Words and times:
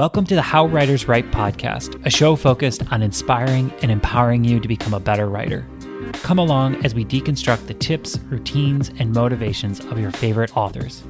Welcome 0.00 0.24
to 0.28 0.34
the 0.34 0.40
How 0.40 0.64
Writers 0.64 1.08
Write 1.08 1.30
podcast, 1.30 2.06
a 2.06 2.10
show 2.10 2.34
focused 2.34 2.90
on 2.90 3.02
inspiring 3.02 3.70
and 3.82 3.90
empowering 3.90 4.44
you 4.44 4.58
to 4.58 4.66
become 4.66 4.94
a 4.94 4.98
better 4.98 5.28
writer. 5.28 5.66
Come 6.22 6.38
along 6.38 6.82
as 6.86 6.94
we 6.94 7.04
deconstruct 7.04 7.66
the 7.66 7.74
tips, 7.74 8.18
routines, 8.30 8.90
and 8.98 9.12
motivations 9.12 9.80
of 9.80 9.98
your 9.98 10.10
favorite 10.10 10.56
authors. 10.56 11.02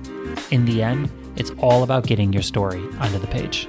In 0.50 0.64
the 0.64 0.82
end, 0.82 1.08
it's 1.36 1.52
all 1.58 1.84
about 1.84 2.04
getting 2.04 2.32
your 2.32 2.42
story 2.42 2.80
onto 2.98 3.20
the 3.20 3.28
page. 3.28 3.68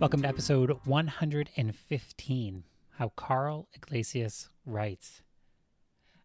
Welcome 0.00 0.22
to 0.22 0.28
episode 0.28 0.80
115 0.82 2.64
How 2.98 3.12
Karl 3.14 3.68
Iglesias 3.72 4.48
Writes. 4.66 5.22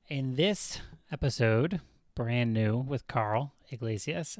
In 0.07 0.35
this 0.35 0.81
episode, 1.11 1.81
brand 2.13 2.53
new 2.53 2.77
with 2.77 3.07
Karl 3.07 3.55
Iglesias, 3.71 4.37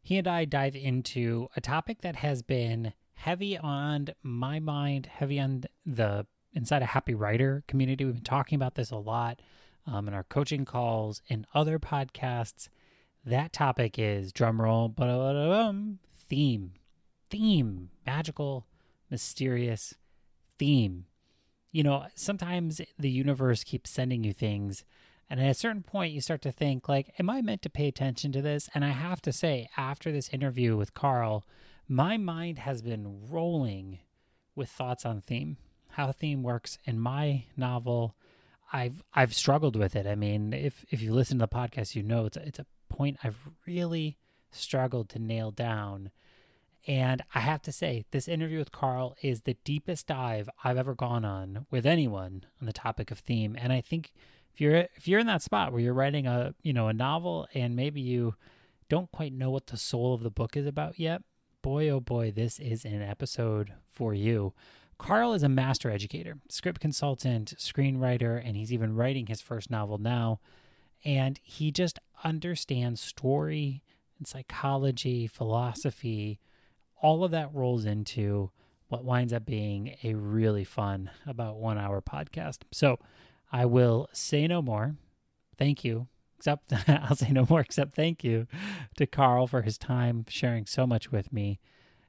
he 0.00 0.16
and 0.16 0.28
I 0.28 0.44
dive 0.44 0.76
into 0.76 1.48
a 1.56 1.60
topic 1.60 2.02
that 2.02 2.14
has 2.14 2.42
been 2.42 2.92
heavy 3.14 3.58
on 3.58 4.10
my 4.22 4.60
mind, 4.60 5.06
heavy 5.06 5.40
on 5.40 5.64
the 5.84 6.26
inside 6.52 6.82
a 6.82 6.86
happy 6.86 7.14
writer 7.14 7.64
community. 7.66 8.04
We've 8.04 8.14
been 8.14 8.22
talking 8.22 8.54
about 8.54 8.76
this 8.76 8.92
a 8.92 8.98
lot 8.98 9.42
um, 9.84 10.06
in 10.06 10.14
our 10.14 10.22
coaching 10.22 10.64
calls 10.64 11.22
and 11.28 11.44
other 11.54 11.80
podcasts. 11.80 12.68
That 13.24 13.52
topic 13.52 13.98
is 13.98 14.32
drumroll, 14.32 14.94
theme, 16.28 16.72
theme, 17.28 17.90
magical, 18.06 18.68
mysterious 19.10 19.92
theme 20.56 21.06
you 21.72 21.82
know, 21.82 22.06
sometimes 22.14 22.80
the 22.98 23.10
universe 23.10 23.64
keeps 23.64 23.90
sending 23.90 24.24
you 24.24 24.32
things. 24.32 24.84
And 25.30 25.40
at 25.40 25.48
a 25.48 25.54
certain 25.54 25.84
point, 25.84 26.12
you 26.12 26.20
start 26.20 26.42
to 26.42 26.50
think, 26.50 26.88
like, 26.88 27.14
am 27.20 27.30
I 27.30 27.40
meant 27.40 27.62
to 27.62 27.70
pay 27.70 27.86
attention 27.86 28.32
to 28.32 28.42
this? 28.42 28.68
And 28.74 28.84
I 28.84 28.88
have 28.88 29.22
to 29.22 29.32
say, 29.32 29.70
after 29.76 30.10
this 30.10 30.28
interview 30.30 30.76
with 30.76 30.92
Karl, 30.92 31.44
my 31.88 32.16
mind 32.16 32.58
has 32.58 32.82
been 32.82 33.28
rolling 33.30 34.00
with 34.56 34.68
thoughts 34.68 35.06
on 35.06 35.20
theme, 35.20 35.56
how 35.90 36.10
theme 36.10 36.42
works 36.42 36.78
in 36.84 36.98
my 36.98 37.44
novel. 37.56 38.16
I've 38.72 39.04
I've 39.14 39.34
struggled 39.34 39.76
with 39.76 39.94
it. 39.94 40.06
I 40.06 40.16
mean, 40.16 40.52
if 40.52 40.84
if 40.90 41.00
you 41.00 41.12
listen 41.12 41.38
to 41.38 41.46
the 41.46 41.48
podcast, 41.48 41.94
you 41.94 42.02
know 42.02 42.26
it's 42.26 42.36
it's 42.36 42.58
a 42.58 42.66
point 42.88 43.18
I've 43.22 43.38
really 43.66 44.18
struggled 44.50 45.08
to 45.10 45.18
nail 45.20 45.52
down. 45.52 46.10
And 46.86 47.22
I 47.34 47.40
have 47.40 47.62
to 47.62 47.72
say, 47.72 48.04
this 48.10 48.26
interview 48.26 48.58
with 48.58 48.72
Karl 48.72 49.14
is 49.22 49.42
the 49.42 49.56
deepest 49.64 50.06
dive 50.06 50.48
I've 50.64 50.78
ever 50.78 50.94
gone 50.94 51.24
on 51.24 51.66
with 51.70 51.84
anyone 51.84 52.46
on 52.60 52.66
the 52.66 52.72
topic 52.72 53.10
of 53.10 53.18
theme. 53.18 53.54
And 53.58 53.72
I 53.72 53.80
think 53.80 54.12
if 54.52 54.60
you're 54.60 54.76
if 54.96 55.08
you're 55.08 55.20
in 55.20 55.26
that 55.26 55.42
spot 55.42 55.72
where 55.72 55.80
you're 55.80 55.94
writing 55.94 56.26
a 56.26 56.54
you 56.62 56.72
know 56.72 56.88
a 56.88 56.92
novel 56.92 57.46
and 57.54 57.76
maybe 57.76 58.00
you 58.00 58.34
don't 58.88 59.10
quite 59.12 59.32
know 59.32 59.50
what 59.50 59.68
the 59.68 59.76
soul 59.76 60.14
of 60.14 60.22
the 60.22 60.30
book 60.30 60.56
is 60.56 60.66
about 60.66 60.98
yet, 60.98 61.22
boy 61.62 61.88
oh 61.88 62.00
boy, 62.00 62.30
this 62.30 62.58
is 62.58 62.84
an 62.84 63.02
episode 63.02 63.72
for 63.90 64.14
you. 64.14 64.52
Karl 64.98 65.32
is 65.32 65.42
a 65.42 65.48
master 65.48 65.90
educator, 65.90 66.36
script 66.50 66.80
consultant, 66.80 67.54
screenwriter, 67.56 68.42
and 68.44 68.56
he's 68.56 68.72
even 68.72 68.94
writing 68.94 69.26
his 69.26 69.40
first 69.40 69.70
novel 69.70 69.96
now. 69.96 70.40
And 71.04 71.40
he 71.42 71.72
just 71.72 71.98
understands 72.22 73.00
story 73.00 73.82
and 74.18 74.28
psychology, 74.28 75.26
philosophy, 75.26 76.38
all 77.00 77.24
of 77.24 77.30
that 77.30 77.54
rolls 77.54 77.86
into 77.86 78.50
what 78.88 79.04
winds 79.04 79.32
up 79.32 79.46
being 79.46 79.96
a 80.04 80.14
really 80.14 80.64
fun 80.64 81.10
about 81.26 81.56
one 81.56 81.78
hour 81.78 82.02
podcast. 82.02 82.58
So 82.72 82.98
I 83.50 83.64
will 83.66 84.08
say 84.12 84.46
no 84.46 84.62
more. 84.62 84.96
Thank 85.58 85.84
you. 85.84 86.08
Except 86.38 86.72
I'll 86.88 87.16
say 87.16 87.30
no 87.30 87.46
more 87.48 87.60
except 87.60 87.94
thank 87.94 88.24
you 88.24 88.46
to 88.96 89.06
Karl 89.06 89.46
for 89.46 89.62
his 89.62 89.76
time 89.76 90.24
sharing 90.28 90.66
so 90.66 90.86
much 90.86 91.12
with 91.12 91.32
me. 91.32 91.58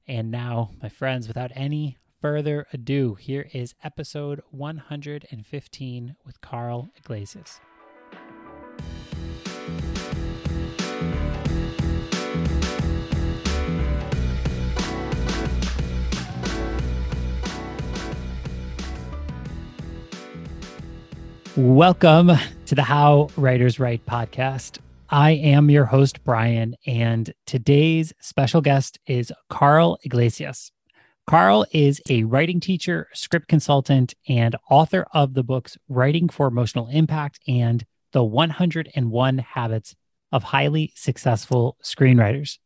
And 0.08 0.32
now, 0.32 0.72
my 0.82 0.90
friends, 0.90 1.28
without 1.28 1.52
any 1.54 1.98
further 2.22 2.68
ado, 2.72 3.16
here 3.16 3.50
is 3.54 3.76
episode 3.84 4.42
115 4.52 6.16
with 6.26 6.42
Karl 6.42 6.90
Iglesias. 6.98 7.60
Welcome 21.58 22.32
to 22.68 22.76
the 22.76 22.82
How 22.82 23.28
Writers 23.36 23.78
Write 23.78 24.06
podcast. 24.06 24.78
I 25.10 25.32
am 25.32 25.70
your 25.70 25.84
host, 25.84 26.24
Brian, 26.24 26.78
and 26.88 27.34
today's 27.46 28.14
special 28.22 28.62
guest 28.62 29.00
is 29.06 29.34
Karl 29.50 29.98
Iglesias. 30.06 30.72
Karl 31.28 31.66
is 31.74 32.02
a 32.08 32.24
writing 32.24 32.62
teacher, 32.62 33.10
script 33.14 33.50
consultant, 33.50 34.14
and 34.30 34.56
author 34.70 35.06
of 35.14 35.34
the 35.34 35.44
books 35.44 35.78
Writing 35.90 36.30
for 36.30 36.48
Emotional 36.48 36.88
Impact 36.88 37.42
and 37.50 37.84
The 38.14 38.24
101 38.24 39.38
Habits 39.40 39.94
of 40.32 40.44
Highly 40.44 40.94
Successful 40.96 41.76
Screenwriters. 41.84 42.60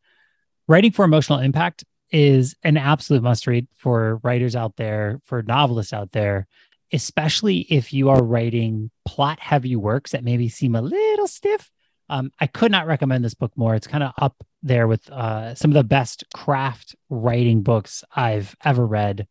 Writing 0.68 0.92
for 0.92 1.06
Emotional 1.06 1.40
Impact 1.40 1.84
is 2.12 2.56
an 2.62 2.78
absolute 2.78 3.24
must 3.24 3.48
read 3.48 3.68
for 3.76 4.20
writers 4.22 4.56
out 4.56 4.76
there, 4.76 5.22
for 5.26 5.42
novelists 5.42 5.92
out 5.92 6.12
there 6.12 6.46
especially 6.92 7.60
if 7.60 7.94
you 7.94 8.10
are 8.10 8.24
writing 8.24 8.92
plot 9.06 9.40
heavy 9.40 9.76
works 9.76 10.12
that 10.12 10.24
maybe 10.24 10.50
seem 10.50 10.76
a 10.76 10.82
little 10.82 11.28
stiff. 11.28 11.72
Um, 12.10 12.32
I 12.40 12.48
could 12.48 12.72
not 12.72 12.86
recommend 12.86 13.26
this 13.26 13.34
book 13.34 13.52
more. 13.56 13.74
It's 13.76 13.88
kind 13.88 14.04
of 14.04 14.12
up 14.18 14.36
there 14.62 14.88
with 14.88 15.10
uh, 15.10 15.56
some 15.56 15.72
of 15.72 15.76
the 15.76 15.84
best 15.84 16.24
craft 16.34 16.96
writing 17.10 17.62
books 17.62 18.04
I've 18.16 18.56
ever 18.64 18.86
read. 18.86 19.28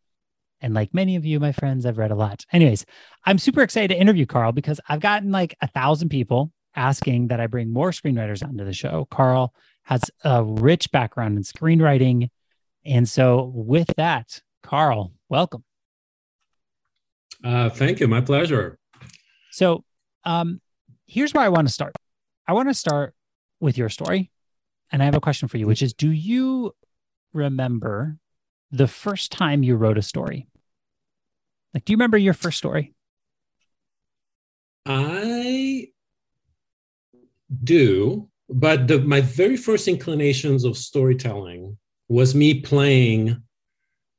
And 0.61 0.73
like 0.73 0.93
many 0.93 1.15
of 1.15 1.25
you, 1.25 1.39
my 1.39 1.51
friends, 1.51 1.85
I've 1.85 1.97
read 1.97 2.11
a 2.11 2.15
lot. 2.15 2.45
Anyways, 2.51 2.85
I'm 3.25 3.37
super 3.37 3.61
excited 3.61 3.93
to 3.93 3.99
interview 3.99 4.25
Karl 4.25 4.51
because 4.51 4.79
I've 4.89 4.99
gotten 4.99 5.31
like 5.31 5.55
a 5.61 5.67
thousand 5.67 6.09
people 6.09 6.51
asking 6.75 7.27
that 7.27 7.39
I 7.39 7.47
bring 7.47 7.71
more 7.71 7.91
screenwriters 7.91 8.43
onto 8.43 8.65
the 8.65 8.73
show. 8.73 9.07
Karl 9.09 9.53
has 9.83 10.03
a 10.23 10.43
rich 10.43 10.91
background 10.91 11.37
in 11.37 11.43
screenwriting. 11.43 12.29
And 12.83 13.07
so, 13.07 13.51
with 13.55 13.91
that, 13.97 14.41
Karl, 14.63 15.13
welcome. 15.29 15.63
Uh, 17.45 17.69
thank 17.69 17.99
you. 17.99 18.07
My 18.07 18.21
pleasure. 18.21 18.79
So, 19.51 19.83
um, 20.23 20.59
here's 21.05 21.31
where 21.33 21.43
I 21.43 21.49
want 21.49 21.67
to 21.67 21.73
start. 21.73 21.93
I 22.47 22.53
want 22.53 22.69
to 22.69 22.73
start 22.73 23.13
with 23.59 23.77
your 23.77 23.89
story. 23.89 24.31
And 24.91 25.01
I 25.01 25.05
have 25.05 25.15
a 25.15 25.21
question 25.21 25.47
for 25.47 25.57
you, 25.57 25.67
which 25.67 25.83
is 25.83 25.93
Do 25.93 26.09
you 26.09 26.73
remember 27.33 28.17
the 28.71 28.87
first 28.87 29.31
time 29.31 29.61
you 29.61 29.75
wrote 29.75 29.97
a 29.97 30.01
story? 30.01 30.47
Like, 31.73 31.85
do 31.85 31.93
you 31.93 31.97
remember 31.97 32.17
your 32.17 32.33
first 32.33 32.57
story? 32.57 32.93
I 34.87 35.89
do, 37.63 38.29
but 38.49 38.87
the, 38.87 38.99
my 38.99 39.21
very 39.21 39.57
first 39.57 39.87
inclinations 39.87 40.63
of 40.63 40.77
storytelling 40.77 41.77
was 42.07 42.33
me 42.33 42.61
playing. 42.61 43.41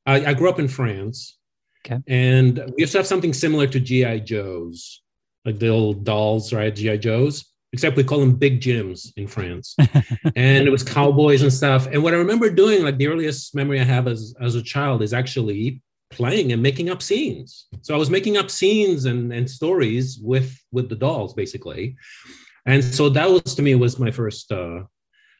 I, 0.04 0.26
I 0.26 0.34
grew 0.34 0.48
up 0.48 0.58
in 0.58 0.68
France, 0.68 1.38
Okay. 1.86 2.02
And 2.08 2.58
we 2.58 2.82
used 2.82 2.92
to 2.92 2.98
have 2.98 3.06
something 3.06 3.32
similar 3.32 3.66
to 3.68 3.78
GI 3.78 4.20
Joes, 4.20 5.02
like 5.44 5.58
the 5.58 5.68
old 5.68 6.04
dolls, 6.04 6.52
right? 6.52 6.74
GI 6.74 6.98
Joes, 6.98 7.44
except 7.72 7.96
we 7.96 8.04
call 8.04 8.18
them 8.18 8.34
big 8.34 8.60
Jims 8.60 9.12
in 9.16 9.26
France. 9.26 9.76
and 10.36 10.66
it 10.66 10.70
was 10.70 10.82
cowboys 10.82 11.42
and 11.42 11.52
stuff. 11.52 11.86
And 11.86 12.02
what 12.02 12.14
I 12.14 12.16
remember 12.16 12.50
doing, 12.50 12.82
like 12.82 12.98
the 12.98 13.06
earliest 13.06 13.54
memory 13.54 13.80
I 13.80 13.84
have 13.84 14.08
as 14.08 14.34
as 14.40 14.56
a 14.56 14.62
child, 14.62 15.02
is 15.02 15.14
actually 15.14 15.80
playing 16.10 16.52
and 16.52 16.62
making 16.62 16.90
up 16.90 17.02
scenes. 17.02 17.66
So 17.82 17.94
I 17.94 17.98
was 17.98 18.10
making 18.10 18.36
up 18.36 18.50
scenes 18.50 19.04
and 19.04 19.32
and 19.32 19.48
stories 19.48 20.18
with 20.18 20.58
with 20.72 20.88
the 20.88 20.96
dolls, 20.96 21.34
basically. 21.34 21.96
And 22.66 22.82
so 22.82 23.08
that 23.10 23.30
was 23.30 23.54
to 23.54 23.62
me 23.62 23.76
was 23.76 23.98
my 23.98 24.10
first 24.10 24.50
uh, 24.50 24.82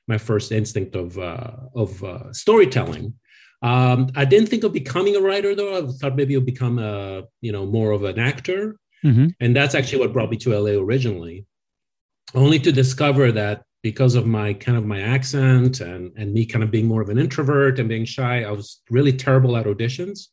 my 0.07 0.19
first 0.19 0.53
instinct 0.53 0.95
of 0.95 1.19
uh, 1.19 1.51
of 1.75 2.03
uh, 2.05 2.33
storytelling. 2.33 3.15
Um, 3.63 4.11
I 4.15 4.25
didn't 4.25 4.49
think 4.49 4.65
of 4.65 4.73
becoming 4.73 5.17
a 5.17 5.21
writer 5.21 5.55
though. 5.55 5.79
I 5.79 5.91
thought 5.93 6.17
maybe 6.17 6.37
would 6.37 6.47
become 6.47 6.79
a, 6.79 7.25
you 7.41 7.53
know, 7.53 7.67
more 7.67 7.93
of 7.93 8.05
an 8.05 8.19
actor. 8.19 8.77
Mm-hmm. 9.05 9.29
And 9.41 9.57
that's 9.57 9.75
actually 9.75 10.01
what 10.01 10.13
brought 10.13 10.31
me 10.31 10.37
to 10.39 10.59
LA 10.59 10.81
originally. 10.81 11.47
Only 12.35 12.59
to 12.61 12.73
discover 12.73 13.33
that 13.33 13.63
because 13.83 14.15
of 14.15 14.27
my 14.27 14.53
kind 14.53 14.77
of 14.77 14.85
my 14.85 15.01
accent 15.01 15.81
and, 15.81 16.13
and 16.17 16.33
me 16.33 16.45
kind 16.45 16.65
of 16.65 16.71
being 16.71 16.87
more 16.87 17.03
of 17.03 17.09
an 17.09 17.19
introvert 17.19 17.79
and 17.79 17.89
being 17.89 18.05
shy, 18.05 18.43
I 18.43 18.51
was 18.51 18.83
really 18.91 19.13
terrible 19.13 19.57
at 19.57 19.67
auditions. 19.67 20.29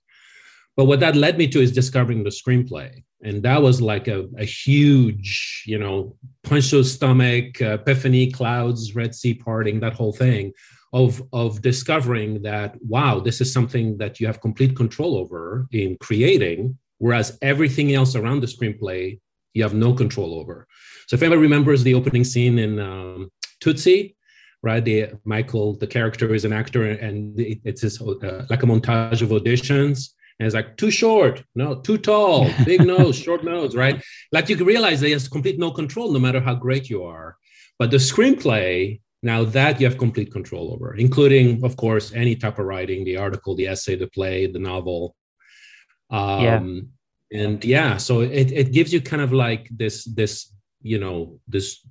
But 0.75 0.85
what 0.85 1.01
that 1.01 1.15
led 1.15 1.37
me 1.37 1.47
to 1.49 1.61
is 1.61 1.71
discovering 1.71 2.23
the 2.23 2.31
screenplay. 2.31 3.03
And 3.21 3.43
that 3.43 3.61
was 3.61 3.79
like 3.79 4.07
a, 4.07 4.27
a 4.39 4.43
huge, 4.43 5.63
you 5.67 5.77
know, 5.77 6.17
punch 6.43 6.71
to 6.71 6.77
the 6.77 6.83
stomach, 6.83 7.61
uh, 7.61 7.75
epiphany, 7.75 8.31
clouds, 8.31 8.95
Red 8.95 9.13
Sea 9.13 9.35
parting, 9.35 9.79
that 9.81 9.93
whole 9.93 10.13
thing 10.13 10.51
of 10.93 11.21
of 11.33 11.61
discovering 11.61 12.41
that 12.43 12.75
wow 12.87 13.19
this 13.19 13.41
is 13.41 13.51
something 13.51 13.97
that 13.97 14.19
you 14.19 14.27
have 14.27 14.39
complete 14.39 14.75
control 14.75 15.17
over 15.17 15.67
in 15.71 15.97
creating 15.97 16.77
whereas 16.99 17.37
everything 17.41 17.93
else 17.93 18.15
around 18.15 18.39
the 18.39 18.47
screenplay 18.47 19.19
you 19.53 19.63
have 19.63 19.73
no 19.73 19.93
control 19.93 20.35
over. 20.35 20.67
So 21.07 21.15
if 21.15 21.21
anybody 21.21 21.41
remembers 21.41 21.83
the 21.83 21.93
opening 21.93 22.23
scene 22.23 22.59
in 22.59 22.79
um, 22.79 23.31
Tootsie, 23.59 24.15
right? 24.61 24.83
The 24.83 25.11
Michael, 25.25 25.75
the 25.77 25.87
character 25.87 26.33
is 26.33 26.45
an 26.45 26.53
actor, 26.53 26.83
and 26.89 27.35
it's 27.37 27.81
his, 27.81 28.01
uh, 28.01 28.45
like 28.49 28.63
a 28.63 28.65
montage 28.65 29.21
of 29.21 29.29
auditions. 29.29 30.09
And 30.39 30.47
it's 30.47 30.55
like 30.55 30.77
too 30.77 30.89
short, 30.89 31.43
no, 31.53 31.75
too 31.75 31.97
tall, 31.97 32.49
big 32.65 32.85
nose, 32.85 33.15
short 33.15 33.43
nose, 33.43 33.75
right? 33.75 34.01
Like 34.31 34.49
you 34.49 34.55
can 34.55 34.65
realize 34.65 34.99
that 34.99 35.07
he 35.07 35.13
has 35.13 35.27
complete 35.27 35.59
no 35.59 35.71
control, 35.71 36.11
no 36.11 36.19
matter 36.19 36.41
how 36.41 36.55
great 36.55 36.89
you 36.89 37.03
are. 37.03 37.37
But 37.77 37.91
the 37.91 37.97
screenplay, 37.97 39.01
now 39.23 39.43
that 39.45 39.79
you 39.79 39.87
have 39.87 39.97
complete 39.97 40.31
control 40.31 40.73
over, 40.73 40.95
including, 40.95 41.63
of 41.63 41.77
course, 41.77 42.13
any 42.13 42.35
type 42.35 42.59
of 42.59 42.65
writing, 42.65 43.03
the 43.05 43.17
article, 43.17 43.55
the 43.55 43.67
essay, 43.67 43.95
the 43.95 44.07
play, 44.07 44.47
the 44.47 44.59
novel. 44.59 45.15
Um, 46.09 46.43
yeah. 47.31 47.41
And 47.41 47.65
yeah, 47.65 47.97
so 47.97 48.21
it, 48.21 48.51
it 48.51 48.71
gives 48.73 48.93
you 48.93 49.01
kind 49.01 49.21
of 49.21 49.33
like 49.33 49.69
this, 49.71 50.03
this, 50.05 50.53
you 50.81 50.99
know, 50.99 51.39
this 51.47 51.85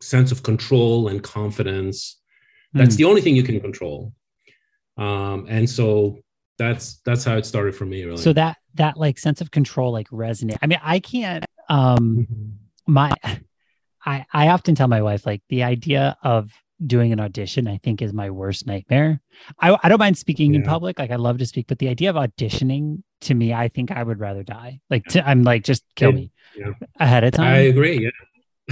sense 0.00 0.32
of 0.32 0.42
control 0.42 1.08
and 1.08 1.22
confidence. 1.22 2.20
That's 2.72 2.94
mm. 2.94 2.98
the 2.98 3.04
only 3.04 3.20
thing 3.20 3.36
you 3.36 3.44
can 3.44 3.60
control. 3.60 4.12
Um, 4.96 5.46
and 5.48 5.68
so 5.68 6.18
that's 6.58 7.00
that's 7.04 7.22
how 7.22 7.36
it 7.36 7.44
started 7.44 7.74
for 7.76 7.84
me 7.84 8.04
really. 8.04 8.16
So 8.16 8.32
that 8.32 8.56
that 8.74 8.96
like 8.96 9.18
sense 9.18 9.40
of 9.40 9.50
control 9.50 9.92
like 9.92 10.08
resonate. 10.08 10.58
I 10.62 10.66
mean, 10.66 10.80
I 10.82 11.00
can't 11.00 11.44
um 11.68 12.26
mm-hmm. 12.26 12.92
my 12.92 13.14
I 14.06 14.24
I 14.32 14.48
often 14.48 14.74
tell 14.74 14.88
my 14.88 15.02
wife 15.02 15.26
like 15.26 15.42
the 15.48 15.64
idea 15.64 16.16
of 16.22 16.52
doing 16.84 17.12
an 17.12 17.20
audition 17.20 17.66
I 17.66 17.78
think 17.78 18.02
is 18.02 18.12
my 18.12 18.30
worst 18.30 18.66
nightmare. 18.66 19.20
I 19.60 19.76
I 19.82 19.88
don't 19.88 19.98
mind 19.98 20.16
speaking 20.16 20.54
yeah. 20.54 20.60
in 20.60 20.66
public, 20.66 20.98
like 20.98 21.10
I 21.10 21.16
love 21.16 21.38
to 21.38 21.46
speak, 21.46 21.66
but 21.66 21.78
the 21.78 21.88
idea 21.88 22.10
of 22.10 22.16
auditioning 22.16 23.02
to 23.22 23.34
me, 23.34 23.52
I 23.52 23.68
think 23.68 23.90
I 23.90 24.02
would 24.02 24.20
rather 24.20 24.42
die. 24.42 24.80
Like 24.88 25.04
to, 25.06 25.26
I'm 25.26 25.42
like 25.42 25.64
just 25.64 25.84
kill 25.96 26.12
me 26.12 26.30
yeah. 26.56 26.72
ahead 27.00 27.24
of 27.24 27.32
time. 27.32 27.54
I 27.54 27.58
agree. 27.58 28.04
Yeah 28.04 28.10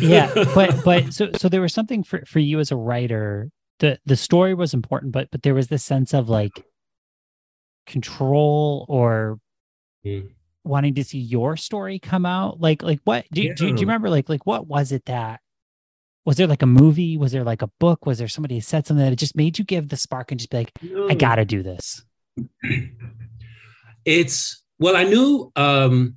yeah 0.00 0.32
but 0.54 0.74
but 0.84 1.12
so 1.12 1.30
so 1.36 1.48
there 1.48 1.60
was 1.60 1.72
something 1.72 2.02
for 2.02 2.22
for 2.26 2.38
you 2.38 2.58
as 2.58 2.70
a 2.70 2.76
writer 2.76 3.50
the 3.78 3.98
the 4.06 4.16
story 4.16 4.54
was 4.54 4.74
important 4.74 5.12
but 5.12 5.28
but 5.30 5.42
there 5.42 5.54
was 5.54 5.68
this 5.68 5.84
sense 5.84 6.12
of 6.12 6.28
like 6.28 6.64
control 7.86 8.86
or 8.88 9.38
mm. 10.04 10.28
Wanting 10.64 10.94
to 10.94 11.04
see 11.04 11.18
your 11.18 11.56
story 11.56 11.98
come 11.98 12.24
out 12.24 12.60
like 12.60 12.82
like 12.82 13.00
what 13.04 13.24
do, 13.30 13.42
yeah. 13.42 13.54
do, 13.54 13.66
do, 13.66 13.80
you 13.80 13.86
remember 13.86 14.10
like 14.10 14.28
like 14.28 14.46
what 14.46 14.66
was 14.66 14.92
it 14.92 15.04
that 15.04 15.40
was 16.24 16.36
there 16.36 16.46
like 16.46 16.62
a 16.62 16.66
movie 16.66 17.16
was 17.16 17.32
there 17.32 17.44
like 17.44 17.62
a 17.62 17.70
book 17.78 18.06
was 18.06 18.18
there 18.18 18.28
somebody 18.28 18.54
who 18.54 18.60
said 18.60 18.86
something 18.86 19.04
that 19.04 19.12
it 19.12 19.16
just 19.16 19.36
made 19.36 19.58
you 19.58 19.64
give 19.64 19.88
the 19.88 19.96
spark 19.96 20.30
and 20.30 20.40
just 20.40 20.50
be 20.50 20.58
like 20.58 20.72
no. 20.82 21.08
i 21.08 21.14
gotta 21.14 21.44
do 21.44 21.62
this 21.62 22.04
it's 24.04 24.62
well 24.78 24.96
i 24.96 25.04
knew 25.04 25.52
um 25.56 26.16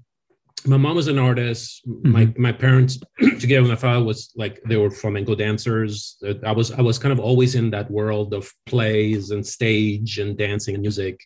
my 0.65 0.77
mom 0.77 0.95
was 0.95 1.07
an 1.07 1.19
artist. 1.19 1.87
Mm-hmm. 1.87 2.11
My 2.11 2.33
my 2.37 2.51
parents, 2.51 2.99
together 3.39 3.61
with 3.61 3.71
my 3.71 3.77
father, 3.77 4.03
was 4.03 4.31
like 4.35 4.61
they 4.63 4.77
were 4.77 4.89
flamenco 4.89 5.35
dancers. 5.35 6.21
I 6.45 6.51
was 6.51 6.71
I 6.71 6.81
was 6.81 6.99
kind 6.99 7.11
of 7.11 7.19
always 7.19 7.55
in 7.55 7.69
that 7.71 7.89
world 7.89 8.33
of 8.33 8.51
plays 8.65 9.31
and 9.31 9.45
stage 9.45 10.19
and 10.19 10.37
dancing 10.37 10.75
and 10.75 10.81
music. 10.81 11.25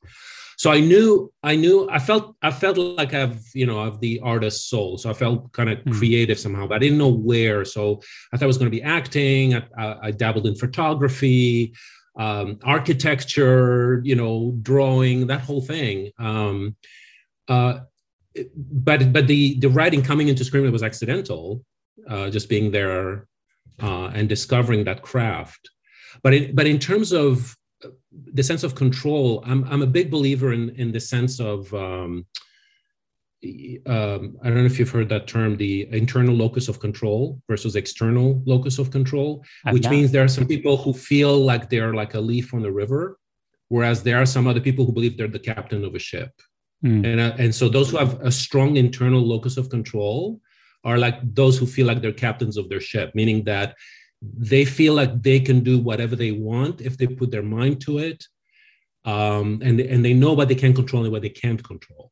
So 0.61 0.69
I 0.69 0.79
knew 0.79 1.33
I 1.41 1.55
knew 1.55 1.89
I 1.89 1.97
felt 1.97 2.35
I 2.43 2.51
felt 2.51 2.77
like 2.77 3.15
I've 3.15 3.43
you 3.55 3.65
know 3.65 3.79
of 3.79 3.99
the 3.99 4.19
artist 4.19 4.69
soul. 4.69 4.95
So 4.99 5.09
I 5.09 5.13
felt 5.13 5.51
kind 5.53 5.71
of 5.71 5.79
mm-hmm. 5.79 5.97
creative 5.97 6.37
somehow, 6.37 6.67
but 6.67 6.75
I 6.75 6.77
didn't 6.77 6.99
know 6.99 7.07
where. 7.31 7.65
So 7.65 7.99
I 8.31 8.37
thought 8.37 8.43
I 8.43 8.53
was 8.53 8.59
going 8.59 8.69
to 8.69 8.77
be 8.77 8.83
acting. 8.83 9.55
I, 9.55 9.63
I, 9.75 9.97
I 10.03 10.11
dabbled 10.11 10.45
in 10.45 10.53
photography, 10.53 11.73
um, 12.15 12.59
architecture, 12.63 14.03
you 14.03 14.15
know, 14.15 14.55
drawing, 14.61 15.25
that 15.25 15.41
whole 15.41 15.61
thing. 15.61 16.11
Um, 16.19 16.75
uh, 17.47 17.79
but 18.55 19.11
but 19.11 19.25
the 19.25 19.59
the 19.61 19.69
writing 19.69 20.03
coming 20.03 20.27
into 20.27 20.45
Screamlet 20.45 20.71
was 20.71 20.83
accidental, 20.83 21.65
uh, 22.07 22.29
just 22.29 22.49
being 22.49 22.69
there 22.69 23.25
uh, 23.81 24.11
and 24.13 24.29
discovering 24.29 24.83
that 24.83 25.01
craft. 25.01 25.71
But 26.21 26.35
it, 26.35 26.55
but 26.55 26.67
in 26.67 26.77
terms 26.77 27.13
of 27.13 27.57
the 28.11 28.43
sense 28.43 28.63
of 28.63 28.75
control, 28.75 29.43
I'm 29.45 29.63
I'm 29.65 29.81
a 29.81 29.87
big 29.87 30.11
believer 30.11 30.53
in 30.53 30.69
in 30.71 30.91
the 30.91 30.99
sense 30.99 31.39
of 31.39 31.73
um, 31.73 32.25
um, 33.87 34.37
I 34.43 34.49
don't 34.49 34.57
know 34.57 34.65
if 34.65 34.77
you've 34.77 34.89
heard 34.89 35.09
that 35.09 35.27
term, 35.27 35.57
the 35.57 35.87
internal 35.91 36.35
locus 36.35 36.67
of 36.67 36.79
control 36.79 37.41
versus 37.49 37.75
external 37.75 38.41
locus 38.45 38.77
of 38.77 38.91
control, 38.91 39.43
I've 39.65 39.73
which 39.73 39.83
not. 39.83 39.91
means 39.91 40.11
there 40.11 40.23
are 40.23 40.27
some 40.27 40.45
people 40.45 40.77
who 40.77 40.93
feel 40.93 41.37
like 41.37 41.69
they're 41.69 41.93
like 41.93 42.13
a 42.13 42.19
leaf 42.19 42.53
on 42.53 42.61
the 42.61 42.71
river, 42.71 43.17
whereas 43.69 44.03
there 44.03 44.21
are 44.21 44.27
some 44.27 44.45
other 44.45 44.59
people 44.61 44.85
who 44.85 44.91
believe 44.91 45.17
they're 45.17 45.27
the 45.27 45.39
captain 45.39 45.83
of 45.83 45.95
a 45.95 45.99
ship. 45.99 46.31
Mm. 46.85 47.05
And, 47.05 47.19
uh, 47.19 47.35
and 47.39 47.53
so 47.53 47.67
those 47.67 47.89
who 47.89 47.97
have 47.97 48.19
a 48.21 48.31
strong 48.31 48.75
internal 48.75 49.21
locus 49.21 49.57
of 49.57 49.69
control 49.69 50.39
are 50.83 50.97
like 50.97 51.15
those 51.33 51.57
who 51.57 51.65
feel 51.65 51.87
like 51.87 52.01
they're 52.01 52.11
captains 52.11 52.57
of 52.57 52.69
their 52.69 52.81
ship, 52.81 53.11
meaning 53.15 53.43
that 53.45 53.75
they 54.21 54.65
feel 54.65 54.93
like 54.93 55.21
they 55.21 55.39
can 55.39 55.61
do 55.61 55.79
whatever 55.79 56.15
they 56.15 56.31
want 56.31 56.81
if 56.81 56.97
they 56.97 57.07
put 57.07 57.31
their 57.31 57.43
mind 57.43 57.81
to 57.81 57.97
it. 57.97 58.23
Um, 59.03 59.61
and, 59.63 59.79
and 59.79 60.05
they 60.05 60.13
know 60.13 60.33
what 60.33 60.47
they 60.47 60.55
can 60.55 60.73
control 60.73 61.03
and 61.03 61.11
what 61.11 61.23
they 61.23 61.29
can't 61.29 61.63
control. 61.63 62.11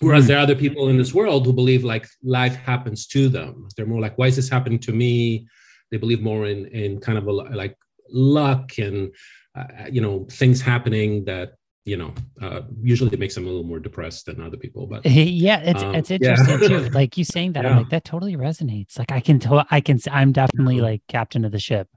Whereas 0.00 0.24
mm. 0.24 0.28
there 0.28 0.38
are 0.38 0.42
other 0.42 0.54
people 0.54 0.88
in 0.88 0.96
this 0.96 1.12
world 1.12 1.44
who 1.44 1.52
believe 1.52 1.84
like 1.84 2.06
life 2.22 2.56
happens 2.56 3.06
to 3.08 3.28
them. 3.28 3.68
They're 3.76 3.86
more 3.86 4.00
like, 4.00 4.16
why 4.16 4.28
is 4.28 4.36
this 4.36 4.48
happening 4.48 4.78
to 4.80 4.92
me? 4.92 5.46
They 5.90 5.98
believe 5.98 6.22
more 6.22 6.46
in, 6.46 6.66
in 6.66 7.00
kind 7.00 7.18
of 7.18 7.26
a, 7.26 7.32
like 7.32 7.76
luck 8.10 8.78
and, 8.78 9.14
uh, 9.54 9.86
you 9.90 10.00
know, 10.00 10.26
things 10.30 10.60
happening 10.60 11.26
that 11.26 11.52
you 11.86 11.96
know, 11.96 12.12
uh, 12.42 12.62
usually 12.82 13.12
it 13.12 13.20
makes 13.20 13.36
them 13.36 13.44
a 13.44 13.46
little 13.46 13.62
more 13.62 13.78
depressed 13.78 14.26
than 14.26 14.42
other 14.42 14.56
people. 14.56 14.88
But 14.88 15.06
yeah, 15.06 15.60
it's 15.60 15.82
um, 15.84 15.94
it's 15.94 16.10
interesting 16.10 16.60
yeah. 16.60 16.68
too. 16.68 16.90
Like 16.92 17.16
you 17.16 17.24
saying 17.24 17.52
that, 17.52 17.64
yeah. 17.64 17.70
I'm 17.70 17.76
like 17.78 17.90
that 17.90 18.04
totally 18.04 18.36
resonates. 18.36 18.98
Like 18.98 19.12
I 19.12 19.20
can 19.20 19.38
tell, 19.38 19.64
I 19.70 19.80
can, 19.80 20.00
I'm 20.10 20.32
definitely 20.32 20.80
like 20.80 21.02
captain 21.06 21.44
of 21.44 21.52
the 21.52 21.60
ship. 21.60 21.88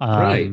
Um, 0.00 0.20
right. 0.20 0.50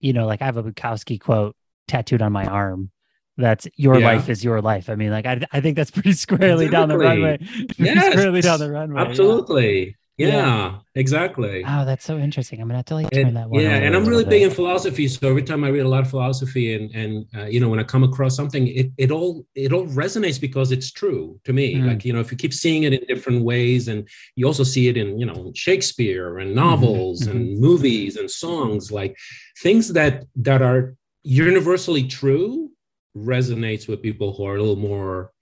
You 0.00 0.12
know, 0.12 0.26
like 0.26 0.42
I 0.42 0.46
have 0.46 0.56
a 0.56 0.62
Bukowski 0.64 1.20
quote 1.20 1.54
tattooed 1.86 2.20
on 2.20 2.32
my 2.32 2.44
arm. 2.46 2.90
That's 3.36 3.68
your 3.76 4.00
yeah. 4.00 4.06
life 4.06 4.28
is 4.28 4.42
your 4.42 4.60
life. 4.60 4.90
I 4.90 4.96
mean, 4.96 5.10
like 5.10 5.26
I, 5.26 5.40
I 5.52 5.60
think 5.60 5.76
that's 5.76 5.92
pretty 5.92 6.12
squarely 6.14 6.66
exactly. 6.66 6.68
down 6.68 6.88
the 6.88 6.98
runway. 6.98 7.38
Yes, 7.78 8.12
squarely 8.12 8.40
down 8.40 8.58
the 8.58 8.72
runway. 8.72 9.02
Absolutely. 9.02 9.96
Yeah, 10.18 10.28
yeah, 10.28 10.78
exactly. 10.94 11.62
Oh, 11.66 11.84
that's 11.84 12.02
so 12.02 12.16
interesting. 12.16 12.62
I'm 12.62 12.68
gonna 12.68 12.78
have 12.78 12.86
to 12.86 12.94
like 12.94 13.10
turn 13.10 13.28
and, 13.28 13.36
that 13.36 13.50
one. 13.50 13.60
Yeah, 13.60 13.76
and 13.76 13.94
I'm 13.94 14.06
really 14.06 14.24
big 14.24 14.42
in 14.42 14.50
philosophy. 14.50 15.08
So 15.08 15.28
every 15.28 15.42
time 15.42 15.62
I 15.62 15.68
read 15.68 15.84
a 15.84 15.88
lot 15.88 16.00
of 16.00 16.08
philosophy, 16.08 16.72
and 16.72 16.90
and 16.94 17.26
uh, 17.36 17.44
you 17.44 17.60
know, 17.60 17.68
when 17.68 17.78
I 17.78 17.82
come 17.82 18.02
across 18.02 18.34
something, 18.34 18.66
it 18.68 18.90
it 18.96 19.10
all 19.10 19.44
it 19.54 19.74
all 19.74 19.86
resonates 19.88 20.40
because 20.40 20.72
it's 20.72 20.90
true 20.90 21.38
to 21.44 21.52
me. 21.52 21.74
Mm. 21.74 21.86
Like 21.88 22.04
you 22.06 22.14
know, 22.14 22.20
if 22.20 22.30
you 22.32 22.38
keep 22.38 22.54
seeing 22.54 22.84
it 22.84 22.94
in 22.94 23.04
different 23.06 23.44
ways, 23.44 23.88
and 23.88 24.08
you 24.36 24.46
also 24.46 24.64
see 24.64 24.88
it 24.88 24.96
in 24.96 25.18
you 25.20 25.26
know 25.26 25.52
Shakespeare 25.54 26.38
and 26.38 26.48
mm-hmm, 26.48 26.60
novels 26.60 27.22
mm-hmm. 27.22 27.32
and 27.32 27.60
movies 27.60 28.16
and 28.16 28.30
songs, 28.30 28.90
like 28.90 29.18
things 29.60 29.92
that 29.92 30.24
that 30.36 30.62
are 30.62 30.96
universally 31.24 32.04
true 32.04 32.70
resonates 33.14 33.86
with 33.86 34.00
people 34.00 34.32
who 34.32 34.46
are 34.46 34.56
a 34.56 34.60
little 34.60 34.76
more 34.76 35.32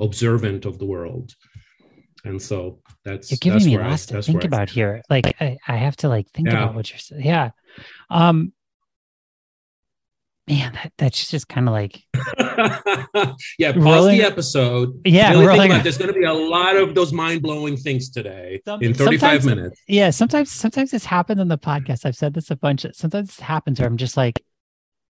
observant 0.00 0.64
of 0.64 0.78
the 0.78 0.86
world 0.86 1.34
and 2.24 2.40
so 2.40 2.80
that's 3.04 3.30
you're 3.30 3.38
giving 3.40 3.64
me 3.64 3.78
lots 3.78 4.06
to 4.06 4.22
think 4.22 4.44
about 4.44 4.70
here. 4.70 5.02
Like 5.10 5.36
I, 5.40 5.58
I 5.66 5.76
have 5.76 5.96
to 5.98 6.08
like 6.08 6.28
think 6.30 6.48
yeah. 6.48 6.62
about 6.62 6.74
what 6.74 6.90
you're 6.90 6.98
saying 6.98 7.24
yeah. 7.24 7.50
Um 8.10 8.52
man 10.48 10.72
that, 10.72 10.92
that's 10.98 11.30
just 11.30 11.48
kind 11.48 11.68
of 11.68 11.72
like 11.72 12.02
yeah 13.58 13.72
pause 13.72 13.76
rolling, 13.76 14.18
the 14.18 14.24
episode. 14.24 15.00
Yeah 15.04 15.32
really 15.32 15.66
about, 15.66 15.82
there's 15.82 15.98
going 15.98 16.12
to 16.12 16.18
be 16.18 16.24
a 16.24 16.32
lot 16.32 16.76
of 16.76 16.94
those 16.94 17.12
mind-blowing 17.12 17.76
things 17.76 18.10
today 18.10 18.60
Some, 18.64 18.82
in 18.82 18.94
35 18.94 19.44
minutes. 19.44 19.80
Yeah 19.88 20.10
sometimes 20.10 20.50
sometimes 20.50 20.90
this 20.90 21.04
happens 21.04 21.40
on 21.40 21.48
the 21.48 21.58
podcast. 21.58 22.06
I've 22.06 22.16
said 22.16 22.34
this 22.34 22.50
a 22.50 22.56
bunch 22.56 22.84
of, 22.84 22.94
sometimes 22.94 23.28
this 23.28 23.40
happens 23.40 23.80
where 23.80 23.88
i'm 23.88 23.96
just 23.96 24.16
like 24.16 24.44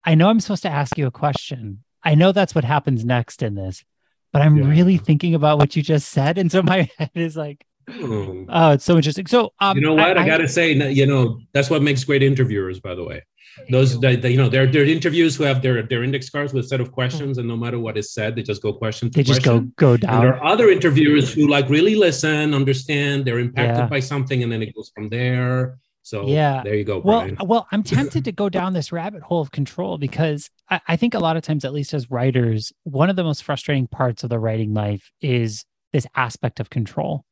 i 0.05 0.15
know 0.15 0.29
i'm 0.29 0.39
supposed 0.39 0.63
to 0.63 0.69
ask 0.69 0.97
you 0.97 1.07
a 1.07 1.11
question. 1.11 1.83
I 2.03 2.15
know 2.15 2.31
that's 2.31 2.55
what 2.55 2.63
happens 2.63 3.05
next 3.05 3.43
in 3.43 3.55
this 3.55 3.83
but 4.31 4.41
I'm 4.41 4.57
yeah. 4.57 4.69
really 4.69 4.97
thinking 4.97 5.35
about 5.35 5.57
what 5.57 5.75
you 5.75 5.81
just 5.81 6.09
said. 6.09 6.37
And 6.37 6.51
so 6.51 6.61
my 6.61 6.89
head 6.97 7.11
is 7.15 7.35
like, 7.35 7.65
hmm. 7.89 8.45
oh, 8.49 8.71
it's 8.71 8.85
so 8.85 8.95
interesting. 8.95 9.27
So, 9.27 9.53
um, 9.59 9.77
you 9.77 9.83
know 9.83 9.93
what? 9.93 10.17
I, 10.17 10.23
I, 10.23 10.25
gotta 10.25 10.47
say, 10.47 10.71
you 10.91 11.05
know, 11.05 11.39
that's 11.53 11.69
what 11.69 11.81
makes 11.81 12.03
great 12.03 12.23
interviewers, 12.23 12.79
by 12.79 12.95
the 12.95 13.03
way. 13.03 13.23
Those, 13.69 13.99
that, 13.99 14.23
you 14.23 14.37
know, 14.37 14.47
they're, 14.47 14.65
they're 14.65 14.85
interviews 14.85 15.35
who 15.35 15.43
have 15.43 15.61
their, 15.61 15.83
their 15.83 16.03
index 16.03 16.29
cards 16.29 16.53
with 16.53 16.63
a 16.63 16.67
set 16.67 16.79
of 16.79 16.93
questions, 16.93 17.37
and 17.37 17.47
no 17.47 17.57
matter 17.57 17.79
what 17.79 17.97
is 17.97 18.13
said, 18.13 18.33
they 18.33 18.43
just 18.43 18.61
go 18.61 18.71
question. 18.71 19.11
They 19.13 19.23
just 19.23 19.43
go 19.43 19.59
go 19.75 19.97
down. 19.97 20.13
And 20.13 20.23
there 20.23 20.35
are 20.35 20.43
other 20.45 20.69
interviewers 20.69 21.33
who 21.33 21.49
like 21.49 21.67
really 21.67 21.95
listen, 21.95 22.53
understand, 22.53 23.25
they're 23.25 23.39
impacted 23.39 23.77
yeah. 23.77 23.87
by 23.87 23.99
something, 23.99 24.41
and 24.41 24.49
then 24.49 24.61
it 24.61 24.73
goes 24.73 24.91
from 24.95 25.09
there. 25.09 25.77
So 26.03 26.27
yeah, 26.27 26.63
there 26.63 26.75
you 26.75 26.83
go. 26.83 27.01
Brian. 27.01 27.35
Well, 27.39 27.47
well, 27.47 27.67
I'm 27.71 27.83
tempted 27.83 28.25
to 28.25 28.31
go 28.31 28.49
down 28.49 28.73
this 28.73 28.91
rabbit 28.91 29.21
hole 29.21 29.41
of 29.41 29.51
control 29.51 29.97
because 29.97 30.49
I, 30.69 30.81
I, 30.87 30.95
think 30.95 31.13
a 31.13 31.19
lot 31.19 31.37
of 31.37 31.43
times, 31.43 31.63
at 31.63 31.73
least 31.73 31.93
as 31.93 32.09
writers, 32.09 32.73
one 32.83 33.09
of 33.09 33.15
the 33.15 33.23
most 33.23 33.43
frustrating 33.43 33.87
parts 33.87 34.23
of 34.23 34.29
the 34.29 34.39
writing 34.39 34.73
life 34.73 35.11
is 35.21 35.65
this 35.93 36.07
aspect 36.15 36.59
of 36.59 36.69
control. 36.69 37.25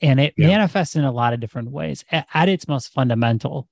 And 0.00 0.20
it 0.20 0.34
yeah. 0.36 0.48
manifests 0.48 0.96
in 0.96 1.04
a 1.04 1.12
lot 1.12 1.32
of 1.32 1.40
different 1.40 1.70
ways. 1.70 2.04
At, 2.10 2.26
at 2.32 2.48
its 2.48 2.68
most 2.68 2.92
fundamental, 2.92 3.68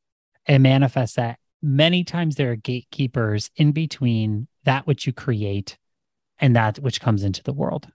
it 0.46 0.58
manifests 0.58 1.16
that 1.16 1.38
many 1.62 2.04
times 2.04 2.36
there 2.36 2.52
are 2.52 2.56
gatekeepers 2.56 3.50
in 3.56 3.72
between 3.72 4.48
that 4.64 4.86
which 4.86 5.06
you 5.06 5.12
create 5.12 5.78
and 6.38 6.54
that 6.56 6.78
which 6.78 7.00
comes 7.00 7.24
into 7.24 7.42
the 7.42 7.52
world. 7.52 7.88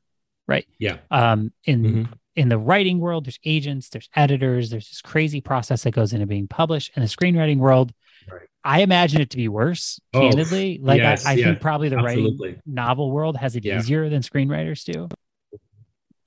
Right. 0.48 0.67
Yeah. 0.79 0.98
Um, 1.12 1.53
in 1.65 1.84
mm-hmm. 1.84 2.13
In 2.35 2.50
the 2.50 2.57
writing 2.57 3.00
world, 3.00 3.25
there's 3.25 3.39
agents, 3.43 3.89
there's 3.89 4.09
editors, 4.15 4.69
there's 4.69 4.89
this 4.89 5.01
crazy 5.01 5.41
process 5.41 5.83
that 5.83 5.91
goes 5.91 6.13
into 6.13 6.25
being 6.25 6.47
published. 6.47 6.91
In 6.95 7.01
the 7.01 7.07
screenwriting 7.07 7.57
world, 7.57 7.91
right. 8.31 8.47
I 8.63 8.81
imagine 8.81 9.21
it 9.21 9.31
to 9.31 9.38
be 9.38 9.47
worse, 9.47 10.00
oh, 10.13 10.21
candidly. 10.21 10.79
Like 10.81 11.00
yes, 11.00 11.25
I, 11.25 11.31
I 11.31 11.33
yeah, 11.33 11.45
think 11.45 11.61
probably 11.61 11.89
the 11.89 11.97
absolutely. 11.97 12.50
writing 12.50 12.61
novel 12.65 13.11
world 13.11 13.38
has 13.38 13.55
it 13.55 13.65
yeah. 13.65 13.79
easier 13.79 14.09
than 14.09 14.21
screenwriters 14.21 14.83
do. 14.83 15.09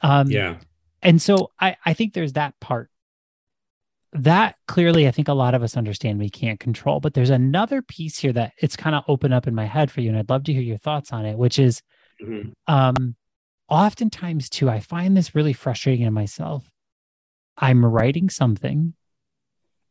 Um, 0.00 0.30
yeah. 0.30 0.58
And 1.00 1.20
so 1.20 1.50
I, 1.60 1.76
I 1.84 1.94
think 1.94 2.12
there's 2.12 2.34
that 2.34 2.58
part. 2.60 2.90
That 4.12 4.56
clearly, 4.68 5.08
I 5.08 5.10
think 5.10 5.28
a 5.28 5.34
lot 5.34 5.54
of 5.54 5.62
us 5.62 5.76
understand 5.76 6.18
we 6.18 6.30
can't 6.30 6.60
control. 6.60 7.00
But 7.00 7.14
there's 7.14 7.30
another 7.30 7.82
piece 7.82 8.18
here 8.18 8.32
that 8.32 8.52
it's 8.58 8.76
kind 8.76 8.94
of 8.94 9.02
open 9.08 9.32
up 9.32 9.46
in 9.46 9.54
my 9.54 9.64
head 9.64 9.90
for 9.90 10.02
you. 10.02 10.10
And 10.10 10.18
I'd 10.18 10.30
love 10.30 10.44
to 10.44 10.52
hear 10.52 10.62
your 10.62 10.78
thoughts 10.78 11.12
on 11.12 11.26
it, 11.26 11.36
which 11.36 11.58
is 11.58 11.82
mm-hmm. 12.22 12.50
um, 12.72 13.16
oftentimes 13.68 14.48
too 14.48 14.68
i 14.68 14.80
find 14.80 15.16
this 15.16 15.34
really 15.34 15.52
frustrating 15.52 16.06
in 16.06 16.12
myself 16.12 16.70
i'm 17.56 17.84
writing 17.84 18.28
something 18.28 18.94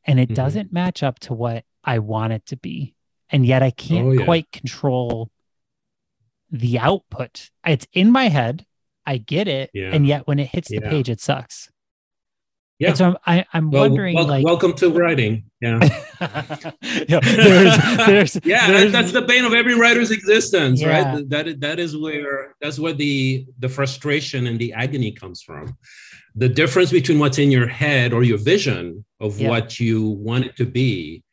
and 0.06 0.20
it 0.20 0.25
mm-hmm. 0.25 0.36
doesn't 0.36 0.74
match 0.74 1.01
up 1.01 1.20
to 1.20 1.34
what 1.34 1.63
i 1.84 2.00
want 2.00 2.34
it 2.34 2.46
to 2.46 2.56
be 2.56 2.94
and 3.30 3.46
yet 3.46 3.63
i 3.63 3.72
can't 3.72 4.08
oh, 4.08 4.12
yeah. 4.12 4.25
quite 4.25 4.51
control 4.51 5.30
the 6.51 6.77
output 6.77 7.50
it's 7.65 7.88
in 7.94 8.12
my 8.12 8.27
head 8.27 8.65
i 9.06 9.18
get 9.18 9.48
it 9.48 9.72
yeah. 9.74 9.89
and 9.92 10.06
yet 10.06 10.27
when 10.27 10.39
it 10.39 10.50
hits 10.50 10.70
the 10.70 10.82
page 10.82 11.10
it 11.10 11.20
sucks 11.20 11.70
yeah. 12.80 12.89
And 12.89 12.98
so 12.98 13.06
I'm, 13.25 13.46
I, 13.53 13.58
am 13.58 13.72
well, 13.72 13.84
wondering, 13.84 14.15
well, 14.15 14.27
like, 14.27 14.44
welcome 14.44 14.74
to 14.74 14.89
writing. 14.89 15.44
Yeah. 15.62 15.80
yeah. 17.08 17.20
There's, 17.20 17.98
there's, 18.08 18.39
yeah. 18.44 18.68
There's, 18.68 18.92
that's 18.92 19.12
the 19.12 19.22
bane 19.22 19.46
of 19.46 19.53
every 19.53 19.75
writer's 19.75 20.12
existence, 20.12 20.82
yeah. 20.82 21.13
right? 21.13 21.30
That 21.30 21.62
that 21.62 21.80
is 21.80 21.96
where 21.96 22.56
that's 22.62 22.80
where 22.80 22.94
the 22.94 23.46
the 23.60 23.70
frustration 23.70 24.48
and 24.48 24.58
the 24.58 24.74
agony 24.74 25.12
comes 25.12 25.42
from. 25.42 25.77
The 26.36 26.50
difference 26.50 26.92
between 26.92 27.20
what's 27.20 27.38
in 27.38 27.51
your 27.51 27.68
head 27.68 28.12
or 28.12 28.24
your 28.24 28.39
vision 28.39 29.06
of 29.20 29.39
yeah. 29.39 29.50
what 29.50 29.80
you 29.80 30.10
want 30.10 30.46
it 30.46 30.56
to 30.58 30.65
be. 30.65 31.24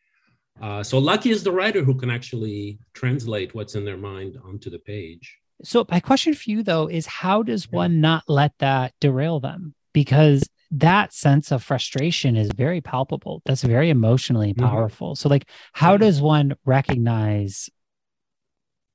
Uh, 0.61 0.83
so 0.83 0.99
lucky 0.99 1.31
is 1.31 1.43
the 1.43 1.51
writer 1.51 1.83
who 1.83 1.95
can 1.95 2.11
actually 2.11 2.79
translate 2.93 3.55
what's 3.55 3.75
in 3.75 3.85
their 3.87 3.97
mind 3.97 4.39
onto 4.45 4.69
the 4.69 4.79
page. 4.79 5.39
So 5.65 5.87
my 5.91 6.01
question 6.01 6.35
for 6.35 6.51
you 6.51 6.63
though 6.63 6.87
is 6.87 7.07
how 7.07 7.43
does 7.43 7.71
one 7.71 8.03
not 8.03 8.25
let 8.29 8.53
that 8.59 8.93
derail 9.01 9.41
them? 9.41 9.75
Because 9.95 10.49
that 10.73 11.13
sense 11.13 11.51
of 11.51 11.63
frustration 11.63 12.37
is 12.37 12.51
very 12.55 12.81
palpable. 12.81 13.43
That's 13.45 13.63
very 13.63 13.91
emotionally 13.91 14.55
mm-hmm. 14.55 14.67
powerful. 14.67 15.09
Mm-hmm. 15.11 15.23
So, 15.23 15.29
like, 15.29 15.49
how 15.73 15.97
does 15.97 16.21
one 16.21 16.55
recognize 16.65 17.69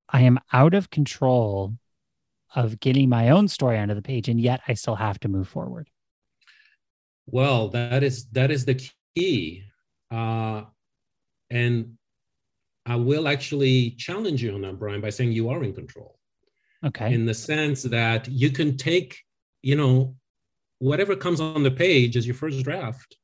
I 0.10 0.22
am 0.22 0.40
out 0.54 0.74
of 0.74 0.90
control 0.90 1.74
of 2.54 2.80
getting 2.80 3.10
my 3.10 3.30
own 3.30 3.48
story 3.48 3.78
onto 3.78 3.96
the 3.96 4.02
page, 4.02 4.30
and 4.30 4.40
yet 4.40 4.62
I 4.68 4.76
still 4.76 4.96
have 4.96 5.20
to 5.22 5.28
move 5.28 5.48
forward? 5.48 5.90
Well, 7.26 7.70
that 7.70 8.04
is 8.04 8.28
that 8.28 8.52
is 8.52 8.66
the 8.66 8.90
key, 9.16 9.64
uh, 10.12 10.64
and 11.50 11.98
I 12.86 12.96
will 12.96 13.28
actually 13.28 13.92
challenge 13.92 14.44
you 14.44 14.54
on 14.54 14.62
that, 14.62 14.80
Brian, 14.80 15.02
by 15.02 15.10
saying 15.10 15.32
you 15.32 15.50
are 15.50 15.64
in 15.64 15.74
control. 15.74 16.20
Okay. 16.86 17.14
In 17.14 17.26
the 17.26 17.34
sense 17.34 17.82
that 17.84 18.28
you 18.28 18.52
can 18.52 18.78
take, 18.78 19.18
you 19.64 19.76
know, 19.76 20.16
whatever 20.90 21.16
comes 21.16 21.40
on 21.42 21.64
the 21.64 21.72
page 21.86 22.16
is 22.16 22.28
your 22.28 22.36
first 22.44 22.64
draft 22.64 23.18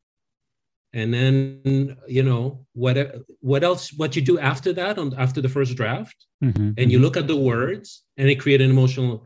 and 0.94 1.14
then 1.14 1.96
you 2.08 2.24
know 2.24 2.66
what 2.74 2.96
what 3.40 3.64
else 3.64 3.94
what 3.94 4.16
you 4.16 4.22
do 4.32 4.40
after 4.40 4.74
that 4.74 4.98
on 4.98 5.14
after 5.26 5.40
the 5.42 5.54
first 5.58 5.76
draft 5.76 6.18
mm-hmm, 6.44 6.72
and 6.78 6.92
you 6.92 6.98
mm-hmm. 6.98 7.04
look 7.06 7.18
at 7.18 7.28
the 7.28 7.36
words 7.54 8.04
and 8.18 8.30
it 8.30 8.40
create 8.44 8.62
an 8.62 8.72
emotional 8.72 9.26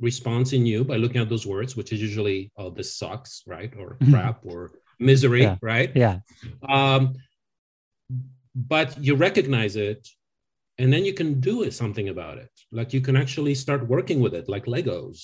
response 0.00 0.52
in 0.52 0.66
you 0.66 0.84
by 0.84 0.96
looking 0.96 1.20
at 1.22 1.28
those 1.28 1.46
words 1.46 1.76
which 1.76 1.92
is 1.92 2.00
usually 2.02 2.50
oh 2.56 2.70
this 2.70 2.96
sucks 2.96 3.42
right 3.46 3.72
or 3.78 3.88
mm-hmm. 3.94 4.12
crap 4.12 4.40
or 4.44 4.72
misery 4.98 5.42
yeah. 5.42 5.56
right 5.62 5.90
yeah 5.94 6.18
um 6.68 7.14
but 8.54 8.88
you 9.06 9.14
recognize 9.14 9.76
it 9.76 10.02
and 10.78 10.92
then 10.92 11.04
you 11.04 11.14
can 11.14 11.40
do 11.40 11.70
something 11.70 12.08
about 12.08 12.36
it 12.38 12.50
like 12.72 12.92
you 12.92 13.00
can 13.00 13.16
actually 13.16 13.54
start 13.54 13.86
working 13.86 14.18
with 14.20 14.34
it 14.34 14.48
like 14.48 14.66
legos 14.66 15.18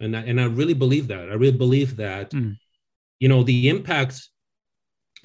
and 0.00 0.16
I, 0.16 0.20
and 0.20 0.40
I 0.40 0.44
really 0.44 0.74
believe 0.74 1.08
that. 1.08 1.30
I 1.30 1.34
really 1.34 1.56
believe 1.56 1.96
that, 1.96 2.30
mm. 2.30 2.56
you 3.18 3.28
know, 3.28 3.42
the 3.42 3.68
impact 3.68 4.20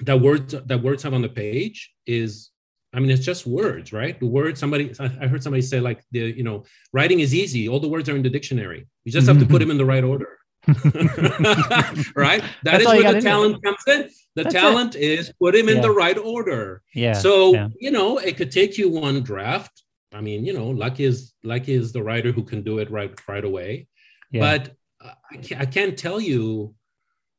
that 0.00 0.20
words 0.20 0.54
that 0.66 0.82
words 0.82 1.02
have 1.02 1.14
on 1.14 1.22
the 1.22 1.28
page 1.28 1.92
is, 2.06 2.50
I 2.92 3.00
mean, 3.00 3.10
it's 3.10 3.24
just 3.24 3.46
words, 3.46 3.92
right? 3.92 4.18
The 4.18 4.26
words. 4.26 4.60
Somebody, 4.60 4.92
I 4.98 5.26
heard 5.26 5.42
somebody 5.42 5.62
say 5.62 5.80
like 5.80 6.02
the, 6.10 6.20
you 6.20 6.42
know, 6.42 6.64
writing 6.92 7.20
is 7.20 7.34
easy. 7.34 7.68
All 7.68 7.80
the 7.80 7.88
words 7.88 8.08
are 8.08 8.16
in 8.16 8.22
the 8.22 8.30
dictionary. 8.30 8.86
You 9.04 9.12
just 9.12 9.28
have 9.28 9.38
to 9.38 9.46
put 9.46 9.60
them 9.60 9.70
in 9.70 9.78
the 9.78 9.84
right 9.84 10.04
order. 10.04 10.38
right? 12.16 12.42
That 12.62 12.78
That's 12.78 12.84
is 12.84 12.88
where 12.88 13.12
the 13.12 13.20
talent 13.20 13.62
comes 13.64 13.82
in. 13.86 14.08
The 14.34 14.44
That's 14.44 14.54
talent 14.54 14.94
it. 14.94 15.02
is 15.02 15.32
put 15.40 15.54
him 15.54 15.68
yeah. 15.68 15.76
in 15.76 15.80
the 15.80 15.90
right 15.90 16.16
order. 16.16 16.82
Yeah. 16.94 17.12
So 17.12 17.54
yeah. 17.54 17.68
you 17.78 17.90
know, 17.90 18.18
it 18.18 18.36
could 18.36 18.50
take 18.50 18.78
you 18.78 18.88
one 18.88 19.22
draft. 19.22 19.82
I 20.12 20.20
mean, 20.20 20.44
you 20.44 20.52
know, 20.52 20.68
lucky 20.68 21.04
is 21.04 21.34
lucky 21.42 21.72
is 21.72 21.92
the 21.92 22.02
writer 22.02 22.32
who 22.32 22.42
can 22.42 22.62
do 22.62 22.78
it 22.78 22.90
right 22.90 23.12
right 23.28 23.44
away. 23.44 23.88
Yeah. 24.32 24.40
But 24.40 24.76
I 25.30 25.36
can't, 25.36 25.60
I 25.60 25.66
can't 25.66 25.98
tell 25.98 26.20
you, 26.20 26.74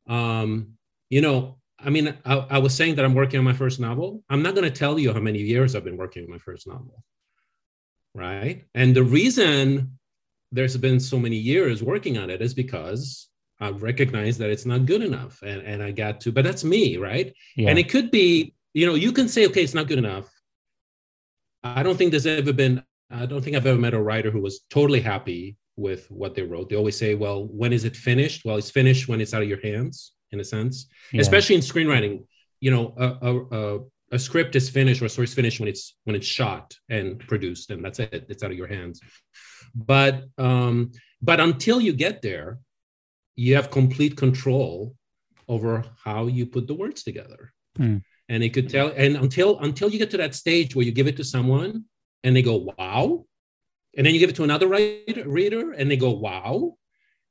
um, 0.08 0.74
you 1.10 1.20
know, 1.20 1.58
I 1.78 1.90
mean, 1.90 2.16
I, 2.24 2.34
I, 2.50 2.58
was 2.58 2.74
saying 2.74 2.94
that 2.94 3.04
I'm 3.04 3.14
working 3.14 3.38
on 3.38 3.44
my 3.44 3.52
first 3.52 3.80
novel. 3.80 4.22
I'm 4.30 4.42
not 4.42 4.54
going 4.54 4.64
to 4.64 4.78
tell 4.78 4.98
you 4.98 5.12
how 5.12 5.20
many 5.20 5.40
years 5.40 5.74
I've 5.74 5.84
been 5.84 5.96
working 5.96 6.24
on 6.24 6.30
my 6.30 6.38
first 6.38 6.66
novel. 6.66 7.02
Right. 8.14 8.64
And 8.74 8.94
the 8.94 9.02
reason 9.02 9.98
there's 10.52 10.76
been 10.76 11.00
so 11.00 11.18
many 11.18 11.36
years 11.36 11.82
working 11.82 12.16
on 12.16 12.30
it 12.30 12.40
is 12.40 12.54
because 12.54 13.28
I 13.60 13.70
recognize 13.70 14.38
that 14.38 14.50
it's 14.50 14.66
not 14.66 14.86
good 14.86 15.02
enough. 15.02 15.42
And, 15.42 15.62
and 15.62 15.82
I 15.82 15.90
got 15.90 16.20
to, 16.22 16.32
but 16.32 16.44
that's 16.44 16.64
me. 16.64 16.96
Right. 16.96 17.34
Yeah. 17.56 17.70
And 17.70 17.78
it 17.78 17.90
could 17.90 18.10
be, 18.10 18.54
you 18.72 18.86
know, 18.86 18.94
you 18.94 19.12
can 19.12 19.28
say, 19.28 19.46
okay, 19.46 19.62
it's 19.62 19.74
not 19.74 19.88
good 19.88 19.98
enough. 19.98 20.30
I 21.62 21.82
don't 21.82 21.96
think 21.96 22.10
there's 22.10 22.26
ever 22.26 22.52
been, 22.52 22.82
I 23.10 23.26
don't 23.26 23.42
think 23.42 23.56
I've 23.56 23.66
ever 23.66 23.78
met 23.78 23.94
a 23.94 24.02
writer 24.02 24.30
who 24.30 24.40
was 24.40 24.60
totally 24.70 25.00
happy 25.00 25.56
with 25.76 26.10
what 26.10 26.34
they 26.34 26.42
wrote. 26.42 26.68
They 26.68 26.76
always 26.76 26.96
say, 26.96 27.14
well, 27.14 27.46
when 27.46 27.72
is 27.72 27.84
it 27.84 27.96
finished? 27.96 28.44
Well, 28.44 28.56
it's 28.56 28.70
finished 28.70 29.08
when 29.08 29.20
it's 29.20 29.34
out 29.34 29.42
of 29.42 29.48
your 29.48 29.60
hands, 29.60 30.12
in 30.30 30.40
a 30.40 30.44
sense, 30.44 30.86
yeah. 31.12 31.20
especially 31.20 31.56
in 31.56 31.60
screenwriting. 31.60 32.24
You 32.60 32.70
know, 32.70 32.94
a, 32.96 33.56
a, 33.56 33.80
a, 34.12 34.18
script 34.18 34.56
is 34.56 34.70
finished 34.70 35.02
or 35.02 35.06
a 35.06 35.08
story 35.08 35.24
is 35.24 35.34
finished 35.34 35.60
when 35.60 35.68
it's 35.68 35.96
when 36.04 36.16
it's 36.16 36.26
shot 36.26 36.74
and 36.88 37.18
produced, 37.18 37.70
and 37.70 37.84
that's 37.84 37.98
it. 37.98 38.26
It's 38.28 38.42
out 38.42 38.50
of 38.50 38.56
your 38.56 38.68
hands. 38.68 39.00
But 39.74 40.24
um, 40.38 40.92
but 41.20 41.40
until 41.40 41.80
you 41.80 41.92
get 41.92 42.22
there, 42.22 42.58
you 43.36 43.56
have 43.56 43.70
complete 43.70 44.16
control 44.16 44.94
over 45.48 45.84
how 46.04 46.26
you 46.26 46.46
put 46.46 46.66
the 46.66 46.74
words 46.74 47.02
together. 47.02 47.52
Mm. 47.78 48.02
And 48.28 48.42
it 48.42 48.50
could 48.50 48.70
tell, 48.70 48.92
and 48.96 49.16
until 49.16 49.58
until 49.58 49.90
you 49.90 49.98
get 49.98 50.10
to 50.12 50.16
that 50.18 50.34
stage 50.34 50.74
where 50.74 50.86
you 50.86 50.92
give 50.92 51.08
it 51.08 51.16
to 51.18 51.24
someone 51.24 51.84
and 52.22 52.34
they 52.34 52.42
go, 52.42 52.72
"Wow," 52.78 53.26
And 53.96 54.06
then 54.06 54.14
you 54.14 54.20
give 54.20 54.30
it 54.30 54.36
to 54.36 54.44
another 54.44 54.68
writer, 54.68 55.28
reader 55.28 55.72
and 55.72 55.90
they 55.90 55.96
go, 55.96 56.10
wow. 56.10 56.76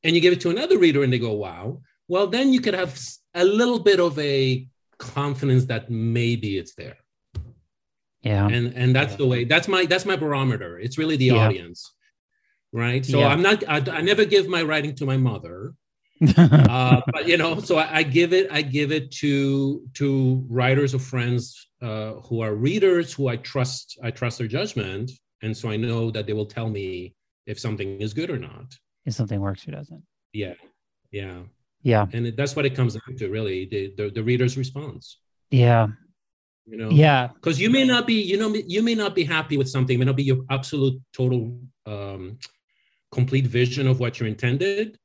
And 0.03 0.15
you 0.15 0.22
give 0.22 0.34
it 0.34 0.41
to 0.41 0.50
another 0.50 0.77
reader 0.77 1.03
and 1.03 1.12
they 1.12 1.20
go, 1.20 1.34
wow. 1.34 1.82
Well, 2.08 2.27
then 2.27 2.53
you 2.53 2.62
could 2.62 2.74
have 2.74 3.00
a 3.34 3.43
little 3.43 3.79
bit 3.79 4.00
of 4.00 4.17
a 4.20 4.67
confidence 4.98 5.65
that 5.65 5.89
maybe 5.89 6.58
it's 6.58 6.75
there. 6.75 6.98
Yeah. 8.22 8.48
And 8.48 8.74
and 8.75 8.96
that's 8.96 9.15
the 9.15 9.27
way, 9.27 9.43
that's 9.43 9.67
my 9.67 9.86
that's 9.86 10.05
my 10.05 10.15
barometer. 10.15 10.79
It's 10.79 10.98
really 10.98 11.17
the 11.17 11.25
yeah. 11.25 11.46
audience. 11.46 11.91
Right. 12.72 13.05
So 13.05 13.20
yeah. 13.20 13.27
I'm 13.27 13.41
not 13.41 13.63
I, 13.67 13.77
I, 13.91 14.01
never 14.01 14.25
give 14.25 14.48
my 14.48 14.63
writing 14.63 14.96
to 14.96 15.05
my 15.05 15.17
mother. 15.17 15.74
uh, 16.38 17.01
but 17.12 17.27
you 17.27 17.38
know, 17.38 17.60
so 17.60 17.77
I, 17.77 17.98
I, 17.98 18.03
give 18.03 18.32
it, 18.32 18.48
I 18.50 18.62
give 18.62 18.91
it 18.93 19.12
to 19.15 19.84
to 19.96 20.46
writers 20.50 20.96
or 20.96 21.00
friends 21.00 21.67
uh, 21.82 22.13
who 22.27 22.41
are 22.41 22.55
readers 22.55 23.12
who 23.13 23.27
I 23.27 23.36
trust, 23.36 24.00
I 24.01 24.12
trust 24.12 24.38
their 24.38 24.48
judgment 24.48 25.12
and 25.43 25.55
so 25.55 25.69
I 25.69 25.77
know 25.77 26.09
that 26.12 26.25
they 26.25 26.33
will 26.33 26.45
tell 26.45 26.69
me 26.69 27.15
if 27.45 27.59
something 27.59 28.01
is 28.01 28.13
good 28.13 28.29
or 28.29 28.39
not. 28.39 28.75
If 29.05 29.13
something 29.13 29.39
works 29.39 29.67
or 29.67 29.71
doesn't. 29.71 30.03
Yeah, 30.31 30.55
yeah, 31.12 31.41
yeah. 31.81 32.07
And 32.13 32.27
it, 32.27 32.38
that's 32.38 32.55
what 32.55 32.65
it 32.65 32.75
comes 32.75 32.93
down 32.93 33.17
to, 33.17 33.29
really, 33.29 33.65
the, 33.65 33.93
the 33.97 34.09
the 34.09 34.23
reader's 34.23 34.57
response. 34.57 35.19
Yeah. 35.51 35.88
You 36.65 36.77
know. 36.77 36.89
Yeah. 36.89 37.27
Because 37.35 37.59
you 37.59 37.69
may 37.69 37.83
not 37.83 38.07
be, 38.07 38.21
you 38.21 38.38
know, 38.38 38.55
you 38.55 38.81
may 38.81 38.95
not 38.95 39.13
be 39.13 39.25
happy 39.25 39.57
with 39.57 39.69
something. 39.69 39.95
It 39.95 40.00
may 40.00 40.05
not 40.05 40.15
be 40.15 40.23
your 40.23 40.45
absolute, 40.50 41.00
total, 41.12 41.59
um, 41.85 42.39
complete 43.12 43.45
vision 43.45 43.85
of 43.85 44.00
what 44.00 44.19
you 44.19 44.25
intended. 44.25 44.97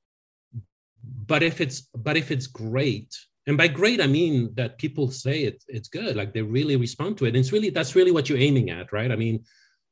But 1.27 1.43
if 1.43 1.61
it's, 1.61 1.81
but 1.95 2.17
if 2.17 2.31
it's 2.31 2.47
great, 2.47 3.13
and 3.49 3.57
by 3.57 3.67
great 3.67 4.01
i 4.01 4.07
mean 4.07 4.51
that 4.55 4.79
people 4.79 5.11
say 5.11 5.45
it, 5.45 5.65
it's 5.69 5.89
good 5.89 6.15
like 6.15 6.33
they 6.33 6.43
really 6.43 6.77
respond 6.77 7.17
to 7.17 7.25
it 7.25 7.29
and 7.29 7.39
it's 7.39 7.51
really 7.51 7.71
that's 7.71 7.97
really 7.97 8.13
what 8.13 8.29
you're 8.29 8.39
aiming 8.39 8.69
at 8.71 8.93
right 8.93 9.11
i 9.11 9.17
mean 9.17 9.43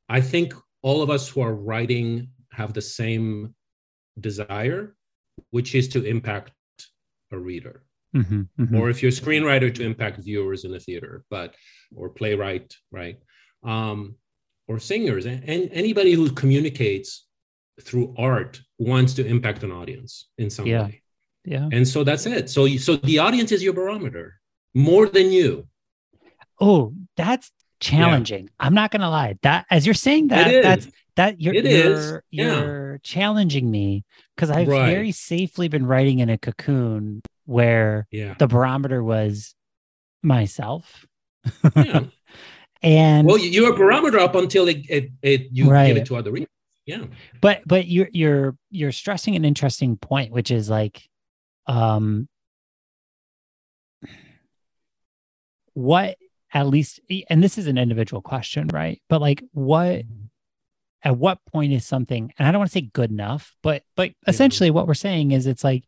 I 0.09 0.21
think 0.21 0.53
all 0.81 1.01
of 1.01 1.09
us 1.09 1.27
who 1.27 1.41
are 1.41 1.53
writing 1.53 2.29
have 2.51 2.73
the 2.73 2.81
same 2.81 3.53
desire, 4.19 4.95
which 5.51 5.75
is 5.75 5.87
to 5.89 6.03
impact 6.03 6.51
a 7.31 7.37
reader. 7.37 7.83
Mm-hmm, 8.15 8.41
mm-hmm. 8.59 8.75
Or 8.75 8.89
if 8.89 9.01
you're 9.01 9.09
a 9.09 9.13
screenwriter, 9.13 9.73
to 9.75 9.83
impact 9.83 10.23
viewers 10.23 10.63
in 10.63 10.71
the 10.71 10.79
theater, 10.79 11.23
but 11.29 11.55
or 11.95 12.09
playwright, 12.09 12.73
right? 12.91 13.17
Um, 13.63 14.15
or 14.67 14.79
singers, 14.79 15.25
and, 15.25 15.43
and 15.43 15.69
anybody 15.71 16.13
who 16.13 16.29
communicates 16.31 17.25
through 17.81 18.15
art 18.17 18.59
wants 18.79 19.13
to 19.15 19.25
impact 19.25 19.63
an 19.63 19.71
audience 19.71 20.29
in 20.37 20.49
some 20.49 20.65
yeah. 20.65 20.83
way. 20.83 21.01
Yeah. 21.45 21.69
And 21.71 21.87
so 21.87 22.03
that's 22.03 22.25
it. 22.25 22.49
So 22.49 22.67
so 22.77 22.97
the 22.97 23.19
audience 23.19 23.51
is 23.51 23.63
your 23.63 23.73
barometer 23.73 24.39
more 24.73 25.07
than 25.07 25.31
you. 25.31 25.67
Oh, 26.59 26.93
that's 27.15 27.51
challenging. 27.79 28.45
Yeah. 28.45 28.49
I'm 28.59 28.73
not 28.73 28.91
gonna 28.91 29.09
lie. 29.09 29.37
That 29.41 29.65
as 29.69 29.85
you're 29.85 29.95
saying 29.95 30.29
that, 30.29 30.63
that's 30.63 30.87
that 31.15 31.41
you're 31.41 31.53
you're, 31.53 32.23
yeah. 32.31 32.61
you're 32.61 32.99
challenging 33.03 33.69
me 33.69 34.05
because 34.35 34.49
I've 34.49 34.67
right. 34.67 34.89
very 34.89 35.11
safely 35.11 35.67
been 35.67 35.85
writing 35.85 36.19
in 36.19 36.29
a 36.29 36.37
cocoon 36.37 37.21
where 37.45 38.07
yeah. 38.11 38.35
the 38.37 38.47
barometer 38.47 39.03
was 39.03 39.55
myself. 40.21 41.05
Yeah. 41.75 42.03
and 42.83 43.27
well, 43.27 43.37
you're 43.37 43.73
a 43.73 43.77
barometer 43.77 44.19
up 44.19 44.35
until 44.35 44.67
it, 44.67 44.85
it, 44.89 45.11
it 45.21 45.47
you 45.51 45.69
right. 45.69 45.87
give 45.87 45.97
it 45.97 46.05
to 46.07 46.15
other 46.15 46.31
people. 46.31 46.47
Yeah. 46.85 47.05
But 47.41 47.63
but 47.65 47.87
you're 47.87 48.09
you're 48.13 48.55
you're 48.69 48.91
stressing 48.91 49.35
an 49.35 49.43
interesting 49.43 49.97
point, 49.97 50.31
which 50.31 50.51
is 50.51 50.69
like 50.69 51.07
um 51.65 52.29
what 55.73 56.17
at 56.53 56.67
least 56.67 56.99
and 57.29 57.43
this 57.43 57.57
is 57.57 57.67
an 57.67 57.77
individual 57.77 58.21
question 58.21 58.67
right? 58.73 59.01
But 59.09 59.21
like 59.21 59.43
what 59.51 60.03
at 61.03 61.17
what 61.17 61.39
point 61.45 61.71
is 61.71 61.85
something 61.85 62.33
and 62.39 62.47
i 62.47 62.51
don't 62.51 62.57
want 62.57 62.71
to 62.71 62.73
say 62.73 62.81
good 62.81 63.11
enough 63.11 63.55
but 63.61 63.83
but 63.95 64.11
essentially 64.25 64.71
what 64.71 64.87
we're 64.87 64.95
saying 64.95 65.31
is 65.31 65.45
it's 65.45 65.63
like 65.63 65.83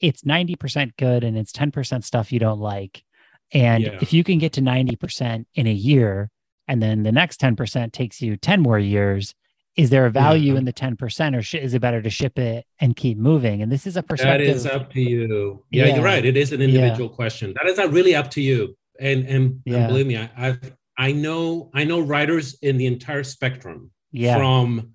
it's 0.00 0.22
90% 0.22 0.96
good 0.96 1.24
and 1.24 1.36
it's 1.36 1.52
10% 1.52 2.04
stuff 2.04 2.32
you 2.32 2.38
don't 2.38 2.60
like. 2.60 3.04
And 3.52 3.84
yeah. 3.84 3.98
if 4.00 4.12
you 4.12 4.24
can 4.24 4.38
get 4.38 4.54
to 4.54 4.60
90% 4.60 5.44
in 5.54 5.66
a 5.66 5.72
year 5.72 6.30
and 6.66 6.82
then 6.82 7.02
the 7.02 7.12
next 7.12 7.40
10% 7.40 7.92
takes 7.92 8.20
you 8.22 8.36
10 8.36 8.60
more 8.60 8.78
years 8.78 9.34
is 9.76 9.90
there 9.90 10.04
a 10.04 10.10
value 10.10 10.54
yeah. 10.54 10.58
in 10.58 10.64
the 10.64 10.72
10% 10.72 11.36
or 11.36 11.42
sh- 11.42 11.54
is 11.54 11.74
it 11.74 11.80
better 11.80 12.02
to 12.02 12.10
ship 12.10 12.38
it 12.38 12.66
and 12.80 12.96
keep 12.96 13.16
moving? 13.16 13.62
And 13.62 13.70
this 13.70 13.86
is 13.86 13.96
a 13.96 14.02
perspective 14.02 14.48
that 14.48 14.54
is 14.54 14.66
up 14.66 14.92
to 14.92 15.00
you. 15.00 15.62
Yeah, 15.70 15.86
yeah. 15.86 15.94
you're 15.94 16.04
right. 16.04 16.24
It 16.24 16.36
is 16.36 16.52
an 16.52 16.60
individual 16.60 17.08
question. 17.08 17.54
That 17.54 17.70
is 17.70 17.78
not 17.78 17.92
really 17.92 18.14
up 18.14 18.30
to 18.32 18.40
you 18.40 18.76
and 19.00 19.26
and, 19.26 19.60
yeah. 19.64 19.78
and 19.78 19.88
believe 19.88 20.06
me, 20.06 20.16
I, 20.16 20.30
I've 20.36 20.72
I 20.96 21.12
know 21.12 21.70
I 21.74 21.84
know 21.84 22.00
writers 22.00 22.58
in 22.62 22.76
the 22.76 22.86
entire 22.86 23.24
spectrum. 23.24 23.90
Yeah. 24.12 24.36
From, 24.36 24.94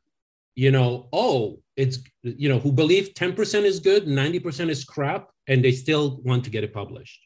you 0.56 0.72
know, 0.72 1.10
oh, 1.12 1.60
it's 1.76 2.00
you 2.22 2.50
know, 2.50 2.60
who 2.60 2.72
believe 2.72 3.14
10% 3.14 3.64
is 3.64 3.80
good, 3.80 4.06
90% 4.06 4.70
is 4.70 4.84
crap, 4.84 5.30
and 5.48 5.64
they 5.64 5.72
still 5.72 6.22
want 6.24 6.44
to 6.46 6.50
get 6.50 6.64
it 6.64 6.74
published. 6.74 7.22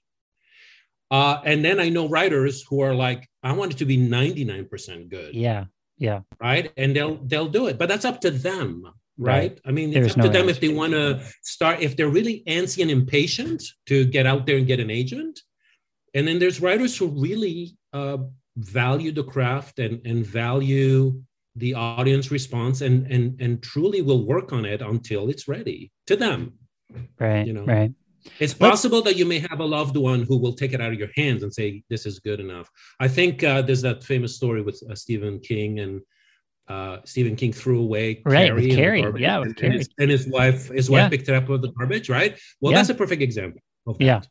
Uh, 1.12 1.42
and 1.44 1.66
then 1.66 1.80
I 1.80 1.90
know 1.90 2.08
writers 2.08 2.64
who 2.70 2.82
are 2.82 2.94
like, 2.94 3.28
I 3.44 3.52
want 3.52 3.74
it 3.74 3.78
to 3.80 3.86
be 3.86 3.98
99% 3.98 5.10
good. 5.10 5.34
Yeah. 5.34 5.66
Yeah. 5.98 6.22
Right. 6.40 6.72
And 6.78 6.96
they'll 6.96 7.18
they'll 7.26 7.50
do 7.50 7.68
it. 7.68 7.78
But 7.78 7.90
that's 7.90 8.06
up 8.06 8.22
to 8.22 8.32
them. 8.32 8.84
Right. 9.18 9.52
right. 9.52 9.62
I 9.66 9.72
mean, 9.72 9.92
There's 9.92 10.08
it's 10.08 10.16
up 10.16 10.20
no 10.20 10.24
to 10.28 10.30
them 10.30 10.48
if 10.48 10.62
they 10.62 10.70
want 10.70 10.94
to 10.94 11.22
start, 11.42 11.82
if 11.82 11.98
they're 11.98 12.10
really 12.10 12.44
antsy 12.48 12.82
and 12.82 12.92
impatient 12.92 13.62
to 13.88 14.06
get 14.06 14.26
out 14.26 14.46
there 14.46 14.58
and 14.58 14.66
get 14.66 14.80
an 14.80 14.90
agent, 14.90 15.42
and 16.14 16.28
then 16.28 16.40
there's 16.40 16.62
writers 16.62 16.98
who 16.98 17.08
really 17.08 17.78
uh, 17.94 18.18
value 18.58 19.12
the 19.12 19.24
craft 19.24 19.80
and, 19.80 20.06
and 20.06 20.26
value 20.26 21.22
the 21.56 21.74
audience 21.74 22.32
response 22.32 22.82
and, 22.82 23.06
and, 23.12 23.40
and 23.42 23.62
truly 23.62 24.02
will 24.02 24.26
work 24.26 24.54
on 24.54 24.66
it 24.66 24.82
until 24.82 25.30
it's 25.30 25.48
ready 25.48 25.92
to 26.08 26.16
them. 26.16 26.54
Right. 27.20 27.46
You 27.46 27.54
know, 27.54 27.66
right. 27.66 27.92
It's 28.40 28.54
possible 28.54 29.00
Let's... 29.00 29.12
that 29.12 29.18
you 29.18 29.26
may 29.26 29.40
have 29.40 29.60
a 29.60 29.66
loved 29.66 29.98
one 29.98 30.24
who 30.24 30.38
will 30.38 30.54
take 30.54 30.74
it 30.74 30.82
out 30.82 30.92
of 30.92 31.00
your 31.00 31.10
hands 31.16 31.44
and 31.44 31.54
say, 31.54 31.84
this 31.90 32.06
is 32.06 32.20
good 32.20 32.40
enough. 32.40 32.70
I 33.00 33.08
think 33.08 33.44
uh, 33.44 33.62
there's 33.62 33.82
that 33.82 34.04
famous 34.04 34.36
story 34.36 34.62
with 34.62 34.82
uh, 34.90 34.96
Stephen 34.96 35.40
King 35.40 35.80
and 35.80 36.02
uh, 36.68 36.98
Stephen 37.04 37.36
King 37.36 37.52
threw 37.52 37.82
away 37.82 38.22
right, 38.26 38.50
Carrie, 38.50 38.70
Carrie. 38.70 39.22
yeah, 39.22 39.42
and, 39.42 39.60
and, 39.62 39.74
his, 39.74 39.90
and, 39.98 40.12
his, 40.12 40.28
wife, 40.28 40.70
his 40.70 40.90
wife 40.90 41.04
yeah. 41.04 41.10
picked 41.10 41.28
it 41.28 41.36
up 41.36 41.50
with 41.50 41.64
the 41.64 41.72
garbage, 41.72 42.10
right? 42.10 42.40
Well, 42.62 42.72
yeah. 42.72 42.78
that's 42.78 42.90
a 42.90 42.94
perfect 42.94 43.24
example. 43.24 43.62
Yeah, 43.98 44.22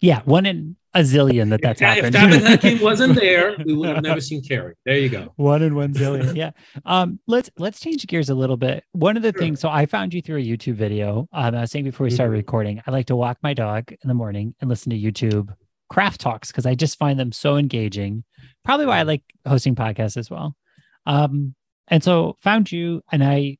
yeah, 0.00 0.22
one 0.24 0.46
in 0.46 0.76
a 0.94 1.00
zillion 1.00 1.50
that 1.50 1.60
that's 1.62 1.80
if, 1.80 1.86
happened. 1.86 2.14
If 2.14 2.22
Tabitha 2.22 2.58
King 2.68 2.80
wasn't 2.80 3.14
there, 3.14 3.54
we 3.64 3.74
would 3.74 3.90
have 3.90 4.02
never 4.02 4.20
seen 4.20 4.42
Carrie. 4.42 4.74
There 4.84 4.96
you 4.96 5.08
go. 5.08 5.32
One 5.36 5.62
in 5.62 5.74
one 5.74 5.92
zillion. 5.92 6.34
Yeah. 6.34 6.50
Um, 6.84 7.20
let's 7.26 7.50
let's 7.58 7.80
change 7.80 8.06
gears 8.06 8.30
a 8.30 8.34
little 8.34 8.56
bit. 8.56 8.84
One 8.92 9.16
of 9.16 9.22
the 9.22 9.32
sure. 9.32 9.40
things, 9.40 9.60
so 9.60 9.68
I 9.68 9.86
found 9.86 10.14
you 10.14 10.22
through 10.22 10.38
a 10.38 10.44
YouTube 10.44 10.74
video. 10.74 11.28
Um, 11.32 11.54
I 11.54 11.62
was 11.62 11.70
saying 11.70 11.84
before 11.84 12.04
we 12.04 12.10
started 12.10 12.32
mm-hmm. 12.32 12.38
recording, 12.38 12.82
I 12.86 12.90
like 12.90 13.06
to 13.06 13.16
walk 13.16 13.38
my 13.42 13.54
dog 13.54 13.92
in 13.92 14.08
the 14.08 14.14
morning 14.14 14.54
and 14.60 14.68
listen 14.68 14.90
to 14.90 14.98
YouTube 14.98 15.54
craft 15.88 16.20
talks 16.20 16.50
because 16.50 16.66
I 16.66 16.74
just 16.74 16.98
find 16.98 17.18
them 17.18 17.32
so 17.32 17.56
engaging. 17.56 18.24
Probably 18.64 18.86
why 18.86 18.98
I 18.98 19.02
like 19.02 19.22
hosting 19.46 19.74
podcasts 19.74 20.16
as 20.16 20.30
well. 20.30 20.56
Um, 21.04 21.54
and 21.88 22.02
so 22.02 22.36
found 22.42 22.72
you 22.72 23.02
and 23.12 23.22
I 23.22 23.58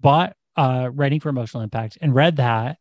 bought 0.00 0.34
uh 0.56 0.88
writing 0.92 1.20
for 1.20 1.28
emotional 1.28 1.62
impact 1.62 1.98
and 2.00 2.14
read 2.14 2.36
that 2.36 2.78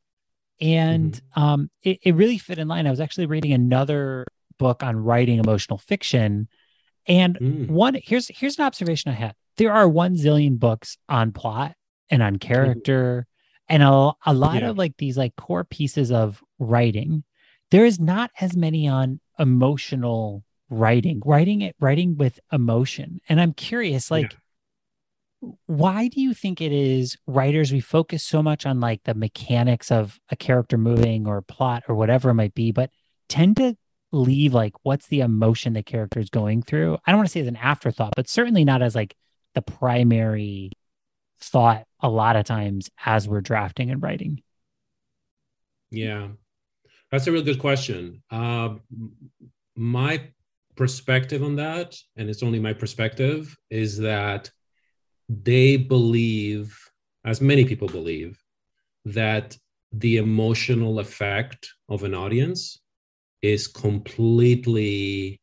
and 0.60 1.14
mm-hmm. 1.14 1.44
um, 1.44 1.70
it, 1.84 2.00
it 2.04 2.16
really 2.16 2.38
fit 2.38 2.58
in 2.58 2.68
line. 2.68 2.88
I 2.88 2.92
was 2.92 3.00
actually 3.00 3.28
reading 3.28 3.54
another 3.54 4.26
book 4.58 4.84
on 4.84 4.96
writing 4.98 5.40
emotional 5.40 5.78
fiction, 5.78 6.48
and 7.08 7.38
mm. 7.40 7.70
one 7.70 7.98
here's 8.02 8.28
here's 8.30 8.58
an 8.58 8.66
observation 8.66 9.12
I 9.12 9.16
had. 9.16 9.36
There 9.58 9.74
are 9.74 9.88
one 9.88 10.16
zillion 10.16 10.60
books 10.60 10.98
on 11.10 11.32
plot 11.32 11.76
and 12.10 12.22
on 12.24 12.34
mm-hmm. 12.34 12.48
character, 12.48 13.28
mm. 13.28 13.64
and 13.70 13.84
a, 13.84 14.14
a 14.26 14.34
lot 14.34 14.62
yeah. 14.62 14.70
of 14.70 14.78
like 14.78 14.98
these 14.98 15.18
like 15.18 15.36
core 15.36 15.64
pieces 15.64 16.12
of 16.12 16.44
writing. 16.60 17.24
There 17.70 17.86
is 17.86 18.00
not 18.00 18.32
as 18.40 18.56
many 18.56 18.88
on 18.88 19.20
emotional 19.38 20.44
writing, 20.70 21.22
writing 21.26 21.62
it, 21.62 21.76
writing 21.80 22.18
with 22.18 22.40
emotion. 22.52 23.20
And 23.30 23.40
I'm 23.40 23.54
curious, 23.54 24.12
like. 24.12 24.34
Yeah 24.34 24.40
why 25.68 26.08
do 26.08 26.20
you 26.20 26.34
think 26.34 26.62
it 26.62 26.72
is 26.72 27.18
writers 27.28 27.72
we 27.72 27.80
focus 27.80 28.24
so 28.24 28.42
much 28.42 28.66
on 28.66 28.80
like 28.80 29.04
the 29.04 29.14
mechanics 29.14 29.92
of 29.92 30.20
a 30.30 30.36
character 30.36 30.78
moving 30.78 31.28
or 31.28 31.42
plot 31.42 31.84
or 31.88 31.96
whatever 31.96 32.30
it 32.30 32.34
might 32.34 32.56
be 32.56 32.72
but 32.72 32.90
tend 33.30 33.58
to 33.58 33.76
leave 34.12 34.54
like 34.54 34.74
what's 34.84 35.08
the 35.08 35.22
emotion 35.22 35.74
the 35.74 35.84
character 35.84 36.20
is 36.20 36.30
going 36.30 36.64
through? 36.64 36.98
I 37.06 37.12
don't 37.12 37.20
want 37.20 37.28
to 37.28 37.32
say 37.32 37.42
as 37.42 37.48
an 37.48 37.56
afterthought 37.58 38.14
but 38.16 38.30
certainly 38.30 38.66
not 38.66 38.82
as 38.82 38.96
like 38.96 39.16
the 39.54 39.62
primary 39.62 40.72
thought 41.40 41.86
a 42.00 42.10
lot 42.10 42.36
of 42.36 42.46
times 42.46 42.90
as 43.06 43.28
we're 43.28 43.42
drafting 43.42 43.92
and 43.92 44.02
writing. 44.02 44.42
Yeah. 45.92 46.30
That's 47.12 47.28
a 47.28 47.32
really 47.32 47.46
good 47.46 47.60
question. 47.60 48.24
Uh, 48.32 48.76
my 49.76 50.22
perspective 50.76 51.44
on 51.44 51.56
that 51.58 51.96
and 52.16 52.30
it's 52.30 52.44
only 52.44 52.60
my 52.60 52.74
perspective 52.74 53.56
is 53.70 53.98
that 54.00 54.50
they 55.30 55.78
believe, 55.78 56.78
as 57.26 57.42
many 57.42 57.66
people 57.66 57.88
believe, 57.88 58.42
that 59.06 59.58
the 59.92 60.18
emotional 60.18 61.00
effect 61.00 61.70
of 61.90 62.04
an 62.04 62.14
audience 62.14 62.80
is 63.42 63.68
completely 63.68 65.40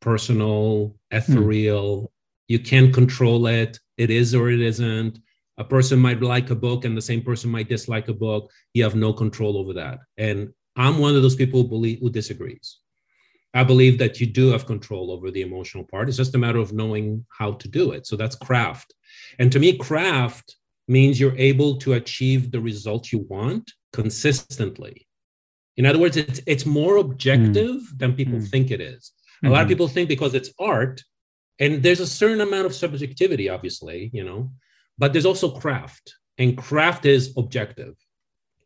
personal, 0.00 0.96
ethereal. 1.10 2.02
Mm. 2.02 2.08
You 2.48 2.58
can't 2.60 2.94
control 2.94 3.46
it. 3.46 3.78
It 3.96 4.10
is 4.10 4.34
or 4.34 4.50
it 4.50 4.60
isn't. 4.60 5.18
A 5.58 5.64
person 5.64 5.98
might 5.98 6.22
like 6.22 6.50
a 6.50 6.54
book 6.54 6.84
and 6.84 6.96
the 6.96 7.02
same 7.02 7.22
person 7.22 7.50
might 7.50 7.68
dislike 7.68 8.08
a 8.08 8.14
book. 8.14 8.50
You 8.74 8.84
have 8.84 8.94
no 8.94 9.12
control 9.12 9.58
over 9.58 9.72
that. 9.74 9.98
And 10.16 10.52
I'm 10.76 10.98
one 10.98 11.16
of 11.16 11.22
those 11.22 11.34
people 11.34 11.62
who 11.62 11.68
believe 11.68 11.98
who 11.98 12.10
disagrees. 12.10 12.78
I 13.54 13.64
believe 13.64 13.98
that 13.98 14.20
you 14.20 14.26
do 14.26 14.50
have 14.50 14.66
control 14.66 15.10
over 15.10 15.30
the 15.30 15.42
emotional 15.42 15.84
part. 15.84 16.08
It's 16.08 16.18
just 16.18 16.34
a 16.34 16.38
matter 16.38 16.58
of 16.58 16.72
knowing 16.72 17.24
how 17.30 17.52
to 17.52 17.68
do 17.68 17.92
it. 17.92 18.06
So 18.06 18.16
that's 18.16 18.36
craft. 18.36 18.94
And 19.38 19.50
to 19.52 19.58
me, 19.58 19.76
craft 19.78 20.56
means 20.86 21.18
you're 21.18 21.36
able 21.36 21.76
to 21.78 21.94
achieve 21.94 22.50
the 22.50 22.60
result 22.60 23.12
you 23.12 23.26
want 23.28 23.72
consistently. 23.92 25.06
In 25.76 25.86
other 25.86 25.98
words, 25.98 26.16
it's, 26.16 26.40
it's 26.46 26.66
more 26.66 26.96
objective 26.96 27.80
mm. 27.80 27.98
than 27.98 28.14
people 28.14 28.38
mm. 28.38 28.48
think 28.48 28.70
it 28.70 28.80
is. 28.80 29.12
Mm-hmm. 29.38 29.46
A 29.46 29.50
lot 29.50 29.60
of 29.60 29.64
mm-hmm. 29.64 29.68
people 29.68 29.88
think 29.88 30.08
because 30.08 30.34
it's 30.34 30.52
art, 30.58 31.02
and 31.58 31.82
there's 31.82 32.00
a 32.00 32.06
certain 32.06 32.40
amount 32.40 32.66
of 32.66 32.74
subjectivity, 32.74 33.48
obviously, 33.48 34.10
you 34.12 34.24
know, 34.24 34.50
but 34.98 35.12
there's 35.12 35.26
also 35.26 35.50
craft, 35.50 36.14
and 36.36 36.56
craft 36.56 37.06
is 37.06 37.32
objective. 37.36 37.94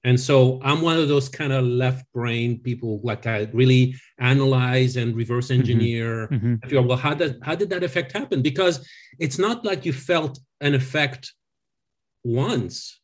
And 0.05 0.19
so 0.19 0.61
I'm 0.63 0.83
one 0.83 0.99
of 0.99 1.09
those 1.09 1.29
kind 1.29 1.53
of 1.53 1.65
left 1.65 2.05
brain 2.13 2.59
people, 2.59 3.01
like 3.05 3.27
I 3.27 3.49
really 3.53 3.95
analyze 4.19 4.97
and 4.97 5.15
reverse 5.15 5.49
mm-hmm. 5.49 5.61
engineer. 5.61 6.29
Mm-hmm. 6.29 6.55
I 6.63 6.67
figure, 6.67 6.83
well, 6.83 6.97
how 6.97 7.15
did 7.15 7.39
how 7.43 7.55
did 7.55 7.71
that 7.71 7.85
effect 7.85 8.13
happen? 8.13 8.43
Because 8.43 8.87
it's 9.19 9.39
not 9.39 9.65
like 9.65 9.87
you 9.87 9.93
felt 9.93 10.41
an 10.61 10.75
effect 10.75 11.33
once. 12.25 12.99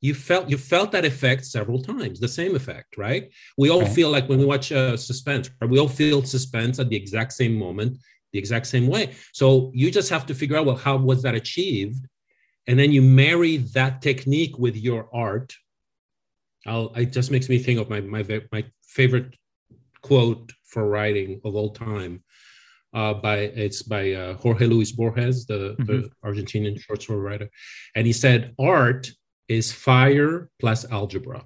You 0.00 0.14
felt 0.14 0.48
you 0.48 0.58
felt 0.58 0.92
that 0.92 1.04
effect 1.04 1.44
several 1.44 1.82
times, 1.82 2.20
the 2.20 2.28
same 2.28 2.54
effect, 2.54 2.98
right? 2.98 3.30
We 3.58 3.70
all 3.70 3.86
feel 3.86 4.10
like 4.10 4.28
when 4.28 4.38
we 4.38 4.44
watch 4.44 4.70
uh, 4.70 4.96
suspense, 4.96 5.50
right? 5.60 5.70
we 5.70 5.78
all 5.78 5.88
feel 5.88 6.22
suspense 6.22 6.78
at 6.78 6.88
the 6.88 6.96
exact 6.96 7.32
same 7.32 7.54
moment, 7.54 7.98
the 8.32 8.38
exact 8.38 8.66
same 8.66 8.86
way. 8.86 9.14
So 9.32 9.72
you 9.74 9.90
just 9.90 10.10
have 10.10 10.26
to 10.26 10.34
figure 10.34 10.56
out, 10.56 10.66
well, 10.66 10.76
how 10.76 10.98
was 10.98 11.22
that 11.22 11.34
achieved? 11.34 12.06
And 12.66 12.78
then 12.78 12.92
you 12.92 13.02
marry 13.02 13.58
that 13.78 14.02
technique 14.02 14.58
with 14.58 14.76
your 14.76 15.08
art 15.12 15.54
I'll, 16.66 16.92
it 16.94 17.12
just 17.12 17.30
makes 17.30 17.48
me 17.48 17.58
think 17.58 17.78
of 17.78 17.90
my 17.90 18.00
my 18.00 18.24
my 18.52 18.64
favorite 18.86 19.36
quote 20.02 20.52
for 20.64 20.86
writing 20.86 21.40
of 21.44 21.54
all 21.54 21.70
time. 21.70 22.22
Uh, 22.92 23.12
by 23.12 23.38
it's 23.38 23.82
by 23.82 24.12
uh, 24.12 24.34
Jorge 24.34 24.66
Luis 24.66 24.92
Borges, 24.92 25.46
the, 25.46 25.74
mm-hmm. 25.80 25.84
the 25.84 26.10
Argentinian 26.24 26.80
short 26.80 27.02
story 27.02 27.18
writer, 27.18 27.48
and 27.96 28.06
he 28.06 28.12
said, 28.12 28.54
"Art 28.58 29.10
is 29.48 29.72
fire 29.72 30.48
plus 30.60 30.88
algebra." 30.90 31.44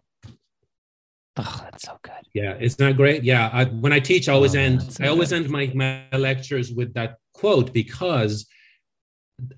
Oh, 1.39 1.61
that's 1.63 1.85
so 1.85 1.97
good. 2.03 2.13
Yeah, 2.35 2.55
it's 2.61 2.79
not 2.79 2.97
great. 2.97 3.23
Yeah, 3.23 3.49
I, 3.53 3.65
when 3.65 3.93
I 3.93 4.01
teach, 4.01 4.29
I 4.29 4.33
always 4.35 4.57
oh, 4.57 4.61
end. 4.61 4.83
So 4.83 5.05
I 5.05 5.09
always 5.09 5.31
good. 5.31 5.45
end 5.45 5.51
my 5.51 5.73
my 5.75 6.19
lectures 6.19 6.71
with 6.73 6.93
that 6.95 7.17
quote 7.33 7.73
because 7.73 8.47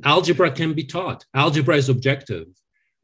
algebra 0.04 0.50
can 0.50 0.74
be 0.74 0.84
taught. 0.84 1.24
Algebra 1.34 1.76
is 1.76 1.88
objective, 1.88 2.46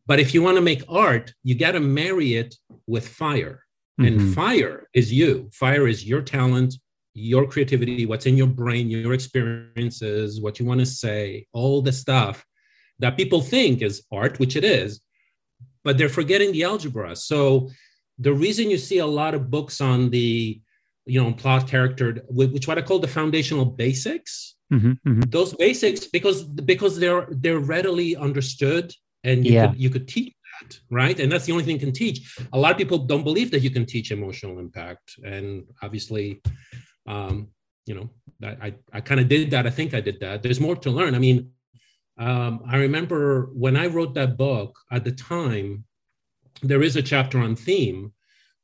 but 0.06 0.20
if 0.20 0.32
you 0.34 0.42
want 0.42 0.56
to 0.56 0.62
make 0.62 0.82
art, 0.88 1.32
you 1.42 1.54
got 1.54 1.72
to 1.72 1.80
marry 1.80 2.34
it 2.34 2.54
with 2.86 3.08
fire. 3.08 3.64
Mm-hmm. 4.00 4.20
And 4.20 4.34
fire 4.34 4.88
is 4.94 5.12
you. 5.12 5.48
Fire 5.52 5.88
is 5.88 6.04
your 6.06 6.22
talent, 6.22 6.74
your 7.14 7.46
creativity, 7.46 8.06
what's 8.06 8.26
in 8.26 8.36
your 8.36 8.46
brain, 8.46 8.90
your 8.90 9.14
experiences, 9.14 10.40
what 10.40 10.58
you 10.58 10.66
want 10.66 10.80
to 10.80 10.86
say, 10.86 11.46
all 11.52 11.80
the 11.82 11.92
stuff 11.92 12.44
that 12.98 13.16
people 13.16 13.40
think 13.40 13.82
is 13.82 14.04
art, 14.12 14.38
which 14.38 14.56
it 14.56 14.64
is, 14.64 15.00
but 15.82 15.98
they're 15.98 16.08
forgetting 16.08 16.52
the 16.52 16.64
algebra. 16.64 17.16
So 17.16 17.70
the 18.18 18.32
reason 18.32 18.70
you 18.70 18.78
see 18.78 18.98
a 18.98 19.06
lot 19.06 19.34
of 19.34 19.50
books 19.50 19.80
on 19.80 20.10
the, 20.10 20.60
you 21.04 21.22
know, 21.22 21.32
plot 21.32 21.68
character, 21.68 22.22
which 22.28 22.68
what 22.68 22.78
I 22.78 22.82
call 22.82 22.98
the 22.98 23.08
foundational 23.08 23.64
basics, 23.64 24.56
mm-hmm, 24.72 24.92
mm-hmm. 25.08 25.20
those 25.28 25.54
basics, 25.54 26.06
because 26.06 26.42
because 26.44 26.98
they're 26.98 27.28
they're 27.30 27.60
readily 27.60 28.16
understood 28.16 28.92
and 29.26 29.44
you 29.44 29.52
yeah. 29.52 29.66
could 29.66 29.80
you 29.84 29.90
could 29.90 30.06
teach 30.08 30.34
that, 30.54 30.78
right? 30.90 31.18
And 31.20 31.30
that's 31.30 31.46
the 31.46 31.52
only 31.52 31.64
thing 31.64 31.76
you 31.78 31.86
can 31.88 31.92
teach. 32.04 32.16
A 32.52 32.58
lot 32.58 32.72
of 32.72 32.78
people 32.78 32.98
don't 32.98 33.24
believe 33.30 33.50
that 33.52 33.60
you 33.60 33.70
can 33.70 33.84
teach 33.84 34.10
emotional 34.10 34.58
impact, 34.58 35.06
and 35.24 35.64
obviously 35.82 36.40
um, 37.06 37.48
you 37.86 37.94
know, 37.94 38.10
I, 38.42 38.66
I, 38.66 38.74
I 38.94 39.00
kind 39.00 39.20
of 39.20 39.28
did 39.28 39.50
that. 39.52 39.66
I 39.66 39.70
think 39.70 39.94
I 39.94 40.00
did 40.00 40.20
that. 40.20 40.42
There's 40.42 40.60
more 40.60 40.76
to 40.76 40.90
learn. 40.90 41.14
I 41.14 41.18
mean, 41.18 41.50
um, 42.18 42.62
I 42.68 42.76
remember 42.78 43.50
when 43.54 43.76
I 43.76 43.86
wrote 43.86 44.14
that 44.14 44.36
book 44.36 44.76
at 44.90 45.04
the 45.04 45.12
time, 45.12 45.84
there 46.62 46.82
is 46.82 46.96
a 46.96 47.02
chapter 47.02 47.38
on 47.38 47.54
theme, 47.54 48.12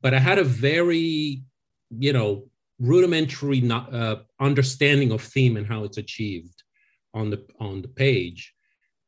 but 0.00 0.14
I 0.14 0.18
had 0.18 0.38
a 0.38 0.44
very, 0.44 1.42
you 1.90 2.12
know, 2.12 2.48
rudimentary 2.78 3.60
not, 3.60 3.94
uh, 3.94 4.16
understanding 4.40 5.12
of 5.12 5.22
theme 5.22 5.56
and 5.56 5.66
how 5.66 5.84
it's 5.84 5.98
achieved 5.98 6.62
on 7.14 7.30
the 7.30 7.46
on 7.60 7.82
the 7.82 7.88
page. 7.88 8.54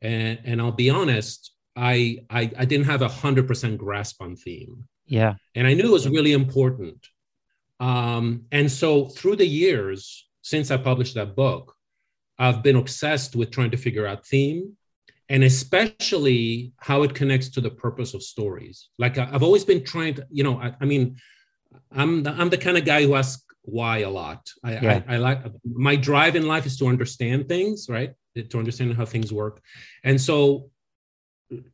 And, 0.04 0.38
and 0.44 0.60
I'll 0.60 0.72
be 0.72 0.90
honest, 0.90 1.52
I, 1.74 2.24
I 2.30 2.42
I 2.56 2.64
didn't 2.64 2.86
have 2.86 3.02
a 3.02 3.08
hundred 3.08 3.48
percent 3.48 3.78
grasp 3.78 4.22
on 4.22 4.36
theme. 4.36 4.86
Yeah. 5.06 5.34
And 5.56 5.66
I 5.66 5.74
knew 5.74 5.86
it 5.86 5.92
was 5.92 6.08
really 6.08 6.32
important. 6.32 7.04
Um, 7.80 8.44
and 8.52 8.70
so 8.70 9.06
through 9.06 9.36
the 9.36 9.46
years 9.46 10.28
since 10.42 10.70
I 10.70 10.76
published 10.76 11.14
that 11.14 11.34
book, 11.34 11.74
I've 12.38 12.62
been 12.62 12.76
obsessed 12.76 13.34
with 13.34 13.50
trying 13.50 13.72
to 13.72 13.76
figure 13.76 14.06
out 14.06 14.26
theme 14.26 14.76
and 15.28 15.42
especially 15.42 16.72
how 16.76 17.02
it 17.02 17.14
connects 17.14 17.48
to 17.50 17.60
the 17.60 17.70
purpose 17.70 18.14
of 18.14 18.22
stories. 18.22 18.88
Like 18.98 19.18
I've 19.18 19.42
always 19.42 19.64
been 19.64 19.82
trying 19.84 20.14
to, 20.14 20.26
you 20.30 20.44
know, 20.44 20.60
I, 20.60 20.74
I 20.80 20.84
mean, 20.84 21.16
I'm 21.90 22.22
the, 22.22 22.30
I'm 22.30 22.50
the 22.50 22.58
kind 22.58 22.76
of 22.76 22.84
guy 22.84 23.02
who 23.04 23.14
asks 23.14 23.44
why 23.62 23.98
a 23.98 24.10
lot. 24.10 24.48
I, 24.62 24.72
yeah. 24.72 25.02
I, 25.08 25.14
I 25.14 25.16
like 25.16 25.40
my 25.64 25.96
drive 25.96 26.36
in 26.36 26.46
life 26.46 26.66
is 26.66 26.76
to 26.78 26.86
understand 26.88 27.48
things, 27.48 27.88
right? 27.88 28.12
To 28.34 28.58
understand 28.58 28.94
how 28.94 29.06
things 29.06 29.32
work. 29.32 29.60
And 30.02 30.20
so 30.20 30.70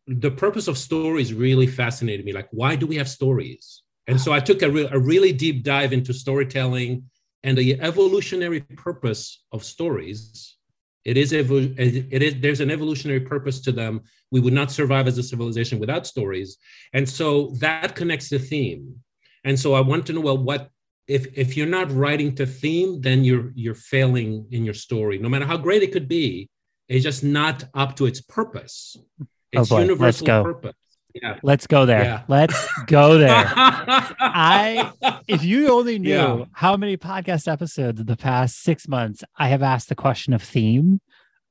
the 0.07 0.31
purpose 0.31 0.69
of 0.69 0.77
stories 0.77 1.33
really 1.33 1.67
fascinated 1.67 2.25
me. 2.27 2.33
Like, 2.33 2.49
why 2.51 2.77
do 2.77 2.87
we 2.87 2.97
have 2.97 3.09
stories? 3.09 3.83
And 4.07 4.21
so 4.21 4.33
I 4.33 4.41
took 4.41 4.63
a, 4.63 4.71
re- 4.71 4.89
a 4.91 4.99
really 4.99 5.33
deep 5.33 5.63
dive 5.63 5.93
into 5.93 6.13
storytelling 6.13 7.05
and 7.45 7.57
the 7.57 7.81
evolutionary 7.81 8.61
purpose 8.61 9.45
of 9.53 9.65
stories. 9.65 10.57
It 11.05 11.17
is, 11.17 11.33
evo- 11.33 11.75
it 11.79 12.23
is 12.23 12.35
there's 12.41 12.61
an 12.61 12.71
evolutionary 12.71 13.21
purpose 13.21 13.61
to 13.63 13.73
them. 13.73 14.03
We 14.31 14.41
would 14.41 14.53
not 14.53 14.71
survive 14.71 15.09
as 15.09 15.17
a 15.17 15.23
civilization 15.23 15.79
without 15.79 16.07
stories. 16.07 16.59
And 16.93 17.09
so 17.09 17.55
that 17.61 17.95
connects 17.97 18.29
the 18.29 18.39
theme. 18.39 18.97
And 19.45 19.59
so 19.59 19.73
I 19.73 19.81
want 19.81 20.07
to 20.07 20.13
know 20.13 20.21
well, 20.21 20.37
what 20.37 20.69
if 21.11 21.27
if 21.37 21.57
you're 21.57 21.67
not 21.67 21.91
writing 21.91 22.35
to 22.37 22.47
theme, 22.47 23.01
then 23.01 23.25
you're 23.25 23.51
you're 23.55 23.75
failing 23.75 24.47
in 24.53 24.65
your 24.65 24.75
story. 24.75 25.19
No 25.19 25.29
matter 25.29 25.45
how 25.45 25.57
great 25.57 25.83
it 25.83 25.91
could 25.93 26.07
be, 26.07 26.49
it's 26.89 27.03
just 27.03 27.25
not 27.25 27.65
up 27.75 27.97
to 27.97 28.07
its 28.07 28.21
purpose. 28.21 28.97
Oh, 29.21 29.27
its 29.51 29.73
oh 29.73 29.77
boy, 29.77 29.83
universal 29.83 30.27
purpose. 30.27 30.77
Yeah. 31.13 31.41
Let's 31.43 31.67
go 31.67 31.87
there. 31.87 32.05
Yeah. 32.05 32.23
Let's 32.29 32.57
go 32.87 33.19
there. 33.19 33.33
I 33.57 34.93
if 35.27 35.43
you 35.43 35.73
only 35.73 35.99
knew 35.99 36.11
yeah. 36.11 36.45
how 36.53 36.77
many 36.77 36.97
podcast 36.97 37.51
episodes 37.51 37.99
in 37.99 38.07
the 38.07 38.17
past 38.17 38.63
6 38.63 38.87
months 38.87 39.25
I 39.37 39.49
have 39.49 39.63
asked 39.63 39.89
the 39.89 39.97
question 39.97 40.33
of 40.33 40.43
theme, 40.43 41.01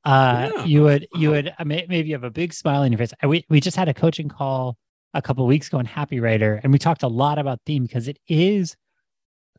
uh 0.06 0.52
yeah. 0.56 0.63
you 0.63 0.84
would 0.84 1.08
you 1.13 1.32
would 1.32 1.54
maybe 1.65 2.08
you 2.08 2.13
have 2.13 2.24
a 2.24 2.32
big 2.32 2.54
smile 2.54 2.84
on 2.84 2.93
your 2.93 3.00
face. 3.00 3.12
We 3.28 3.45
we 3.50 3.60
just 3.60 3.76
had 3.76 3.89
a 3.89 3.93
coaching 3.93 4.30
call 4.30 4.78
a 5.13 5.22
couple 5.22 5.45
weeks 5.45 5.67
ago 5.67 5.80
on 5.80 5.86
Happy 5.86 6.22
Writer 6.22 6.62
and 6.63 6.72
we 6.72 6.80
talked 6.80 7.04
a 7.04 7.10
lot 7.10 7.38
about 7.38 7.60
theme 7.65 7.84
because 7.84 8.08
it 8.08 8.17
is 8.30 8.78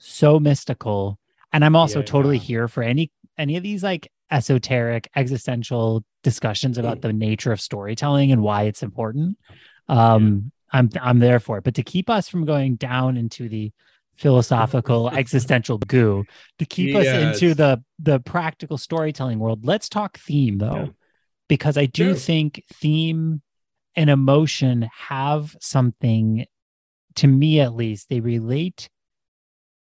so 0.00 0.40
mystical 0.40 1.18
and 1.52 1.64
I'm 1.64 1.76
also 1.76 2.02
totally 2.02 2.38
here 2.38 2.66
for 2.68 2.82
any 2.82 3.12
any 3.38 3.56
of 3.56 3.62
these 3.62 3.82
like 3.82 4.10
esoteric 4.30 5.08
existential 5.14 6.04
discussions 6.22 6.78
about 6.78 6.98
mm. 6.98 7.02
the 7.02 7.12
nature 7.12 7.52
of 7.52 7.60
storytelling 7.60 8.32
and 8.32 8.42
why 8.42 8.64
it's 8.64 8.82
important 8.82 9.36
um, 9.88 10.24
yeah. 10.44 10.50
I'm 10.72 10.90
I'm 11.00 11.18
there 11.18 11.40
for 11.40 11.58
it. 11.58 11.64
But 11.64 11.74
to 11.74 11.82
keep 11.82 12.08
us 12.08 12.28
from 12.28 12.44
going 12.44 12.76
down 12.76 13.16
into 13.16 13.48
the 13.48 13.72
philosophical 14.16 15.10
existential 15.16 15.78
goo, 15.78 16.24
to 16.58 16.64
keep 16.64 16.94
yes. 16.94 17.06
us 17.06 17.42
into 17.42 17.54
the 17.54 17.82
the 17.98 18.20
practical 18.20 18.78
storytelling 18.78 19.38
world, 19.38 19.66
let's 19.66 19.88
talk 19.88 20.18
theme 20.18 20.58
though, 20.58 20.84
yeah. 20.84 20.86
because 21.48 21.76
I 21.76 21.86
do 21.86 22.14
think 22.14 22.62
theme 22.72 23.42
and 23.96 24.08
emotion 24.08 24.88
have 25.08 25.56
something 25.60 26.46
to 27.16 27.26
me 27.26 27.60
at 27.60 27.74
least 27.74 28.08
they 28.08 28.20
relate 28.20 28.88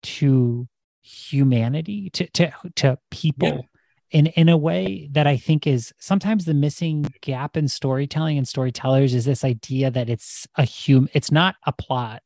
to 0.02 0.68
humanity 1.06 2.11
to 2.11 2.26
to 2.30 2.52
to 2.74 2.98
people 3.12 3.48
yeah. 3.48 4.18
in 4.18 4.26
in 4.26 4.48
a 4.48 4.56
way 4.56 5.09
that 5.12 5.26
I 5.26 5.37
think 5.37 5.66
is 5.66 5.92
sometimes 6.00 6.44
the 6.44 6.54
missing 6.54 7.06
gap 7.20 7.56
in 7.56 7.68
storytelling 7.68 8.37
and 8.37 8.46
storytellers 8.46 9.14
is 9.14 9.24
this 9.24 9.44
idea 9.44 9.90
that 9.92 10.11
it's 10.11 10.48
a 10.56 10.64
human 10.64 11.09
it's 11.14 11.30
not 11.30 11.54
a 11.64 11.72
plot. 11.72 12.22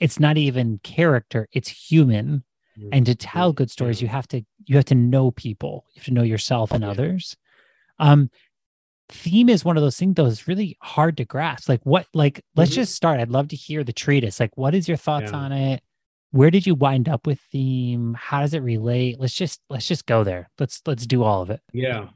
It's 0.00 0.18
not 0.18 0.36
even 0.36 0.80
character 0.82 1.48
it's 1.52 1.68
human. 1.68 2.42
Mm-hmm. 2.76 2.88
and 2.92 3.06
to 3.06 3.14
tell 3.14 3.54
good 3.54 3.70
stories 3.70 4.02
you 4.02 4.08
have 4.08 4.28
to 4.28 4.42
you 4.66 4.76
have 4.76 4.84
to 4.86 4.94
know 4.94 5.30
people. 5.30 5.86
You 5.94 6.00
have 6.00 6.06
to 6.06 6.12
know 6.12 6.22
yourself 6.22 6.72
and 6.72 6.84
others. 6.84 7.36
Um 7.98 8.28
theme 9.08 9.48
is 9.48 9.64
one 9.64 9.76
of 9.76 9.84
those 9.84 9.96
things 9.96 10.14
though 10.16 10.26
is 10.26 10.48
really 10.48 10.76
hard 10.82 11.16
to 11.18 11.24
grasp. 11.24 11.68
Like 11.68 11.80
what 11.84 12.06
like 12.12 12.44
let's 12.56 12.72
mm-hmm. 12.72 12.80
just 12.80 12.96
start. 12.96 13.20
I'd 13.20 13.30
love 13.30 13.48
to 13.48 13.56
hear 13.56 13.84
the 13.84 13.92
treatise. 13.92 14.40
Like 14.40 14.56
what 14.56 14.74
is 14.74 14.88
your 14.88 14.96
thoughts 14.96 15.30
yeah. 15.30 15.38
on 15.38 15.52
it 15.52 15.82
where 16.36 16.50
did 16.50 16.66
you 16.66 16.74
wind 16.74 17.08
up 17.08 17.26
with 17.26 17.40
theme? 17.50 18.14
How 18.18 18.40
does 18.40 18.54
it 18.54 18.62
relate? 18.62 19.18
Let's 19.18 19.32
just 19.32 19.60
let's 19.70 19.88
just 19.88 20.06
go 20.06 20.22
there. 20.22 20.50
Let's 20.58 20.82
let's 20.86 21.06
do 21.06 21.22
all 21.22 21.42
of 21.42 21.50
it. 21.50 21.60
Yeah. 21.72 22.08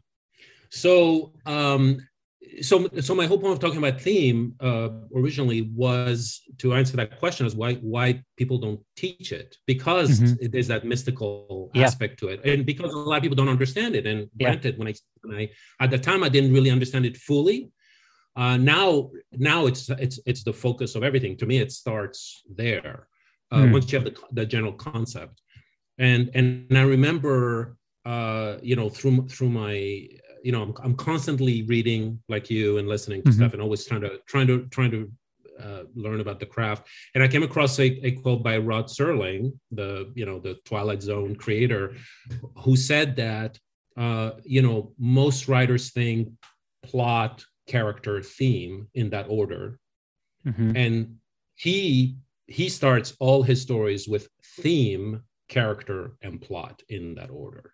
So 0.71 1.33
um 1.47 2.01
so 2.61 2.89
so 3.01 3.15
my 3.15 3.27
whole 3.27 3.39
point 3.39 3.55
of 3.55 3.61
talking 3.61 3.79
about 3.79 4.01
theme 4.01 4.55
uh, 4.61 4.89
originally 5.15 5.63
was 5.75 6.43
to 6.59 6.75
answer 6.75 6.97
that 6.97 7.19
question 7.19 7.47
is 7.47 7.55
why 7.55 7.75
why 7.77 8.23
people 8.37 8.59
don't 8.59 8.81
teach 8.97 9.33
it 9.33 9.57
because 9.67 10.21
mm-hmm. 10.21 10.47
there's 10.51 10.67
that 10.67 10.85
mystical 10.85 11.71
yeah. 11.75 11.85
aspect 11.85 12.19
to 12.21 12.29
it. 12.29 12.45
And 12.45 12.67
because 12.67 12.93
a 12.93 12.99
lot 12.99 13.17
of 13.17 13.23
people 13.23 13.37
don't 13.37 13.49
understand 13.49 13.95
it. 13.95 14.07
And 14.07 14.29
yeah. 14.37 14.49
granted 14.49 14.79
when 14.79 14.89
I 14.89 14.95
when 15.23 15.37
I 15.37 15.51
at 15.81 15.91
the 15.91 15.99
time 15.99 16.23
I 16.23 16.29
didn't 16.29 16.53
really 16.53 16.71
understand 16.71 17.07
it 17.07 17.17
fully. 17.17 17.71
Uh, 18.37 18.57
now 18.57 19.11
now 19.33 19.67
it's 19.67 19.89
it's 19.91 20.21
it's 20.27 20.45
the 20.45 20.53
focus 20.53 20.95
of 20.95 21.03
everything. 21.03 21.37
To 21.39 21.47
me 21.47 21.59
it 21.59 21.73
starts 21.73 22.43
there 22.55 23.09
uh, 23.51 23.59
mm. 23.59 23.73
once 23.73 23.91
you 23.91 23.99
have 23.99 24.05
the, 24.05 24.17
the 24.33 24.47
general 24.47 24.73
concept. 24.73 25.41
And 25.99 26.31
and 26.35 26.67
I 26.77 26.83
remember, 26.83 27.77
uh, 28.05 28.57
you 28.63 28.77
know, 28.77 28.89
through 28.89 29.29
through 29.29 29.51
my, 29.51 29.75
you 30.43 30.53
know, 30.53 30.63
I'm, 30.63 30.75
I'm 30.83 30.95
constantly 30.95 31.63
reading 31.65 32.23
like 32.29 32.49
you 32.49 32.79
and 32.79 32.89
listening 32.89 33.23
to 33.23 33.31
mm-hmm. 33.31 33.39
stuff 33.39 33.53
and 33.53 33.61
always 33.61 33.85
trying 33.85 34.01
to 34.03 34.19
trying 34.27 34.47
to 34.47 34.67
trying 34.71 34.91
to 34.93 35.11
uh, 35.63 35.83
learn 35.95 36.21
about 36.21 36.41
the 36.41 36.47
craft. 36.47 36.89
And 37.15 37.23
I 37.23 37.29
came 37.29 37.43
across 37.43 37.79
a, 37.79 38.07
a, 38.07 38.13
quote 38.13 38.43
by 38.43 38.57
Rod 38.59 38.87
Serling, 38.87 39.53
the 39.71 40.11
you 40.15 40.25
know 40.25 40.39
the 40.39 40.55
Twilight 40.65 41.03
Zone 41.03 41.37
creator, 41.37 41.95
who 42.57 42.77
said 42.77 43.17
that 43.17 43.59
uh, 43.97 44.33
you 44.43 44.63
know 44.63 44.93
most 44.99 45.49
writers 45.49 45.91
think 45.91 46.29
plot, 46.83 47.45
character, 47.69 48.23
theme 48.23 48.89
in 48.95 49.11
that 49.11 49.27
order, 49.29 49.79
mm-hmm. 50.47 50.75
and 50.77 51.17
he 51.57 52.17
he 52.51 52.69
starts 52.69 53.17
all 53.21 53.43
his 53.43 53.63
stories 53.63 54.09
with 54.09 54.29
theme, 54.57 55.23
character, 55.49 56.17
and 56.21 56.41
plot 56.41 56.83
in 56.89 57.15
that 57.15 57.31
order. 57.31 57.73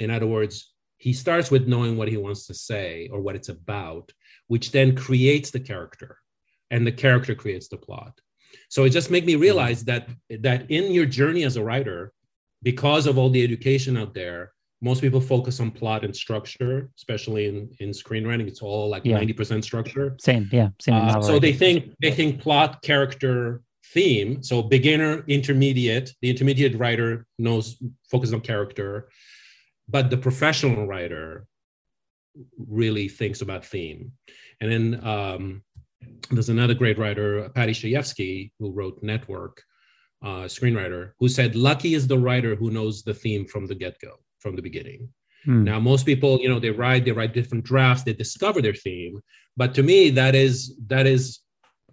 In 0.00 0.10
other 0.10 0.26
words, 0.26 0.72
he 0.96 1.12
starts 1.12 1.50
with 1.50 1.68
knowing 1.68 1.96
what 1.96 2.08
he 2.08 2.16
wants 2.16 2.46
to 2.46 2.54
say 2.54 3.08
or 3.12 3.20
what 3.20 3.36
it's 3.36 3.50
about, 3.50 4.10
which 4.46 4.72
then 4.72 4.96
creates 4.96 5.50
the 5.50 5.60
character, 5.60 6.18
and 6.70 6.86
the 6.86 6.92
character 6.92 7.34
creates 7.34 7.68
the 7.68 7.76
plot. 7.76 8.18
So 8.70 8.84
it 8.84 8.90
just 8.90 9.10
made 9.10 9.26
me 9.26 9.36
realize 9.36 9.84
that 9.84 10.08
that 10.40 10.70
in 10.70 10.92
your 10.92 11.06
journey 11.06 11.44
as 11.44 11.56
a 11.56 11.64
writer, 11.64 12.12
because 12.62 13.06
of 13.06 13.18
all 13.18 13.28
the 13.28 13.44
education 13.44 13.96
out 13.98 14.14
there, 14.14 14.52
most 14.80 15.02
people 15.02 15.20
focus 15.20 15.60
on 15.60 15.70
plot 15.70 16.04
and 16.04 16.16
structure, 16.16 16.90
especially 16.96 17.48
in 17.48 17.70
in 17.80 17.90
screenwriting. 17.90 18.48
It's 18.48 18.62
all 18.62 18.88
like 18.88 19.04
ninety 19.04 19.32
yeah. 19.32 19.36
percent 19.36 19.62
structure. 19.64 20.16
Same, 20.18 20.48
yeah, 20.50 20.70
same. 20.80 20.94
Uh, 20.94 21.20
so 21.20 21.38
they 21.38 21.52
think 21.52 21.94
they 22.00 22.12
think 22.12 22.40
plot, 22.40 22.80
character, 22.82 23.62
theme. 23.92 24.42
So 24.42 24.62
beginner, 24.62 25.24
intermediate. 25.26 26.12
The 26.22 26.30
intermediate 26.30 26.78
writer 26.78 27.26
knows 27.38 27.76
focus 28.10 28.32
on 28.32 28.40
character, 28.40 29.08
but 29.88 30.10
the 30.10 30.16
professional 30.16 30.86
writer 30.86 31.46
really 32.58 33.08
thinks 33.08 33.40
about 33.40 33.64
theme. 33.64 34.12
And 34.60 34.70
then 34.72 35.06
um, 35.06 35.62
there's 36.30 36.48
another 36.48 36.74
great 36.74 36.98
writer, 36.98 37.48
Paddy 37.50 37.72
Chayefsky, 37.72 38.52
who 38.58 38.72
wrote 38.72 39.02
Network, 39.02 39.62
uh, 40.22 40.44
screenwriter, 40.46 41.12
who 41.18 41.28
said, 41.28 41.54
"Lucky 41.54 41.94
is 41.94 42.06
the 42.06 42.18
writer 42.18 42.54
who 42.56 42.70
knows 42.70 43.02
the 43.02 43.14
theme 43.14 43.46
from 43.46 43.66
the 43.66 43.74
get-go, 43.74 44.12
from 44.40 44.56
the 44.56 44.62
beginning." 44.62 45.08
Hmm. 45.44 45.64
Now, 45.64 45.78
most 45.78 46.04
people, 46.04 46.38
you 46.40 46.48
know, 46.48 46.58
they 46.58 46.70
write, 46.70 47.04
they 47.04 47.12
write 47.12 47.32
different 47.32 47.64
drafts, 47.64 48.02
they 48.02 48.12
discover 48.12 48.60
their 48.60 48.74
theme. 48.74 49.20
But 49.56 49.74
to 49.74 49.82
me, 49.82 50.10
that 50.10 50.34
is 50.34 50.76
that 50.88 51.06
is, 51.06 51.40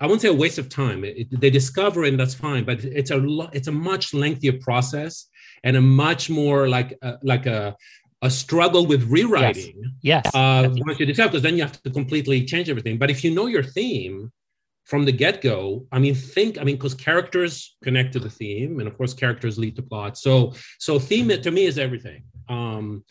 I 0.03 0.07
won't 0.07 0.19
say 0.19 0.27
a 0.27 0.33
waste 0.33 0.57
of 0.57 0.67
time. 0.67 1.05
It, 1.05 1.17
it, 1.17 1.39
they 1.39 1.49
discover 1.49 2.03
it, 2.03 2.09
and 2.09 2.19
that's 2.19 2.33
fine. 2.33 2.65
But 2.65 2.83
it's 2.83 3.11
a 3.11 3.15
lo- 3.17 3.49
it's 3.53 3.69
a 3.69 3.71
much 3.71 4.13
lengthier 4.13 4.53
process 4.59 5.27
and 5.63 5.77
a 5.77 5.81
much 5.81 6.29
more 6.29 6.67
like 6.67 6.97
a, 7.01 7.17
like 7.23 7.45
a 7.45 7.75
a 8.21 8.29
struggle 8.29 8.85
with 8.85 9.03
rewriting. 9.09 9.75
Yes. 10.01 10.23
yes. 10.25 10.35
Uh, 10.35 10.69
once 10.85 10.99
you 10.99 11.05
discover, 11.05 11.29
because 11.29 11.41
then 11.41 11.55
you 11.55 11.63
have 11.63 11.81
to 11.83 11.89
completely 11.89 12.43
change 12.45 12.69
everything. 12.69 12.97
But 12.97 13.11
if 13.11 13.23
you 13.23 13.33
know 13.33 13.47
your 13.47 13.63
theme 13.63 14.31
from 14.85 15.05
the 15.05 15.11
get 15.13 15.41
go, 15.41 15.87
I 15.93 15.99
mean, 15.99 16.15
think. 16.15 16.57
I 16.57 16.65
mean, 16.65 16.75
because 16.75 16.95
characters 16.95 17.77
connect 17.81 18.11
to 18.13 18.19
the 18.19 18.29
theme, 18.29 18.79
and 18.79 18.89
of 18.89 18.97
course, 18.97 19.13
characters 19.13 19.57
lead 19.57 19.77
to 19.77 19.81
plot. 19.81 20.17
So, 20.17 20.53
so 20.79 20.99
theme 20.99 21.29
to 21.29 21.51
me 21.51 21.65
is 21.65 21.77
everything. 21.77 22.23
Um, 22.49 23.05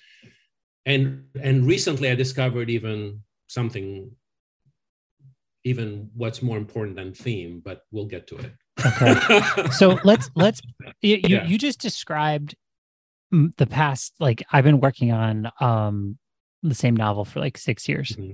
and 0.85 1.25
and 1.41 1.67
recently 1.67 2.11
i 2.11 2.15
discovered 2.15 2.69
even 2.69 3.21
something 3.49 4.11
even 5.65 6.11
what's 6.15 6.43
more 6.43 6.57
important 6.57 6.97
than 6.97 7.13
theme 7.13 7.61
but 7.65 7.83
we'll 7.91 8.07
get 8.07 8.27
to 8.29 8.37
it. 8.37 8.53
Okay. 8.85 9.69
So 9.73 9.99
let's 10.05 10.31
let's 10.35 10.61
you, 11.01 11.21
yeah. 11.23 11.47
you 11.47 11.59
just 11.59 11.81
described 11.81 12.55
the 13.31 13.67
past 13.67 14.13
like 14.21 14.43
i've 14.53 14.65
been 14.65 14.81
working 14.81 15.11
on 15.11 15.51
um 15.61 16.19
the 16.63 16.75
same 16.75 16.95
novel 16.95 17.25
for 17.25 17.41
like 17.41 17.57
six 17.57 17.89
years. 17.89 18.11
Mm-hmm. 18.11 18.33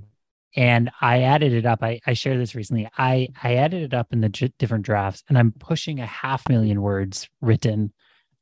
and 0.55 0.91
i 1.01 1.21
added 1.21 1.53
it 1.53 1.65
up. 1.65 1.83
I, 1.83 1.99
I 2.05 2.13
shared 2.13 2.39
this 2.39 2.55
recently. 2.55 2.89
I 2.97 3.29
i 3.43 3.55
added 3.55 3.83
it 3.83 3.93
up 3.93 4.07
in 4.11 4.21
the 4.21 4.29
j- 4.29 4.53
different 4.59 4.85
drafts 4.85 5.23
and 5.29 5.37
i'm 5.37 5.51
pushing 5.51 5.99
a 5.99 6.05
half 6.05 6.47
million 6.49 6.81
words 6.81 7.29
written 7.41 7.93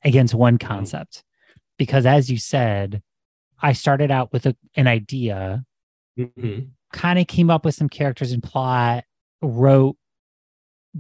against 0.04 0.34
one 0.34 0.58
concept. 0.58 1.24
Because 1.78 2.06
as 2.06 2.30
you 2.30 2.38
said 2.38 3.02
I 3.60 3.74
started 3.74 4.12
out 4.12 4.32
with 4.32 4.46
a, 4.46 4.56
an 4.76 4.88
idea, 4.88 5.64
mm-hmm. 6.18 6.60
Kind 6.94 7.20
of 7.20 7.28
came 7.28 7.50
up 7.50 7.66
with 7.66 7.76
some 7.76 7.90
characters 7.90 8.32
and 8.32 8.42
plot, 8.42 9.04
wrote 9.42 9.98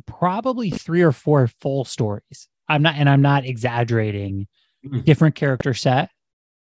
probably 0.06 0.70
three 0.70 1.02
or 1.02 1.12
four 1.12 1.48
full 1.62 1.86
stories. 1.86 2.48
I'm 2.68 2.82
not, 2.82 2.96
and 2.96 3.10
I'm 3.10 3.22
not 3.22 3.46
exaggerating, 3.46 4.48
mm-hmm. 4.86 5.02
different 5.02 5.36
character 5.36 5.74
set. 5.74 6.10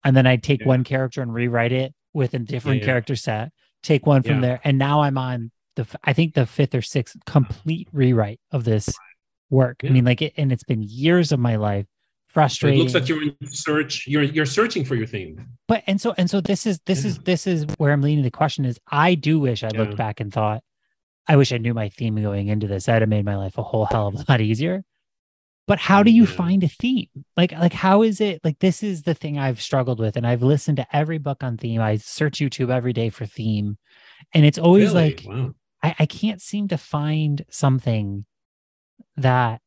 And 0.03 0.15
then 0.15 0.25
I'd 0.25 0.43
take 0.43 0.61
yeah. 0.61 0.67
one 0.67 0.83
character 0.83 1.21
and 1.21 1.33
rewrite 1.33 1.73
it 1.73 1.93
with 2.13 2.33
a 2.33 2.39
different 2.39 2.77
yeah, 2.77 2.81
yeah. 2.81 2.85
character 2.85 3.15
set, 3.15 3.51
take 3.83 4.05
one 4.05 4.23
from 4.23 4.41
there. 4.41 4.61
And 4.63 4.77
now 4.77 5.01
I'm 5.01 5.17
on 5.17 5.51
the, 5.75 5.85
I 6.03 6.13
think 6.13 6.33
the 6.33 6.45
fifth 6.45 6.73
or 6.73 6.81
sixth 6.81 7.17
complete 7.25 7.89
rewrite 7.91 8.39
of 8.51 8.63
this 8.63 8.89
work. 9.49 9.81
I 9.83 9.89
mean, 9.89 10.05
like, 10.05 10.21
it, 10.21 10.33
and 10.37 10.51
it's 10.51 10.63
been 10.63 10.81
years 10.81 11.31
of 11.31 11.39
my 11.39 11.57
life 11.57 11.85
frustrating. 12.37 12.79
It 12.79 12.83
looks 12.83 12.93
like 12.93 13.09
you're 13.09 13.23
in 13.23 13.35
search. 13.47 14.05
You're 14.05 14.21
you're 14.21 14.45
searching 14.45 14.85
for 14.85 14.93
your 14.93 15.07
theme. 15.07 15.43
But 15.67 15.83
and 15.87 15.99
so 15.99 16.13
and 16.19 16.29
so 16.29 16.39
this 16.39 16.67
is 16.67 16.79
this 16.85 17.03
yeah. 17.03 17.09
is 17.09 17.17
this 17.19 17.47
is 17.47 17.65
where 17.77 17.91
I'm 17.91 18.01
leaning. 18.01 18.23
The 18.23 18.29
question 18.29 18.63
is, 18.63 18.79
I 18.91 19.15
do 19.15 19.39
wish 19.39 19.63
I 19.63 19.71
yeah. 19.73 19.79
looked 19.79 19.97
back 19.97 20.19
and 20.19 20.31
thought, 20.31 20.61
I 21.27 21.35
wish 21.35 21.51
I 21.51 21.57
knew 21.57 21.73
my 21.73 21.89
theme 21.89 22.21
going 22.21 22.49
into 22.49 22.67
this. 22.67 22.85
That'd 22.85 23.01
have 23.01 23.09
made 23.09 23.25
my 23.25 23.37
life 23.37 23.57
a 23.57 23.63
whole 23.63 23.85
hell 23.85 24.07
of 24.07 24.15
a 24.15 24.25
lot 24.29 24.39
easier. 24.39 24.83
But 25.65 25.79
how 25.79 26.03
do 26.03 26.11
you 26.11 26.25
yeah. 26.25 26.31
find 26.31 26.63
a 26.63 26.67
theme? 26.67 27.09
Like 27.35 27.53
like 27.53 27.73
how 27.73 28.03
is 28.03 28.21
it? 28.21 28.41
Like 28.43 28.59
this 28.59 28.83
is 28.83 29.01
the 29.01 29.15
thing 29.15 29.39
I've 29.39 29.59
struggled 29.59 29.99
with, 29.99 30.15
and 30.15 30.27
I've 30.27 30.43
listened 30.43 30.77
to 30.77 30.95
every 30.95 31.17
book 31.17 31.43
on 31.43 31.57
theme. 31.57 31.81
I 31.81 31.97
search 31.97 32.37
YouTube 32.37 32.69
every 32.69 32.93
day 32.93 33.09
for 33.09 33.25
theme, 33.25 33.79
and 34.31 34.45
it's 34.45 34.59
always 34.59 34.93
really? 34.93 35.09
like 35.09 35.23
wow. 35.25 35.55
I, 35.81 35.95
I 35.99 36.05
can't 36.05 36.41
seem 36.41 36.67
to 36.67 36.77
find 36.77 37.43
something 37.49 38.25
that 39.15 39.61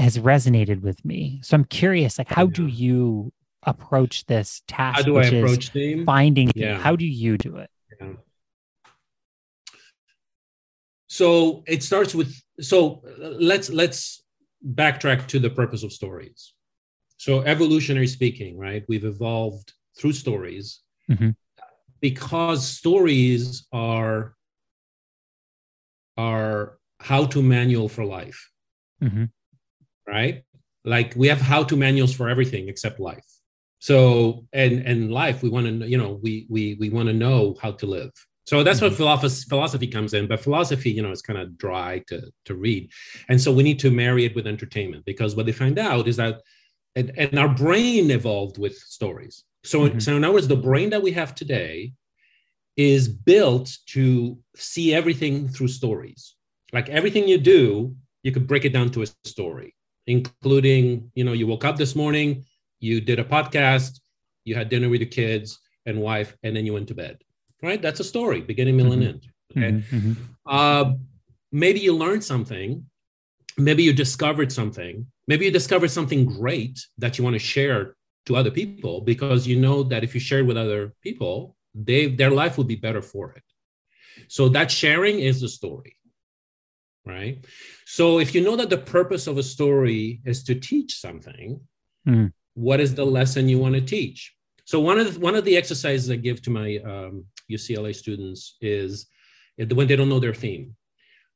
has 0.00 0.18
resonated 0.18 0.80
with 0.82 1.04
me. 1.04 1.40
So 1.42 1.54
I'm 1.56 1.64
curious, 1.64 2.18
like, 2.18 2.28
how 2.28 2.46
do 2.46 2.66
you 2.66 3.32
approach 3.62 4.26
this 4.26 4.62
task? 4.66 4.98
How 4.98 5.02
do 5.02 5.18
I 5.18 5.24
approach 5.24 5.68
theme? 5.68 6.04
Finding 6.06 6.50
yeah. 6.54 6.78
How 6.78 6.96
do 6.96 7.04
you 7.04 7.36
do 7.36 7.56
it? 7.56 7.70
Yeah. 8.00 8.12
So 11.08 11.62
it 11.66 11.82
starts 11.82 12.14
with 12.14 12.34
so 12.60 13.02
let's 13.18 13.68
let's 13.70 14.22
backtrack 14.66 15.26
to 15.28 15.38
the 15.38 15.50
purpose 15.50 15.82
of 15.82 15.92
stories. 15.92 16.54
So 17.16 17.42
evolutionary 17.42 18.06
speaking, 18.06 18.56
right? 18.56 18.84
We've 18.88 19.04
evolved 19.04 19.72
through 19.98 20.12
stories 20.12 20.80
mm-hmm. 21.10 21.30
because 22.00 22.66
stories 22.66 23.66
are 23.72 24.34
are 26.16 26.78
how 26.98 27.26
to 27.26 27.42
manual 27.42 27.88
for 27.88 28.04
life. 28.04 28.50
Mm-hmm 29.02 29.24
right? 30.06 30.42
Like 30.84 31.14
we 31.16 31.28
have 31.28 31.40
how 31.40 31.62
to 31.64 31.76
manuals 31.76 32.14
for 32.14 32.28
everything 32.28 32.68
except 32.68 33.00
life. 33.00 33.26
So 33.80 34.46
and 34.52 34.86
and 34.86 35.12
life, 35.12 35.42
we 35.42 35.48
want 35.48 35.66
to 35.66 35.88
you 35.88 35.98
know 35.98 36.20
we 36.22 36.46
we 36.48 36.76
we 36.78 36.90
want 36.90 37.08
to 37.08 37.14
know 37.14 37.56
how 37.60 37.72
to 37.72 37.86
live. 37.86 38.12
So 38.46 38.62
that's 38.62 38.80
mm-hmm. 38.80 39.04
what 39.04 39.20
philosophy 39.48 39.86
comes 39.86 40.12
in. 40.12 40.26
But 40.26 40.40
philosophy, 40.40 40.90
you 40.90 41.02
know, 41.02 41.10
is 41.10 41.22
kind 41.22 41.38
of 41.38 41.56
dry 41.56 42.02
to 42.08 42.30
to 42.46 42.54
read, 42.54 42.90
and 43.28 43.40
so 43.40 43.52
we 43.52 43.62
need 43.62 43.78
to 43.80 43.90
marry 43.90 44.24
it 44.24 44.34
with 44.34 44.46
entertainment 44.46 45.04
because 45.04 45.36
what 45.36 45.46
they 45.46 45.52
find 45.52 45.78
out 45.78 46.08
is 46.08 46.16
that, 46.16 46.40
and, 46.96 47.12
and 47.16 47.38
our 47.38 47.48
brain 47.48 48.10
evolved 48.10 48.58
with 48.58 48.76
stories. 48.76 49.44
So 49.64 49.80
mm-hmm. 49.80 49.98
so 49.98 50.16
in 50.16 50.24
other 50.24 50.34
words, 50.34 50.48
the 50.48 50.56
brain 50.56 50.90
that 50.90 51.02
we 51.02 51.12
have 51.12 51.34
today 51.34 51.92
is 52.76 53.08
built 53.08 53.76
to 53.86 54.38
see 54.56 54.94
everything 54.94 55.48
through 55.48 55.68
stories. 55.68 56.36
Like 56.72 56.88
everything 56.88 57.28
you 57.28 57.38
do, 57.38 57.94
you 58.22 58.32
could 58.32 58.46
break 58.46 58.64
it 58.64 58.72
down 58.72 58.90
to 58.90 59.02
a 59.02 59.06
story 59.24 59.74
including, 60.10 61.10
you 61.14 61.24
know, 61.24 61.32
you 61.32 61.46
woke 61.46 61.64
up 61.64 61.76
this 61.76 61.94
morning, 61.94 62.44
you 62.80 63.00
did 63.00 63.18
a 63.20 63.24
podcast, 63.24 64.00
you 64.44 64.54
had 64.54 64.68
dinner 64.68 64.88
with 64.88 65.00
your 65.00 65.08
kids 65.10 65.60
and 65.86 66.00
wife, 66.00 66.36
and 66.42 66.54
then 66.56 66.66
you 66.66 66.72
went 66.72 66.88
to 66.88 66.94
bed. 66.94 67.16
Right? 67.62 67.80
That's 67.80 68.00
a 68.00 68.04
story, 68.04 68.40
beginning, 68.40 68.76
middle, 68.76 68.92
mm-hmm. 68.92 69.02
and 69.02 69.14
end. 69.14 69.26
Okay. 69.52 69.72
Mm-hmm. 69.72 69.96
mm-hmm. 69.96 70.22
Uh, 70.46 70.94
maybe 71.52 71.80
you 71.80 71.94
learned 71.94 72.24
something. 72.24 72.84
Maybe 73.56 73.82
you 73.82 73.92
discovered 73.92 74.50
something. 74.50 75.06
Maybe 75.28 75.44
you 75.44 75.52
discovered 75.52 75.90
something 75.90 76.24
great 76.24 76.76
that 76.98 77.16
you 77.16 77.24
want 77.24 77.34
to 77.34 77.44
share 77.54 77.96
to 78.26 78.36
other 78.36 78.50
people 78.50 79.00
because 79.12 79.46
you 79.46 79.56
know 79.60 79.82
that 79.84 80.02
if 80.02 80.14
you 80.14 80.20
share 80.20 80.44
with 80.44 80.56
other 80.56 80.92
people, 81.02 81.56
they 81.74 82.06
their 82.20 82.30
life 82.30 82.56
will 82.56 82.70
be 82.74 82.80
better 82.86 83.02
for 83.02 83.24
it. 83.38 83.46
So 84.28 84.48
that 84.56 84.70
sharing 84.70 85.20
is 85.20 85.40
the 85.40 85.48
story 85.48 85.94
right? 87.06 87.44
So 87.86 88.18
if 88.18 88.34
you 88.34 88.42
know 88.42 88.56
that 88.56 88.70
the 88.70 88.78
purpose 88.78 89.26
of 89.26 89.38
a 89.38 89.42
story 89.42 90.20
is 90.24 90.42
to 90.44 90.54
teach 90.54 91.00
something, 91.00 91.60
mm. 92.06 92.32
what 92.54 92.80
is 92.80 92.94
the 92.94 93.06
lesson 93.06 93.48
you 93.48 93.58
want 93.58 93.74
to 93.74 93.80
teach? 93.80 94.34
So 94.64 94.80
one 94.80 94.98
of 95.00 95.14
the, 95.14 95.20
one 95.20 95.34
of 95.34 95.44
the 95.44 95.56
exercises 95.56 96.10
I 96.10 96.16
give 96.16 96.42
to 96.42 96.50
my 96.50 96.78
um, 96.84 97.24
UCLA 97.50 97.94
students 97.94 98.56
is 98.60 99.06
when 99.56 99.88
they 99.88 99.96
don't 99.96 100.08
know 100.08 100.20
their 100.20 100.34
theme. 100.34 100.76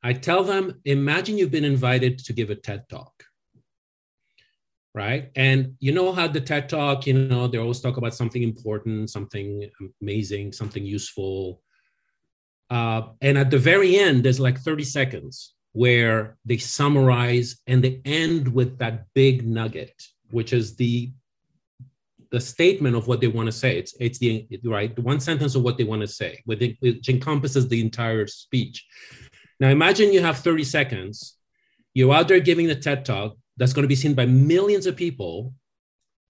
I 0.03 0.12
tell 0.12 0.44
them, 0.44 0.81
imagine 0.85 1.38
you've 1.38 1.50
been 1.50 1.64
invited 1.64 2.18
to 2.18 2.33
give 2.33 2.50
a 2.50 2.55
TED 2.55 2.88
talk, 2.88 3.24
right? 4.94 5.31
And 5.35 5.74
you 5.81 5.92
know 5.92 6.12
how 6.12 6.29
the 6.29 6.40
TED 6.40 6.68
talk, 6.68 7.07
you 7.07 7.14
know, 7.14 7.48
they 7.48 7.59
always 7.59 7.81
talk 7.81 7.96
about 7.96 8.14
something 8.14 8.42
important, 8.42 9.11
something 9.11 9.68
amazing, 10.00 10.53
something 10.53 10.85
useful. 10.85 11.62
Uh, 12.70 13.03
and 13.20 13.37
at 13.38 13.50
the 13.50 13.59
very 13.59 13.96
end, 13.96 14.24
there's 14.24 14.40
like 14.40 14.59
30 14.59 14.85
seconds 14.85 15.55
where 15.72 16.37
they 16.44 16.57
summarize 16.57 17.61
and 17.66 17.83
they 17.83 18.00
end 18.05 18.48
with 18.48 18.79
that 18.79 19.07
big 19.14 19.46
nugget, 19.46 19.94
which 20.31 20.53
is 20.53 20.77
the 20.77 21.12
the 22.31 22.40
statement 22.40 22.96
of 22.96 23.07
what 23.07 23.20
they 23.20 23.29
want 23.29 23.46
to 23.46 23.53
say. 23.53 23.79
It's 23.79 23.94
it's 24.00 24.18
the 24.18 24.46
right 24.64 24.98
one 24.98 25.20
sentence 25.20 25.55
of 25.55 25.62
what 25.62 25.79
they 25.79 25.85
want 25.85 26.03
to 26.03 26.09
say, 26.09 26.42
which 26.46 27.09
encompasses 27.09 27.68
the 27.68 27.81
entire 27.81 28.27
speech. 28.27 28.85
Now 29.61 29.68
imagine 29.68 30.12
you 30.12 30.20
have 30.20 30.38
30 30.38 30.64
seconds. 30.64 31.37
You're 31.92 32.12
out 32.12 32.27
there 32.27 32.40
giving 32.40 32.68
a 32.70 32.74
TED 32.74 33.05
talk 33.05 33.37
that's 33.57 33.72
going 33.72 33.85
to 33.85 33.88
be 33.88 33.94
seen 33.94 34.14
by 34.14 34.27
millions 34.27 34.87
of 34.87 34.96
people. 34.96 35.55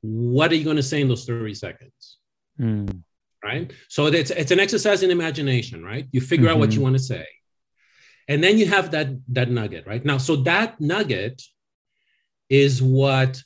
What 0.03 0.53
are 0.53 0.57
you 0.57 0.65
going 0.65 0.77
to 0.77 0.83
say 0.83 1.01
in 1.01 1.09
those 1.09 1.25
30 1.25 1.55
seconds? 1.55 2.19
Mm. 2.61 3.03
Right. 3.45 3.73
So 3.89 4.07
it's 4.07 4.31
it's 4.31 4.51
an 4.53 4.61
exercise 4.61 5.03
in 5.03 5.11
imagination, 5.11 5.85
right? 5.85 6.07
You 6.13 6.21
figure 6.23 6.47
mm-hmm. 6.47 6.55
out 6.55 6.59
what 6.61 6.71
you 6.73 6.77
mm-hmm. 6.77 6.85
want 6.85 6.97
to 6.97 7.03
say 7.03 7.27
and 8.29 8.43
then 8.43 8.59
you 8.59 8.67
have 8.67 8.91
that 8.93 9.09
that 9.29 9.51
nugget 9.51 9.87
right 9.87 10.05
now 10.05 10.19
so 10.19 10.37
that 10.37 10.81
nugget 10.81 11.43
is 12.49 12.83
what 12.83 13.43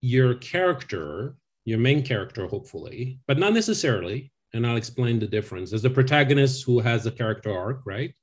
your 0.00 0.34
character 0.34 1.36
your 1.64 1.78
main 1.78 2.02
character 2.02 2.46
hopefully 2.46 3.20
but 3.26 3.38
not 3.38 3.52
necessarily 3.52 4.32
and 4.54 4.66
i'll 4.66 4.76
explain 4.76 5.18
the 5.18 5.26
difference 5.26 5.70
there's 5.70 5.82
the 5.82 5.90
protagonist 5.90 6.64
who 6.64 6.80
has 6.80 7.04
a 7.06 7.10
character 7.10 7.52
arc 7.56 7.82
right 7.84 8.14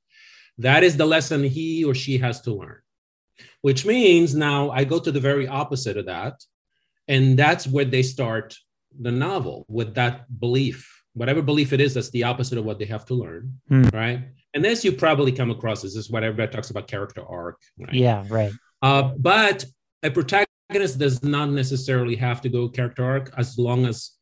That 0.58 0.84
is 0.84 0.96
the 0.96 1.06
lesson 1.06 1.44
he 1.44 1.84
or 1.84 1.94
she 1.94 2.18
has 2.18 2.40
to 2.42 2.52
learn, 2.54 2.80
which 3.60 3.84
means 3.84 4.34
now 4.34 4.70
I 4.70 4.84
go 4.84 4.98
to 4.98 5.12
the 5.12 5.20
very 5.20 5.46
opposite 5.46 5.98
of 5.98 6.06
that. 6.06 6.42
And 7.08 7.38
that's 7.38 7.66
where 7.66 7.84
they 7.84 8.02
start 8.02 8.56
the 9.00 9.12
novel 9.12 9.64
with 9.68 9.94
that 9.94 10.26
belief, 10.40 11.02
whatever 11.14 11.42
belief 11.42 11.72
it 11.72 11.80
is, 11.80 11.94
that's 11.94 12.10
the 12.10 12.24
opposite 12.24 12.58
of 12.58 12.64
what 12.64 12.78
they 12.78 12.84
have 12.84 13.04
to 13.06 13.14
learn. 13.14 13.58
Hmm. 13.68 13.88
Right. 13.92 14.20
And 14.54 14.64
this 14.64 14.84
you 14.84 14.92
probably 14.92 15.32
come 15.32 15.50
across 15.50 15.82
this 15.82 15.96
is 15.96 16.10
what 16.10 16.24
everybody 16.24 16.52
talks 16.52 16.70
about 16.70 16.88
character 16.88 17.24
arc. 17.26 17.60
Right? 17.78 17.94
Yeah, 17.94 18.24
right. 18.28 18.52
Uh, 18.82 19.12
but 19.18 19.64
a 20.02 20.10
protagonist 20.10 20.98
does 20.98 21.22
not 21.22 21.50
necessarily 21.50 22.16
have 22.16 22.40
to 22.42 22.48
go 22.48 22.68
character 22.68 23.04
arc 23.04 23.32
as 23.36 23.58
long 23.58 23.86
as 23.86 24.12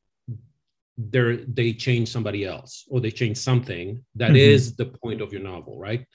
they 0.97 1.45
they 1.49 1.73
change 1.73 2.09
somebody 2.09 2.45
else 2.45 2.85
or 2.89 3.01
they 3.01 3.11
change 3.11 3.37
something 3.37 4.05
that 4.15 4.29
mm-hmm. 4.29 4.37
is 4.37 4.77
the 4.77 4.87
point 4.87 5.21
of 5.21 5.33
your 5.33 5.43
novel, 5.43 5.79
right? 5.79 6.07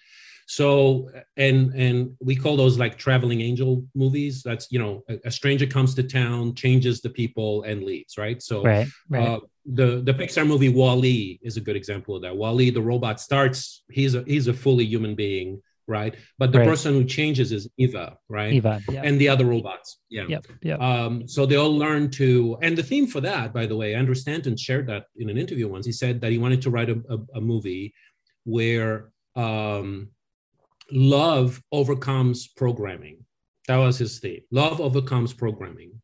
So 0.49 1.11
and 1.37 1.75
and 1.75 2.17
we 2.19 2.35
call 2.35 2.57
those 2.57 2.79
like 2.79 2.97
traveling 2.97 3.39
angel 3.39 3.85
movies. 3.93 4.41
That's 4.41 4.65
you 4.71 4.79
know 4.79 5.03
a, 5.07 5.19
a 5.25 5.31
stranger 5.31 5.67
comes 5.67 5.93
to 5.93 6.01
town, 6.01 6.55
changes 6.55 7.01
the 7.01 7.11
people, 7.11 7.61
and 7.63 7.83
leaves, 7.83 8.17
right? 8.17 8.41
So 8.41 8.63
right, 8.63 8.87
right. 9.09 9.27
Uh, 9.27 9.39
the 9.71 10.01
the 10.01 10.11
Pixar 10.11 10.47
movie 10.47 10.69
WALL-E 10.69 11.39
is 11.43 11.57
a 11.57 11.61
good 11.61 11.75
example 11.75 12.15
of 12.15 12.23
that. 12.23 12.35
WALL-E, 12.35 12.71
the 12.71 12.81
robot 12.81 13.21
starts, 13.21 13.83
he's 13.91 14.15
a 14.15 14.23
he's 14.23 14.47
a 14.47 14.53
fully 14.53 14.85
human 14.85 15.13
being, 15.13 15.61
right? 15.85 16.15
But 16.39 16.51
the 16.51 16.59
right. 16.59 16.67
person 16.67 16.95
who 16.95 17.03
changes 17.05 17.51
is 17.51 17.69
Eva, 17.77 18.17
right? 18.27 18.51
Eva, 18.51 18.81
yep. 18.89 19.05
and 19.05 19.21
the 19.21 19.29
other 19.29 19.45
robots, 19.45 19.99
yeah. 20.09 20.25
Yep, 20.27 20.47
yep. 20.63 20.81
Um, 20.81 21.27
so 21.27 21.45
they 21.45 21.57
all 21.57 21.77
learn 21.77 22.09
to, 22.11 22.57
and 22.63 22.75
the 22.75 22.81
theme 22.81 23.05
for 23.05 23.21
that, 23.21 23.53
by 23.53 23.67
the 23.67 23.75
way, 23.75 23.93
Andrew 23.93 24.15
Stanton 24.15 24.57
shared 24.57 24.87
that 24.87 25.05
in 25.17 25.29
an 25.29 25.37
interview 25.37 25.67
once. 25.67 25.85
He 25.85 25.91
said 25.91 26.21
that 26.21 26.31
he 26.31 26.39
wanted 26.39 26.63
to 26.63 26.71
write 26.71 26.89
a, 26.89 26.99
a, 27.07 27.37
a 27.37 27.41
movie 27.41 27.93
where 28.45 29.11
um, 29.35 30.09
love 30.91 31.61
overcomes 31.71 32.47
programming. 32.47 33.25
That 33.67 33.77
was 33.77 33.97
his 33.97 34.19
theme. 34.19 34.41
Love 34.51 34.81
overcomes 34.81 35.33
programming, 35.33 36.01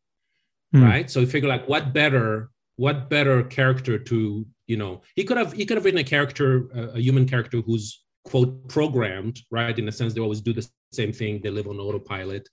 mm. 0.74 0.82
right? 0.82 1.10
So 1.10 1.20
he 1.20 1.26
figured 1.26 1.48
like, 1.48 1.68
what 1.68 1.92
better, 1.92 2.50
what 2.76 3.10
better 3.10 3.42
character 3.42 3.98
to, 3.98 4.46
you 4.66 4.76
know, 4.76 5.02
he 5.14 5.24
could 5.24 5.36
have 5.36 5.52
he 5.52 5.66
could 5.66 5.76
have 5.76 5.84
written 5.84 6.00
a 6.00 6.04
character, 6.04 6.68
a 6.94 7.00
human 7.00 7.26
character 7.26 7.60
who's 7.60 8.04
quote 8.24 8.68
programmed, 8.68 9.40
right? 9.50 9.76
In 9.78 9.86
the 9.86 9.92
sense 9.92 10.14
they 10.14 10.20
always 10.20 10.40
do 10.40 10.52
the 10.52 10.68
same 10.92 11.12
thing, 11.12 11.40
they 11.42 11.50
live 11.50 11.68
on 11.68 11.78
autopilot. 11.78 12.48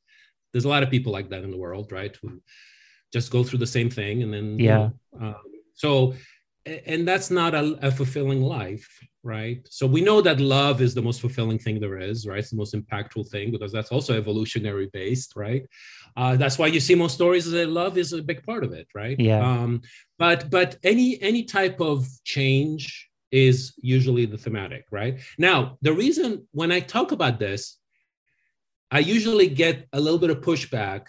There's 0.52 0.66
a 0.66 0.70
lot 0.70 0.84
of 0.84 0.90
people 0.90 1.12
like 1.12 1.30
that 1.30 1.44
in 1.44 1.52
the 1.52 1.58
world, 1.58 1.92
right? 1.92 2.16
Who 2.22 2.42
just 3.12 3.32
go 3.32 3.44
through 3.44 3.60
the 3.60 3.68
same 3.68 3.90
thing 3.90 4.24
and 4.24 4.34
then 4.34 4.60
yeah. 4.60 4.90
You 5.14 5.20
know, 5.20 5.28
um, 5.28 5.36
so 5.76 6.16
and 6.66 7.08
that's 7.08 7.30
not 7.30 7.54
a, 7.54 7.78
a, 7.82 7.92
fulfilling 7.92 8.42
life 8.42 8.88
right? 9.26 9.66
So 9.70 9.88
we 9.88 10.02
know 10.02 10.20
that 10.20 10.42
love 10.42 10.82
is 10.82 10.94
the 10.94 11.02
most 11.02 11.22
fulfilling 11.22 11.58
thing 11.58 11.80
there 11.80 11.98
is 11.98 12.28
right? 12.28 12.40
It's 12.40 12.50
the 12.50 12.58
most 12.58 12.76
impactful 12.76 13.30
thing 13.30 13.52
because 13.52 13.72
that's 13.72 13.92
also 13.92 14.18
evolutionary 14.18 14.90
based 14.92 15.34
right? 15.36 15.66
Uh, 16.18 16.36
that's 16.36 16.58
why 16.58 16.68
you 16.68 16.80
see 16.80 16.96
most 16.96 17.16
stories 17.16 17.50
that 17.50 17.70
love 17.70 17.98
is 17.98 18.14
a 18.14 18.22
big 18.22 18.44
part 18.44 18.64
of 18.64 18.74
it 18.74 18.88
right? 18.94 19.20
Yeah. 19.20 19.40
Um, 19.40 19.82
but 20.20 20.50
but 20.50 20.78
any 20.84 21.22
any 21.22 21.44
type 21.44 21.80
of 21.80 22.06
change 22.24 23.10
is 23.34 23.74
usually 23.82 24.28
the 24.28 24.38
thematic, 24.38 24.86
right? 24.92 25.20
Now, 25.40 25.78
the 25.82 25.92
reason 25.92 26.48
when 26.52 26.72
I 26.72 26.80
talk 26.80 27.12
about 27.12 27.40
this, 27.40 27.80
I 28.92 29.00
usually 29.00 29.48
get 29.48 29.88
a 29.92 30.00
little 30.00 30.20
bit 30.20 30.30
of 30.30 30.42
pushback 30.42 31.08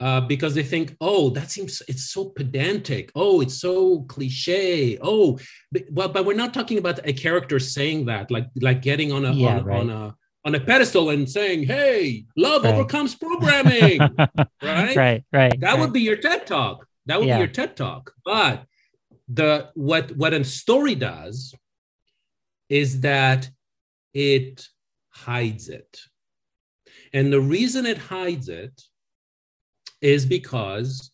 uh, 0.00 0.20
because 0.20 0.54
they 0.54 0.62
think, 0.62 0.96
oh, 1.00 1.30
that 1.30 1.50
seems 1.50 1.82
it's 1.88 2.10
so 2.10 2.26
pedantic. 2.26 3.10
Oh, 3.14 3.40
it's 3.40 3.60
so 3.60 4.00
cliche. 4.02 4.98
Oh, 5.00 5.38
but, 5.72 5.84
well, 5.90 6.08
but 6.08 6.26
we're 6.26 6.36
not 6.36 6.52
talking 6.52 6.78
about 6.78 7.00
a 7.04 7.12
character 7.12 7.58
saying 7.58 8.06
that, 8.06 8.30
like 8.30 8.48
like 8.60 8.82
getting 8.82 9.12
on 9.12 9.24
a 9.24 9.32
yeah, 9.32 9.58
on, 9.58 9.64
right. 9.64 9.80
on, 9.80 9.90
a 9.90 10.14
on 10.44 10.54
a 10.54 10.60
pedestal 10.60 11.10
and 11.10 11.28
saying, 11.28 11.64
"Hey, 11.64 12.26
love 12.36 12.64
right. 12.64 12.74
overcomes 12.74 13.14
programming." 13.14 13.98
right, 14.62 14.96
right, 14.96 15.24
right. 15.32 15.60
That 15.60 15.72
right. 15.72 15.80
would 15.80 15.92
be 15.92 16.02
your 16.02 16.16
TED 16.16 16.46
talk. 16.46 16.86
That 17.06 17.18
would 17.18 17.28
yeah. 17.28 17.36
be 17.36 17.44
your 17.44 17.52
TED 17.52 17.76
talk. 17.76 18.12
But 18.24 18.64
the 19.28 19.70
what 19.74 20.14
what 20.16 20.34
a 20.34 20.44
story 20.44 20.94
does 20.94 21.54
is 22.68 23.00
that 23.00 23.48
it 24.12 24.66
hides 25.10 25.68
it 25.68 26.00
and 27.12 27.32
the 27.32 27.40
reason 27.40 27.86
it 27.86 27.98
hides 27.98 28.48
it 28.48 28.82
is 30.00 30.26
because 30.26 31.10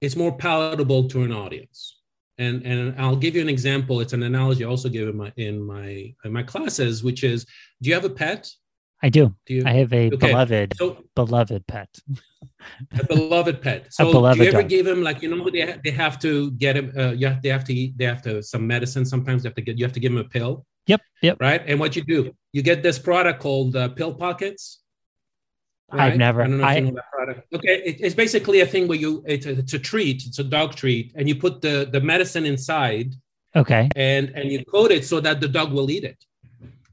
it's 0.00 0.16
more 0.16 0.36
palatable 0.36 1.08
to 1.08 1.22
an 1.22 1.32
audience 1.32 2.00
and 2.38 2.62
and 2.64 2.94
i'll 3.00 3.16
give 3.16 3.34
you 3.36 3.42
an 3.42 3.48
example 3.48 4.00
it's 4.00 4.12
an 4.12 4.22
analogy 4.22 4.64
i 4.64 4.68
also 4.68 4.88
give 4.88 5.08
in 5.08 5.16
my 5.16 5.32
in 5.36 5.62
my 5.62 6.12
in 6.24 6.32
my 6.32 6.42
classes 6.42 7.04
which 7.04 7.22
is 7.22 7.44
do 7.80 7.88
you 7.88 7.94
have 7.94 8.04
a 8.04 8.10
pet 8.10 8.50
I 9.04 9.10
do. 9.10 9.34
do 9.44 9.54
you, 9.56 9.62
I 9.66 9.72
have 9.72 9.92
a 9.92 10.06
okay. 10.06 10.16
beloved, 10.16 10.74
so, 10.78 11.04
beloved 11.14 11.66
pet. 11.66 11.90
a 12.98 13.04
beloved 13.04 13.60
pet. 13.60 13.88
So 13.90 14.10
beloved 14.10 14.38
do 14.38 14.44
you 14.44 14.48
ever 14.48 14.62
dog. 14.62 14.70
give 14.70 14.86
him 14.86 15.02
like 15.02 15.20
you 15.20 15.28
know 15.28 15.50
they 15.50 15.60
have, 15.60 15.82
they 15.82 15.90
have 15.90 16.18
to 16.20 16.52
get 16.52 16.74
him? 16.74 16.90
Uh, 16.96 17.12
yeah, 17.12 17.38
they 17.42 17.50
have 17.50 17.64
to 17.64 17.74
eat. 17.74 17.98
They 17.98 18.06
have 18.06 18.22
to 18.22 18.42
some 18.42 18.66
medicine. 18.66 19.04
Sometimes 19.04 19.42
they 19.42 19.50
have 19.50 19.56
to 19.56 19.60
get. 19.60 19.76
You 19.78 19.84
have 19.84 19.92
to 19.92 20.00
give 20.00 20.12
him 20.12 20.18
a 20.18 20.24
pill. 20.24 20.64
Yep. 20.86 21.02
Yep. 21.20 21.36
Right. 21.38 21.62
And 21.66 21.78
what 21.78 21.96
you 21.96 22.02
do? 22.02 22.32
You 22.52 22.62
get 22.62 22.82
this 22.82 22.98
product 22.98 23.40
called 23.40 23.76
uh, 23.76 23.88
Pill 23.90 24.14
Pockets. 24.14 24.80
Right? 25.92 26.12
I've 26.12 26.18
never. 26.18 26.42
I 26.42 26.46
don't 26.46 26.58
know 26.58 26.64
I, 26.64 26.76
you 26.76 26.80
know 26.82 26.94
that 26.94 27.10
product. 27.12 27.54
Okay, 27.54 27.82
it, 27.84 27.96
it's 28.00 28.14
basically 28.14 28.60
a 28.60 28.66
thing 28.66 28.88
where 28.88 28.98
you 28.98 29.22
it's 29.26 29.46
a, 29.46 29.58
it's 29.58 29.74
a 29.74 29.78
treat. 29.78 30.24
It's 30.26 30.38
a 30.38 30.44
dog 30.44 30.74
treat, 30.74 31.12
and 31.14 31.28
you 31.28 31.36
put 31.36 31.60
the 31.60 31.88
the 31.90 32.00
medicine 32.00 32.46
inside. 32.46 33.14
Okay. 33.56 33.88
And 33.94 34.30
and 34.30 34.50
you 34.50 34.64
coat 34.64 34.90
it 34.90 35.04
so 35.04 35.20
that 35.20 35.40
the 35.40 35.48
dog 35.48 35.72
will 35.72 35.90
eat 35.90 36.04
it 36.04 36.24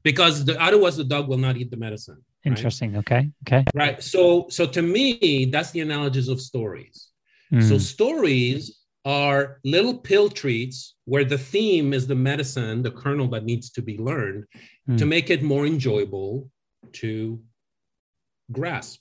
because 0.02 0.44
the, 0.44 0.60
otherwise 0.62 0.96
the 0.96 1.04
dog 1.04 1.28
will 1.28 1.38
not 1.38 1.56
eat 1.56 1.70
the 1.70 1.76
medicine. 1.76 2.22
Interesting. 2.44 2.92
Right? 2.92 3.00
Okay. 3.00 3.30
Okay. 3.46 3.64
Right. 3.74 4.02
So 4.02 4.46
so 4.50 4.66
to 4.66 4.82
me, 4.82 5.46
that's 5.46 5.70
the 5.70 5.80
analogies 5.80 6.28
of 6.28 6.40
stories. 6.40 7.08
Mm. 7.52 7.68
So 7.68 7.78
stories 7.78 8.78
are 9.04 9.58
little 9.64 9.96
pill 9.98 10.28
treats 10.28 10.94
where 11.06 11.24
the 11.24 11.38
theme 11.38 11.92
is 11.92 12.06
the 12.06 12.14
medicine, 12.14 12.82
the 12.82 12.90
kernel 12.90 13.28
that 13.28 13.44
needs 13.44 13.70
to 13.70 13.82
be 13.82 13.98
learned 13.98 14.44
mm. 14.88 14.98
to 14.98 15.06
make 15.06 15.30
it 15.30 15.42
more 15.42 15.66
enjoyable 15.66 16.50
to 16.92 17.40
grasp. 18.52 19.00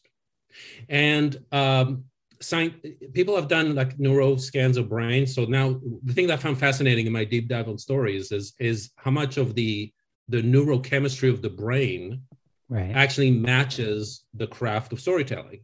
And 0.89 1.37
um, 1.51 2.05
science, 2.41 2.75
people 3.13 3.35
have 3.35 3.47
done 3.47 3.75
like 3.75 3.99
neuro 3.99 4.35
scans 4.35 4.77
of 4.77 4.89
brain. 4.89 5.25
So 5.27 5.45
now 5.45 5.79
the 6.03 6.13
thing 6.13 6.27
that 6.27 6.39
I 6.39 6.41
found 6.41 6.59
fascinating 6.59 7.07
in 7.07 7.13
my 7.13 7.23
deep 7.23 7.47
dive 7.47 7.69
on 7.69 7.77
stories 7.77 8.31
is 8.31 8.53
is 8.59 8.91
how 8.97 9.11
much 9.11 9.37
of 9.37 9.55
the 9.55 9.91
the 10.27 10.41
neurochemistry 10.41 11.29
of 11.29 11.41
the 11.41 11.49
brain 11.49 12.21
right. 12.69 12.91
actually 12.95 13.31
matches 13.31 14.23
the 14.33 14.47
craft 14.47 14.93
of 14.93 14.99
storytelling. 14.99 15.63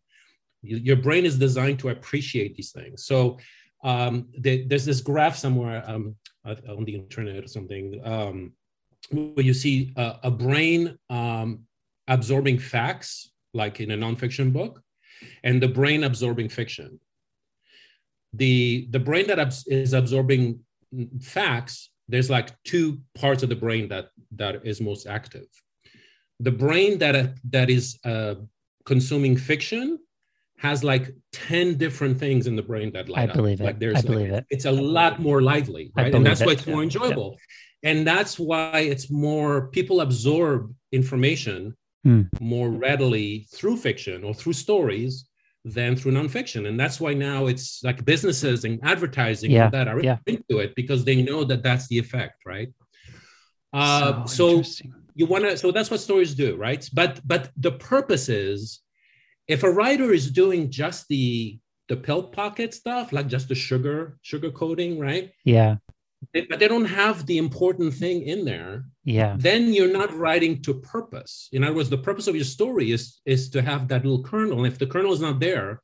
your 0.62 0.98
brain 0.98 1.26
is 1.26 1.38
designed 1.38 1.80
to 1.80 1.90
appreciate 1.90 2.56
these 2.56 2.72
things. 2.72 3.06
So 3.06 3.38
um, 3.84 4.28
there's 4.38 4.86
this 4.86 5.02
graph 5.02 5.38
somewhere 5.38 5.84
um, 5.88 6.16
on 6.46 6.84
the 6.84 6.96
internet 6.96 7.44
or 7.44 7.48
something 7.48 8.02
um, 8.04 8.52
where 9.12 9.46
you 9.46 9.54
see 9.54 9.94
a, 9.96 10.16
a 10.24 10.32
brain 10.32 10.98
um, 11.10 11.62
absorbing 12.08 12.60
facts, 12.60 13.32
like 13.58 13.82
in 13.82 13.92
a 13.92 13.98
nonfiction 13.98 14.54
book, 14.54 14.82
and 15.44 15.62
the 15.62 15.68
brain 15.80 16.04
absorbing 16.04 16.50
fiction. 16.50 17.00
The, 18.34 18.88
the 18.92 19.00
brain 19.00 19.26
that 19.28 19.40
is 19.68 19.94
absorbing 19.94 20.60
facts 21.22 21.90
there's 22.10 22.30
like 22.30 22.50
two 22.64 23.00
parts 23.16 23.44
of 23.44 23.50
the 23.50 23.56
brain 23.56 23.90
that 23.90 24.08
that 24.32 24.66
is 24.66 24.80
most 24.80 25.06
active 25.06 25.48
the 26.40 26.52
brain 26.52 26.98
that 27.00 27.36
that 27.50 27.70
is 27.70 28.00
uh, 28.06 28.36
consuming 28.86 29.36
fiction 29.36 30.00
has 30.60 30.84
like 30.84 31.16
10 31.34 31.78
different 31.78 32.18
things 32.18 32.48
in 32.48 32.56
the 32.56 32.64
brain 32.64 32.92
that 32.92 33.10
light 33.10 33.30
I 33.30 33.34
believe 33.34 33.62
up. 33.62 33.62
it. 33.62 33.66
Like 33.66 33.80
there's 33.80 33.98
I 33.98 34.00
like, 34.00 34.08
believe 34.08 34.32
it. 34.32 34.46
It's 34.50 34.66
a 34.66 34.72
lot 34.72 35.20
more 35.20 35.42
lively, 35.42 35.92
right? 35.96 36.14
And 36.14 36.26
that's 36.26 36.44
why 36.44 36.54
it's 36.54 36.66
more 36.66 36.82
enjoyable. 36.82 37.38
Yeah. 37.84 37.92
And 37.92 38.08
that's 38.08 38.40
why 38.40 38.80
it's 38.80 39.12
more 39.12 39.68
people 39.68 40.02
absorb 40.02 40.74
information 40.92 41.78
hmm. 42.04 42.24
more 42.40 42.70
readily 42.70 43.48
through 43.54 43.78
fiction 43.78 44.24
or 44.24 44.34
through 44.34 44.54
stories 44.54 45.28
than 45.66 45.96
through 45.96 46.14
nonfiction. 46.14 46.68
And 46.68 46.80
that's 46.80 47.00
why 47.00 47.14
now 47.14 47.48
it's 47.48 47.84
like 47.84 48.06
businesses 48.06 48.64
and 48.64 48.80
advertising 48.84 49.52
yeah. 49.52 49.70
that 49.70 49.88
are 49.88 50.02
yeah. 50.02 50.18
into 50.26 50.60
it 50.60 50.76
because 50.76 51.04
they 51.04 51.22
know 51.22 51.44
that 51.44 51.64
that's 51.64 51.88
the 51.88 51.98
effect, 51.98 52.44
right? 52.46 52.70
Uh, 53.74 54.26
so, 54.26 54.62
so 54.62 54.88
you 55.16 55.26
want 55.26 55.44
to, 55.44 55.58
so 55.58 55.72
that's 55.72 55.92
what 55.92 56.00
stories 56.00 56.34
do, 56.36 56.56
right? 56.56 56.88
But 56.94 57.20
but 57.26 57.52
the 57.58 57.72
purpose 57.72 58.30
is, 58.30 58.80
if 59.48 59.64
a 59.64 59.70
writer 59.70 60.12
is 60.14 60.32
doing 60.32 60.72
just 60.72 61.08
the 61.10 61.60
the 61.90 61.98
pill 61.98 62.24
pocket 62.24 62.74
stuff, 62.74 63.12
like 63.12 63.28
just 63.28 63.50
the 63.50 63.56
sugar 63.56 64.18
sugar 64.22 64.52
coating, 64.52 65.00
right? 65.00 65.32
Yeah 65.44 65.78
but 66.34 66.60
they 66.60 66.68
don't 66.68 66.86
have 66.86 67.26
the 67.26 67.38
important 67.38 67.94
thing 67.94 68.24
in 68.24 68.44
there 68.44 68.86
yeah 69.04 69.36
then 69.38 69.74
you're 69.74 69.92
not 69.92 70.14
writing 70.14 70.62
to 70.62 70.74
purpose 70.74 71.50
in 71.52 71.64
other 71.64 71.76
words 71.76 71.90
the 71.90 71.98
purpose 71.98 72.28
of 72.28 72.36
your 72.36 72.46
story 72.46 72.92
is 72.92 73.22
is 73.26 73.50
to 73.50 73.62
have 73.62 73.88
that 73.88 74.04
little 74.04 74.24
kernel 74.24 74.58
and 74.58 74.68
if 74.68 74.78
the 74.80 74.88
kernel 74.88 75.14
is 75.14 75.22
not 75.22 75.40
there 75.40 75.82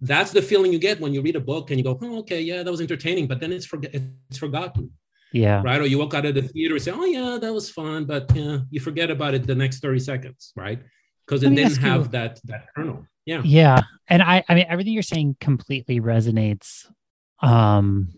that's 0.00 0.32
the 0.32 0.42
feeling 0.42 0.72
you 0.72 0.78
get 0.78 1.00
when 1.00 1.12
you 1.12 1.22
read 1.22 1.36
a 1.36 1.40
book 1.40 1.70
and 1.70 1.78
you 1.78 1.84
go 1.84 1.98
oh 2.02 2.18
okay 2.18 2.40
yeah 2.40 2.62
that 2.62 2.70
was 2.70 2.80
entertaining 2.80 3.26
but 3.26 3.40
then 3.40 3.52
it's 3.52 3.66
forget 3.66 3.94
it's 3.94 4.38
forgotten 4.38 4.90
Yeah. 5.32 5.62
Right. 5.62 5.80
Or 5.80 5.86
you 5.86 5.98
walk 5.98 6.14
out 6.14 6.26
of 6.26 6.34
the 6.34 6.42
theater 6.42 6.74
and 6.74 6.82
say, 6.82 6.90
"Oh 6.90 7.04
yeah, 7.04 7.38
that 7.40 7.52
was 7.54 7.70
fun," 7.70 8.04
but 8.04 8.24
yeah, 8.34 8.58
you 8.70 8.80
forget 8.80 9.10
about 9.10 9.34
it 9.34 9.46
the 9.46 9.54
next 9.54 9.78
thirty 9.80 10.00
seconds, 10.00 10.52
right? 10.56 10.82
Because 11.22 11.44
it 11.44 11.54
didn't 11.54 11.78
have 11.78 12.02
you, 12.02 12.08
that 12.08 12.40
that 12.44 12.66
kernel. 12.74 13.06
Yeah. 13.26 13.42
Yeah, 13.44 13.80
and 14.08 14.22
I 14.22 14.42
I 14.48 14.54
mean 14.56 14.66
everything 14.68 14.92
you're 14.92 15.02
saying 15.04 15.36
completely 15.38 16.00
resonates. 16.00 16.86
Um, 17.38 18.08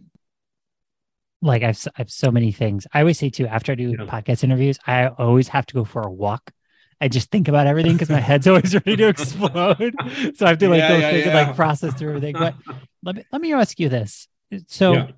like 1.42 1.62
I've 1.62 1.86
I've 1.96 2.10
so 2.10 2.30
many 2.30 2.52
things. 2.52 2.86
I 2.92 3.00
always 3.00 3.18
say 3.18 3.28
too 3.28 3.46
after 3.46 3.72
I 3.72 3.74
do 3.74 3.90
yeah. 3.90 4.06
podcast 4.06 4.44
interviews, 4.44 4.78
I 4.86 5.08
always 5.08 5.48
have 5.48 5.66
to 5.66 5.74
go 5.74 5.84
for 5.84 6.02
a 6.02 6.10
walk. 6.10 6.52
I 7.00 7.08
just 7.08 7.32
think 7.32 7.48
about 7.48 7.66
everything 7.66 7.92
because 7.92 8.10
my 8.10 8.20
head's 8.30 8.46
always 8.46 8.72
ready 8.74 8.96
to 8.96 9.08
explode. 9.08 9.94
so 10.36 10.46
I 10.46 10.50
have 10.50 10.58
to 10.58 10.68
like 10.68 10.78
yeah, 10.78 10.88
go 10.88 10.96
yeah, 10.98 11.10
think 11.10 11.26
and 11.26 11.34
like 11.34 11.56
process 11.56 11.94
through 11.94 12.10
everything. 12.16 12.34
But 12.34 12.54
let 13.02 13.16
me 13.16 13.24
let 13.32 13.42
me 13.42 13.52
ask 13.52 13.78
you 13.80 13.88
this. 13.88 14.28
So 14.68 15.08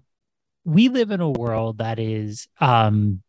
we 0.64 0.89
live 0.89 1.11
in 1.11 1.20
a 1.20 1.31
world 1.31 1.79
that 1.79 1.99
is 1.99 2.49
um 2.61 3.22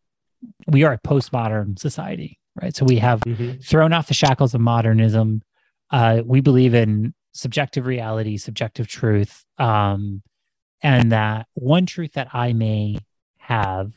we 0.66 0.84
are 0.84 0.94
a 0.94 0.98
postmodern 0.98 1.78
society, 1.78 2.38
right? 2.60 2.74
So 2.74 2.86
we 2.86 2.96
have 2.98 3.20
mm-hmm. 3.20 3.60
thrown 3.60 3.92
off 3.92 4.08
the 4.08 4.14
shackles 4.14 4.54
of 4.54 4.60
modernism. 4.60 5.42
Uh, 5.90 6.22
we 6.24 6.40
believe 6.40 6.74
in 6.74 7.14
subjective 7.32 7.86
reality, 7.86 8.38
subjective 8.38 8.88
truth, 8.88 9.44
um, 9.58 10.22
and 10.82 11.12
that 11.12 11.46
one 11.54 11.86
truth 11.86 12.12
that 12.12 12.28
I 12.32 12.52
may 12.52 12.98
have 13.38 13.92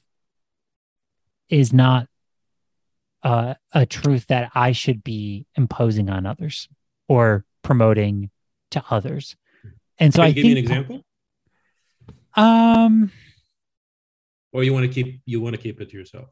is 1.49 1.73
not 1.73 2.07
uh, 3.23 3.55
a 3.73 3.85
truth 3.85 4.27
that 4.27 4.51
I 4.55 4.71
should 4.71 5.03
be 5.03 5.45
imposing 5.55 6.09
on 6.09 6.25
others 6.25 6.69
or 7.07 7.45
promoting 7.63 8.29
to 8.71 8.83
others. 8.89 9.35
And 9.97 10.13
so 10.13 10.21
Can 10.21 10.27
I 10.27 10.31
give 10.31 10.43
think, 10.43 10.45
me 10.45 10.51
an 10.51 10.57
example. 10.57 11.05
Um, 12.35 13.11
or 14.53 14.63
you 14.63 14.73
want 14.73 14.85
to 14.85 14.91
keep 14.91 15.21
you 15.25 15.41
want 15.41 15.55
to 15.55 15.61
keep 15.61 15.81
it 15.81 15.89
to 15.89 15.97
yourself. 15.97 16.29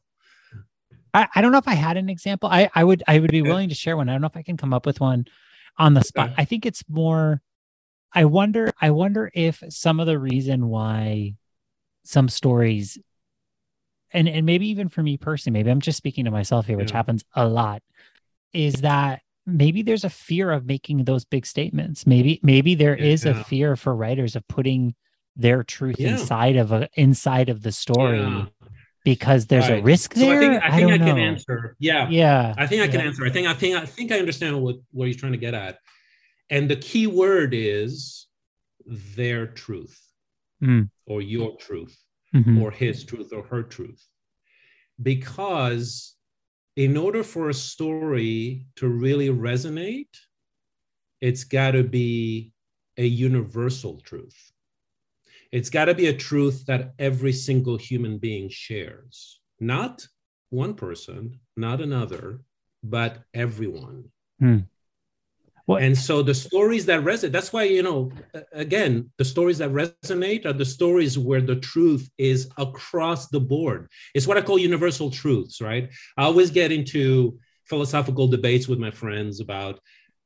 I, 1.13 1.27
I 1.35 1.41
don't 1.41 1.51
know 1.51 1.57
if 1.57 1.67
I 1.67 1.73
had 1.73 1.97
an 1.97 2.09
example. 2.09 2.49
I, 2.49 2.69
I 2.73 2.83
would 2.83 3.03
I 3.07 3.19
would 3.19 3.31
be 3.31 3.41
willing 3.41 3.69
to 3.69 3.75
share 3.75 3.97
one. 3.97 4.07
I 4.07 4.13
don't 4.13 4.21
know 4.21 4.27
if 4.27 4.37
I 4.37 4.43
can 4.43 4.57
come 4.57 4.73
up 4.73 4.85
with 4.85 4.99
one 4.99 5.25
on 5.77 5.93
the 5.93 6.03
spot. 6.03 6.31
I 6.37 6.45
think 6.45 6.65
it's 6.65 6.83
more 6.87 7.41
I 8.13 8.25
wonder 8.25 8.71
I 8.81 8.91
wonder 8.91 9.31
if 9.33 9.63
some 9.69 9.99
of 9.99 10.07
the 10.07 10.19
reason 10.19 10.67
why 10.67 11.35
some 12.03 12.29
stories 12.29 12.97
and 14.11 14.27
and 14.27 14.45
maybe 14.45 14.67
even 14.69 14.89
for 14.89 15.03
me 15.03 15.17
personally, 15.17 15.59
maybe 15.59 15.69
I'm 15.69 15.81
just 15.81 15.97
speaking 15.97 16.25
to 16.25 16.31
myself 16.31 16.65
here, 16.65 16.77
which 16.77 16.91
yeah. 16.91 16.97
happens 16.97 17.23
a 17.35 17.47
lot, 17.47 17.81
is 18.53 18.75
that 18.75 19.21
maybe 19.45 19.81
there's 19.81 20.03
a 20.03 20.09
fear 20.09 20.51
of 20.51 20.65
making 20.65 21.03
those 21.03 21.25
big 21.25 21.45
statements. 21.45 22.07
Maybe 22.07 22.39
maybe 22.43 22.75
there 22.75 22.97
yeah, 22.97 23.05
is 23.05 23.25
a 23.25 23.43
fear 23.43 23.75
for 23.75 23.95
writers 23.95 24.35
of 24.35 24.47
putting 24.47 24.95
their 25.35 25.63
truth 25.63 25.99
inside 25.99 26.55
of 26.55 26.71
a 26.71 26.89
inside 26.95 27.49
of 27.49 27.61
the 27.61 27.71
story 27.71 28.47
because 29.03 29.45
there's 29.45 29.69
right. 29.69 29.79
a 29.79 29.83
risk 29.83 30.13
there. 30.15 30.25
So 30.25 30.31
I 30.35 30.39
think 30.39 30.63
I, 30.63 30.75
think 30.75 30.91
I, 30.91 30.95
I 30.95 30.97
can 30.97 31.17
answer. 31.17 31.75
Yeah. 31.79 32.09
Yeah. 32.09 32.53
I 32.57 32.67
think 32.67 32.81
I 32.81 32.89
can 32.89 32.99
answer. 32.99 33.25
I 33.25 33.29
think 33.29 33.47
I 33.47 33.53
think 33.53 33.77
I 33.77 33.85
think 33.85 34.11
I 34.11 34.19
understand 34.19 34.61
what 34.61 34.75
what 34.91 35.07
he's 35.07 35.15
trying 35.15 35.31
to 35.31 35.37
get 35.37 35.53
at. 35.53 35.79
And 36.49 36.69
the 36.69 36.75
key 36.75 37.07
word 37.07 37.53
is 37.53 38.27
their 38.85 39.47
truth 39.47 39.99
mm. 40.63 40.89
or 41.05 41.21
your 41.21 41.57
truth 41.57 41.97
mm-hmm. 42.33 42.61
or 42.61 42.71
his 42.71 43.03
truth 43.03 43.33
or 43.33 43.43
her 43.43 43.63
truth. 43.63 44.05
Because 45.01 46.15
in 46.75 46.95
order 46.95 47.23
for 47.23 47.49
a 47.49 47.53
story 47.53 48.67
to 48.77 48.87
really 48.87 49.29
resonate, 49.29 50.15
it's 51.21 51.43
got 51.43 51.71
to 51.71 51.83
be 51.83 52.51
a 52.97 53.05
universal 53.05 53.99
truth. 54.01 54.51
It's 55.51 55.69
got 55.69 55.85
to 55.85 55.95
be 55.95 56.07
a 56.07 56.13
truth 56.13 56.65
that 56.67 56.93
every 56.99 57.31
single 57.31 57.77
human 57.77 58.17
being 58.17 58.49
shares, 58.49 59.39
not 59.59 60.05
one 60.49 60.73
person, 60.73 61.39
not 61.55 61.81
another, 61.81 62.41
but 62.83 63.23
everyone. 63.33 64.05
Hmm. 65.67 65.83
And 65.83 65.97
so 65.97 66.21
the 66.21 66.33
stories 66.33 66.85
that 66.85 67.03
resonate, 67.03 67.31
that's 67.31 67.51
why, 67.51 67.63
you 67.63 67.83
know, 67.83 68.11
again, 68.53 69.11
the 69.17 69.25
stories 69.25 69.57
that 69.57 69.71
resonate 69.71 70.45
are 70.45 70.53
the 70.53 70.65
stories 70.65 71.17
where 71.17 71.41
the 71.41 71.57
truth 71.57 72.09
is 72.17 72.49
across 72.57 73.27
the 73.27 73.39
board. 73.39 73.89
It's 74.13 74.27
what 74.27 74.37
I 74.37 74.41
call 74.41 74.57
universal 74.57 75.11
truths, 75.11 75.61
right? 75.61 75.89
I 76.17 76.23
always 76.23 76.51
get 76.51 76.71
into 76.71 77.37
philosophical 77.65 78.27
debates 78.27 78.67
with 78.67 78.79
my 78.79 78.91
friends 78.91 79.41
about 79.41 79.79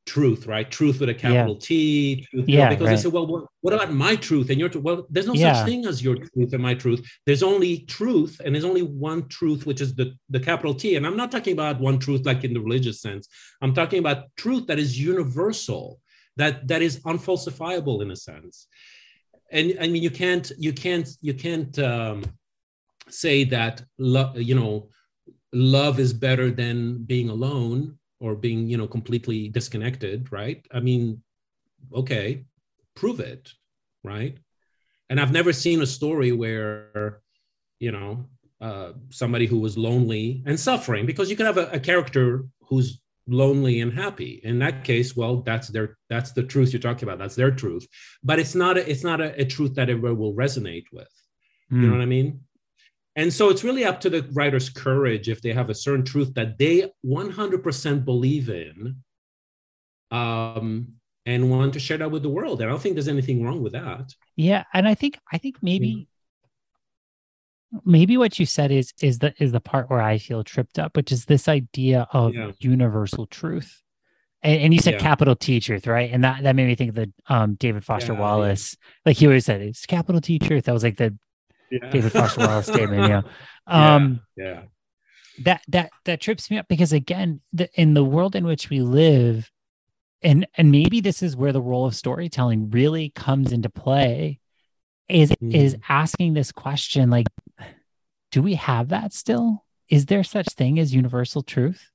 truth, 0.05 0.47
right? 0.47 0.69
Truth 0.69 0.99
with 0.99 1.09
a 1.09 1.13
capital 1.13 1.53
yeah. 1.53 1.59
T. 1.59 2.27
Truth, 2.31 2.49
yeah, 2.49 2.69
because 2.69 2.87
right. 2.87 2.95
they 2.95 3.01
say, 3.01 3.09
well, 3.09 3.27
what, 3.27 3.45
what, 3.61 3.73
about 3.73 3.93
my 3.93 4.15
truth 4.15 4.49
and 4.49 4.59
your 4.59 4.69
truth? 4.69 4.83
Well, 4.83 5.05
there's 5.09 5.27
no 5.27 5.33
yeah. 5.33 5.53
such 5.53 5.65
thing 5.65 5.85
as 5.85 6.03
your 6.03 6.15
truth 6.15 6.53
and 6.53 6.61
my 6.61 6.73
truth. 6.73 7.07
There's 7.25 7.43
only 7.43 7.79
truth, 7.79 8.41
and 8.43 8.53
there's 8.53 8.65
only 8.65 8.81
one 8.81 9.27
truth, 9.27 9.65
which 9.65 9.81
is 9.81 9.93
the, 9.95 10.13
the 10.29 10.39
capital 10.39 10.73
T. 10.73 10.95
And 10.95 11.05
I'm 11.05 11.17
not 11.17 11.31
talking 11.31 11.53
about 11.53 11.79
one 11.79 11.99
truth 11.99 12.25
like 12.25 12.43
in 12.43 12.53
the 12.53 12.61
religious 12.61 13.01
sense. 13.01 13.27
I'm 13.61 13.73
talking 13.73 13.99
about 13.99 14.25
truth 14.37 14.67
that 14.67 14.79
is 14.79 14.99
universal, 14.99 15.99
that 16.37 16.67
that 16.67 16.81
is 16.81 16.99
unfalsifiable 17.01 18.01
in 18.01 18.11
a 18.11 18.15
sense. 18.15 18.67
And 19.51 19.77
I 19.81 19.87
mean, 19.87 20.01
you 20.01 20.11
can't, 20.11 20.49
you 20.57 20.73
can't, 20.73 21.07
you 21.21 21.33
can't 21.33 21.77
um, 21.79 22.23
say 23.09 23.43
that, 23.45 23.83
lo- 23.97 24.33
you 24.35 24.55
know, 24.55 24.89
love 25.53 25.99
is 25.99 26.13
better 26.13 26.49
than 26.49 27.03
being 27.03 27.29
alone 27.29 27.97
or 28.21 28.35
being 28.35 28.67
you 28.67 28.77
know 28.77 28.87
completely 28.87 29.49
disconnected 29.49 30.31
right? 30.31 30.65
I 30.71 30.79
mean 30.79 31.21
okay 31.93 32.45
prove 32.95 33.19
it 33.19 33.51
right? 34.03 34.37
And 35.09 35.19
i've 35.19 35.33
never 35.33 35.51
seen 35.51 35.81
a 35.81 35.87
story 35.87 36.31
where 36.31 37.21
you 37.79 37.91
know 37.91 38.25
uh, 38.61 38.93
somebody 39.09 39.47
who 39.47 39.59
was 39.59 39.75
lonely 39.77 40.43
and 40.45 40.59
suffering 40.59 41.05
because 41.05 41.29
you 41.31 41.35
can 41.35 41.47
have 41.47 41.57
a, 41.57 41.67
a 41.71 41.79
character 41.79 42.45
who's 42.67 43.01
lonely 43.27 43.81
and 43.81 43.91
happy. 43.91 44.39
In 44.43 44.59
that 44.59 44.83
case 44.83 45.15
well 45.15 45.37
that's 45.41 45.67
their 45.69 45.97
that's 46.09 46.31
the 46.31 46.43
truth 46.43 46.71
you're 46.71 46.79
talking 46.79 47.07
about. 47.07 47.19
That's 47.19 47.35
their 47.35 47.51
truth. 47.51 47.87
But 48.23 48.39
it's 48.39 48.55
not 48.55 48.77
a, 48.77 48.89
it's 48.89 49.03
not 49.03 49.19
a, 49.19 49.39
a 49.41 49.45
truth 49.45 49.73
that 49.75 49.89
everyone 49.89 50.19
will 50.19 50.35
resonate 50.35 50.85
with. 50.91 51.09
Mm. 51.71 51.75
you 51.75 51.81
know 51.81 51.93
hmm. 51.93 51.99
what 51.99 52.03
i 52.03 52.05
mean 52.05 52.41
and 53.15 53.33
so 53.33 53.49
it's 53.49 53.63
really 53.63 53.83
up 53.83 53.99
to 54.01 54.09
the 54.09 54.27
writer's 54.31 54.69
courage 54.69 55.27
if 55.27 55.41
they 55.41 55.51
have 55.51 55.69
a 55.69 55.75
certain 55.75 56.05
truth 56.05 56.33
that 56.35 56.57
they 56.57 56.91
100% 57.05 58.05
believe 58.05 58.49
in 58.49 58.97
um, 60.11 60.93
and 61.25 61.49
want 61.49 61.73
to 61.73 61.79
share 61.79 61.97
that 61.97 62.11
with 62.11 62.23
the 62.23 62.29
world. 62.29 62.61
And 62.61 62.69
I 62.69 62.71
don't 62.71 62.81
think 62.81 62.95
there's 62.95 63.09
anything 63.09 63.43
wrong 63.43 63.61
with 63.61 63.73
that. 63.73 64.13
Yeah. 64.37 64.63
And 64.73 64.87
I 64.87 64.95
think, 64.95 65.19
I 65.31 65.37
think 65.37 65.57
maybe, 65.61 66.07
yeah. 67.73 67.79
maybe 67.83 68.15
what 68.15 68.39
you 68.39 68.45
said 68.45 68.71
is, 68.71 68.93
is 69.01 69.19
the, 69.19 69.33
is 69.39 69.51
the 69.51 69.59
part 69.59 69.89
where 69.89 70.01
I 70.01 70.17
feel 70.17 70.45
tripped 70.45 70.79
up, 70.79 70.95
which 70.95 71.11
is 71.11 71.25
this 71.25 71.49
idea 71.49 72.07
of 72.13 72.33
yeah. 72.33 72.51
universal 72.59 73.27
truth. 73.27 73.81
And, 74.41 74.61
and, 74.61 74.73
you 74.73 74.79
said 74.79 74.95
yeah. 74.95 74.99
capital 75.01 75.35
T 75.35 75.59
truth, 75.59 75.85
right? 75.85 76.09
And 76.11 76.23
that, 76.23 76.43
that 76.43 76.55
made 76.55 76.65
me 76.65 76.75
think 76.75 76.89
of 76.89 76.95
the 76.95 77.13
um, 77.27 77.55
David 77.55 77.85
Foster 77.85 78.13
Wallace. 78.15 78.75
Like 79.05 79.17
he 79.17 79.27
always 79.27 79.45
said, 79.45 79.61
it's 79.61 79.85
capital 79.85 80.21
T 80.21 80.39
truth. 80.39 80.63
That 80.63 80.73
was 80.73 80.81
like 80.81 80.97
the 80.97 81.15
yeah. 81.71 81.89
David 81.89 82.11
Foster 82.11 82.41
Wallace 82.41 82.67
statement. 82.67 83.09
Yeah. 83.09 83.21
Um, 83.67 84.21
yeah. 84.35 84.43
yeah. 84.45 84.61
That 85.43 85.61
that 85.69 85.91
that 86.05 86.21
trips 86.21 86.51
me 86.51 86.57
up 86.57 86.67
because 86.67 86.93
again, 86.93 87.41
the, 87.53 87.69
in 87.73 87.93
the 87.93 88.03
world 88.03 88.35
in 88.35 88.45
which 88.45 88.69
we 88.69 88.81
live, 88.81 89.49
and 90.21 90.45
and 90.55 90.71
maybe 90.71 91.01
this 91.01 91.23
is 91.23 91.35
where 91.35 91.53
the 91.53 91.61
role 91.61 91.85
of 91.85 91.95
storytelling 91.95 92.69
really 92.69 93.11
comes 93.15 93.51
into 93.51 93.69
play, 93.69 94.39
is 95.07 95.31
mm. 95.31 95.55
is 95.55 95.77
asking 95.87 96.33
this 96.33 96.51
question 96.51 97.09
like, 97.09 97.27
do 98.31 98.41
we 98.41 98.55
have 98.55 98.89
that 98.89 99.13
still? 99.13 99.65
Is 99.89 100.05
there 100.05 100.23
such 100.23 100.49
thing 100.49 100.79
as 100.79 100.93
universal 100.93 101.41
truth? 101.41 101.91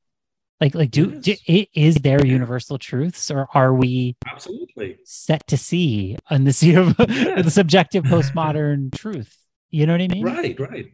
Like, 0.60 0.74
like, 0.74 0.90
do, 0.90 1.20
yes. 1.22 1.40
do 1.40 1.64
is 1.74 1.96
there 1.96 2.24
universal 2.24 2.78
truths, 2.78 3.30
or 3.30 3.46
are 3.52 3.74
we 3.74 4.16
absolutely 4.26 4.96
set 5.04 5.46
to 5.48 5.56
see 5.58 6.16
on 6.30 6.44
the 6.44 6.52
sea 6.52 6.74
of 6.76 6.96
yes. 6.98 7.44
the 7.44 7.50
subjective 7.50 8.04
postmodern 8.06 8.94
truth? 8.94 9.36
You 9.76 9.84
know 9.84 9.92
what 9.92 10.00
I 10.00 10.08
mean? 10.08 10.24
Right, 10.24 10.58
right, 10.58 10.86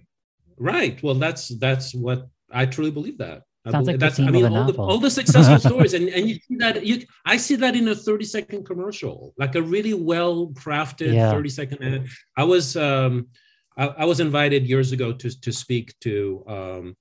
right. 0.59 1.01
Well, 1.05 1.15
that's 1.15 1.49
that's 1.67 1.95
what 1.95 2.27
I 2.51 2.67
truly 2.67 2.91
believe 2.91 3.17
that. 3.19 3.43
Sounds 3.65 3.77
I 3.77 3.79
believe, 3.79 3.87
like 3.87 4.01
that's 4.01 4.19
I 4.19 4.29
mean 4.29 4.45
all 4.45 4.65
the, 4.65 4.77
all 4.77 4.99
the, 4.99 5.09
successful 5.09 5.57
stories, 5.71 5.95
and 5.95 6.09
and 6.09 6.29
you 6.29 6.35
see 6.35 6.57
that 6.57 6.85
you 6.85 7.07
I 7.25 7.37
see 7.37 7.55
that 7.55 7.77
in 7.77 7.87
a 7.87 7.95
thirty 7.95 8.25
second 8.25 8.65
commercial, 8.67 9.35
like 9.39 9.55
a 9.55 9.63
really 9.63 9.95
well 9.95 10.49
crafted 10.49 11.15
yeah. 11.15 11.31
thirty 11.31 11.49
second 11.49 11.81
ad. 11.85 12.09
I 12.37 12.43
was 12.43 12.77
um 12.77 13.29
I, 13.77 13.87
I, 14.03 14.05
was 14.05 14.19
invited 14.19 14.67
years 14.67 14.91
ago 14.91 15.13
to 15.13 15.41
to 15.43 15.53
speak 15.53 15.95
to 16.01 16.43
um 16.49 16.97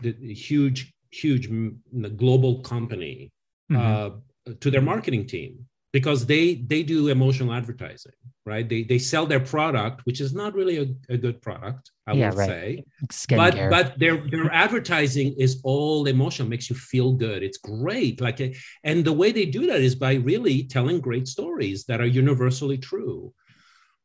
the 0.00 0.12
huge 0.32 0.94
huge 1.10 1.50
global 2.16 2.60
company 2.62 3.30
mm-hmm. 3.70 3.76
uh, 3.76 4.54
to 4.60 4.70
their 4.70 4.80
marketing 4.80 5.26
team 5.26 5.66
because 5.96 6.26
they 6.26 6.44
they 6.72 6.82
do 6.82 7.08
emotional 7.08 7.54
advertising 7.60 8.18
right 8.44 8.68
they 8.68 8.82
they 8.90 8.98
sell 8.98 9.24
their 9.24 9.44
product 9.54 9.96
which 10.04 10.20
is 10.20 10.32
not 10.40 10.50
really 10.58 10.76
a, 10.84 11.14
a 11.14 11.16
good 11.24 11.40
product 11.46 11.84
i 12.06 12.12
yeah, 12.12 12.28
would 12.28 12.38
right. 12.38 12.48
say 12.48 12.84
but 13.42 13.54
but 13.74 13.98
their 14.02 14.16
their 14.32 14.48
advertising 14.52 15.28
is 15.44 15.52
all 15.64 16.06
emotional 16.06 16.46
makes 16.54 16.68
you 16.68 16.76
feel 16.76 17.10
good 17.26 17.40
it's 17.42 17.56
great 17.56 18.20
like 18.20 18.38
and 18.84 19.06
the 19.06 19.16
way 19.20 19.32
they 19.32 19.46
do 19.58 19.62
that 19.70 19.80
is 19.80 19.94
by 19.94 20.12
really 20.30 20.56
telling 20.64 21.00
great 21.00 21.26
stories 21.26 21.78
that 21.88 21.98
are 22.02 22.12
universally 22.22 22.76
true 22.76 23.32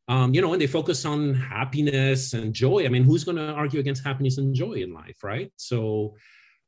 um, 0.08 0.34
you 0.34 0.42
know, 0.42 0.52
and 0.52 0.60
they 0.60 0.66
focus 0.66 1.04
on 1.04 1.32
happiness 1.32 2.34
and 2.34 2.52
joy. 2.52 2.84
I 2.84 2.88
mean, 2.88 3.04
who's 3.04 3.22
going 3.22 3.36
to 3.36 3.52
argue 3.52 3.78
against 3.78 4.04
happiness 4.04 4.36
and 4.36 4.52
joy 4.52 4.74
in 4.86 4.92
life, 4.92 5.22
right? 5.22 5.50
So 5.56 6.16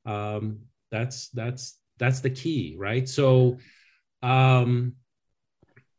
um, 0.07 0.61
that's 0.93 1.31
that's 1.31 1.77
that's 1.99 2.21
the 2.21 2.31
key, 2.31 2.77
right? 2.79 3.07
So 3.09 3.59
um, 4.23 4.95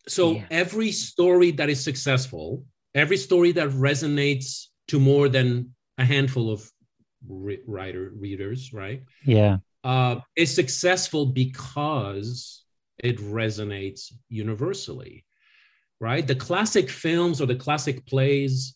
so 0.08 0.34
yeah. 0.34 0.46
every 0.52 0.92
story 0.92 1.52
that 1.52 1.70
is 1.70 1.84
successful, 1.84 2.64
every 2.94 3.18
story 3.18 3.52
that 3.54 3.70
resonates 3.70 4.66
to 4.88 5.00
more 5.00 5.30
than 5.30 5.74
a 5.98 6.06
handful 6.06 6.52
of 6.52 6.70
re- 7.28 7.62
writer 7.66 8.12
readers, 8.16 8.74
right? 8.74 9.04
Yeah, 9.26 9.58
uh, 9.84 10.20
is 10.36 10.54
successful 10.54 11.28
because 11.28 12.64
it 13.00 13.18
resonates 13.18 14.12
universally, 14.30 15.26
right? 16.00 16.26
The 16.26 16.36
classic 16.36 16.90
films 16.90 17.42
or 17.42 17.46
the 17.46 17.56
classic 17.56 18.06
plays. 18.06 18.76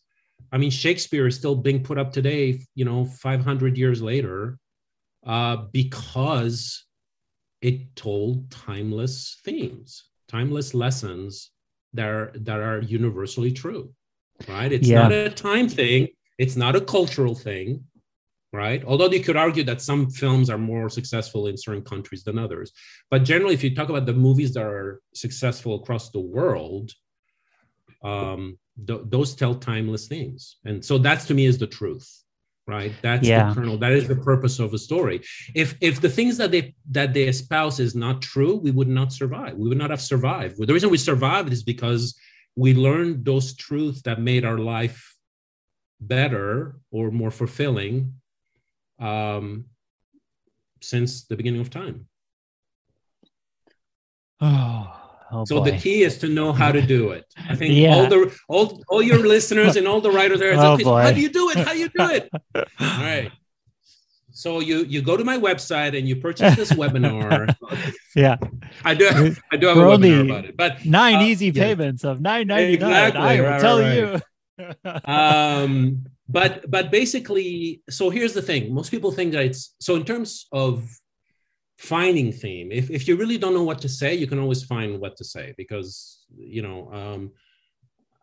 I 0.51 0.57
mean, 0.57 0.71
Shakespeare 0.71 1.27
is 1.27 1.35
still 1.35 1.55
being 1.55 1.83
put 1.83 1.97
up 1.97 2.11
today, 2.11 2.59
you 2.75 2.85
know, 2.85 3.05
500 3.05 3.77
years 3.77 4.01
later, 4.01 4.57
uh, 5.25 5.57
because 5.71 6.85
it 7.61 7.95
told 7.95 8.49
timeless 8.49 9.37
themes 9.43 10.08
timeless 10.29 10.73
lessons 10.73 11.51
that 11.93 12.07
are 12.07 12.31
that 12.35 12.59
are 12.59 12.81
universally 12.81 13.51
true 13.51 13.93
right? 14.47 14.71
It's 14.71 14.87
yeah. 14.87 15.01
not 15.01 15.11
a 15.11 15.29
time 15.29 15.67
thing. 15.67 16.07
It's 16.37 16.55
not 16.55 16.75
a 16.75 16.81
cultural 16.81 17.35
thing 17.35 17.83
right? 18.51 18.83
Although 18.83 19.11
you 19.11 19.23
could 19.23 19.37
argue 19.37 19.63
that 19.65 19.81
some 19.81 20.09
films 20.09 20.49
are 20.49 20.57
more 20.57 20.89
successful 20.89 21.47
in 21.47 21.57
certain 21.57 21.83
countries 21.83 22.23
than 22.23 22.39
others. 22.39 22.71
But 23.11 23.23
generally 23.23 23.53
if 23.53 23.63
you 23.63 23.75
talk 23.75 23.89
about 23.89 24.05
the 24.05 24.13
movies 24.13 24.53
that 24.53 24.63
are 24.63 25.01
successful 25.13 25.75
across 25.75 26.09
the 26.09 26.19
world 26.19 26.91
um, 28.03 28.57
th- 28.87 29.01
those 29.05 29.35
tell 29.35 29.55
timeless 29.55 30.07
things. 30.07 30.57
And 30.65 30.83
so 30.83 30.97
that's 30.97 31.25
to 31.25 31.33
me 31.33 31.45
is 31.45 31.57
the 31.57 31.67
truth 31.67 32.23
right? 32.69 32.93
That's 33.01 33.27
yeah. 33.27 33.49
the 33.49 33.55
kernel. 33.55 33.77
That 33.77 33.93
is 33.93 34.07
the 34.07 34.15
purpose 34.15 34.59
of 34.59 34.73
a 34.73 34.77
story. 34.77 35.21
If 35.55 35.75
if 35.81 35.99
the 35.99 36.09
things 36.09 36.37
that 36.37 36.51
they 36.51 36.75
that 36.91 37.13
they 37.13 37.23
espouse 37.23 37.79
is 37.79 37.95
not 37.95 38.21
true 38.21 38.55
we 38.55 38.71
would 38.71 38.87
not 38.87 39.11
survive. 39.11 39.55
We 39.57 39.69
would 39.69 39.77
not 39.77 39.89
have 39.89 40.01
survived. 40.01 40.55
The 40.57 40.73
reason 40.73 40.89
we 40.89 40.97
survived 40.97 41.51
is 41.51 41.63
because 41.63 42.17
we 42.55 42.73
learned 42.73 43.25
those 43.25 43.55
truths 43.55 44.01
that 44.03 44.21
made 44.21 44.45
our 44.45 44.57
life 44.57 45.15
better 45.99 46.79
or 46.91 47.11
more 47.11 47.31
fulfilling 47.31 48.13
um, 48.99 49.65
since 50.81 51.25
the 51.25 51.35
beginning 51.35 51.61
of 51.61 51.69
time. 51.69 52.07
Oh 54.41 54.98
Oh, 55.31 55.45
so 55.45 55.59
boy. 55.59 55.71
the 55.71 55.77
key 55.77 56.03
is 56.03 56.17
to 56.19 56.27
know 56.27 56.51
how 56.51 56.71
to 56.71 56.81
do 56.81 57.11
it. 57.11 57.25
I 57.37 57.55
think 57.55 57.73
yeah. 57.75 57.95
all 57.95 58.07
the 58.07 58.35
all 58.47 58.83
all 58.89 59.01
your 59.01 59.19
listeners 59.19 59.75
and 59.75 59.87
all 59.87 60.01
the 60.01 60.11
writers 60.11 60.39
there. 60.39 60.53
Oh, 60.55 60.73
okay, 60.73 60.83
so 60.83 60.95
how 60.95 61.11
do 61.11 61.21
you 61.21 61.29
do 61.29 61.49
it? 61.51 61.57
How 61.57 61.73
do 61.73 61.79
you 61.79 61.89
do 61.89 62.09
it? 62.09 62.29
all 62.55 62.63
right. 62.79 63.31
So 64.31 64.59
you 64.59 64.85
you 64.85 65.01
go 65.01 65.17
to 65.17 65.23
my 65.23 65.37
website 65.37 65.97
and 65.97 66.07
you 66.07 66.15
purchase 66.15 66.55
this 66.55 66.71
webinar. 66.71 67.53
yeah, 68.15 68.37
I 68.85 68.95
do. 68.95 69.35
I 69.51 69.57
do 69.57 69.67
have 69.67 69.75
For 69.75 69.85
a 69.85 69.97
webinar 69.97 70.25
about 70.25 70.45
it, 70.45 70.57
but 70.57 70.85
nine 70.85 71.15
uh, 71.15 71.23
easy 71.23 71.47
yeah. 71.47 71.63
payments 71.63 72.03
of 72.03 72.21
nine 72.21 72.47
ninety 72.47 72.77
nine. 72.77 72.89
Exactly, 72.89 73.21
I 73.21 73.41
will 73.41 73.49
right, 73.49 73.61
tell 73.61 73.79
right. 73.79 73.95
you. 73.97 75.13
um, 75.13 76.05
but 76.27 76.69
but 76.69 76.89
basically, 76.89 77.81
so 77.89 78.09
here's 78.09 78.33
the 78.33 78.41
thing. 78.41 78.73
Most 78.73 78.91
people 78.91 79.11
think 79.11 79.33
that 79.33 79.45
it's 79.45 79.75
so 79.79 79.95
in 79.95 80.05
terms 80.05 80.47
of 80.51 80.87
finding 81.79 82.29
theme 82.29 82.73
if, 82.73 82.89
if 82.91 83.07
you 83.07 83.15
really 83.15 83.37
don't 83.37 83.53
know 83.53 83.63
what 83.63 83.79
to 83.79 83.87
say 83.87 84.13
you 84.13 84.27
can 84.27 84.37
always 84.37 84.63
find 84.63 84.99
what 84.99 85.15
to 85.15 85.23
say 85.23 85.53
because 85.55 86.25
you 86.37 86.61
know 86.61 86.91
um, 86.91 87.31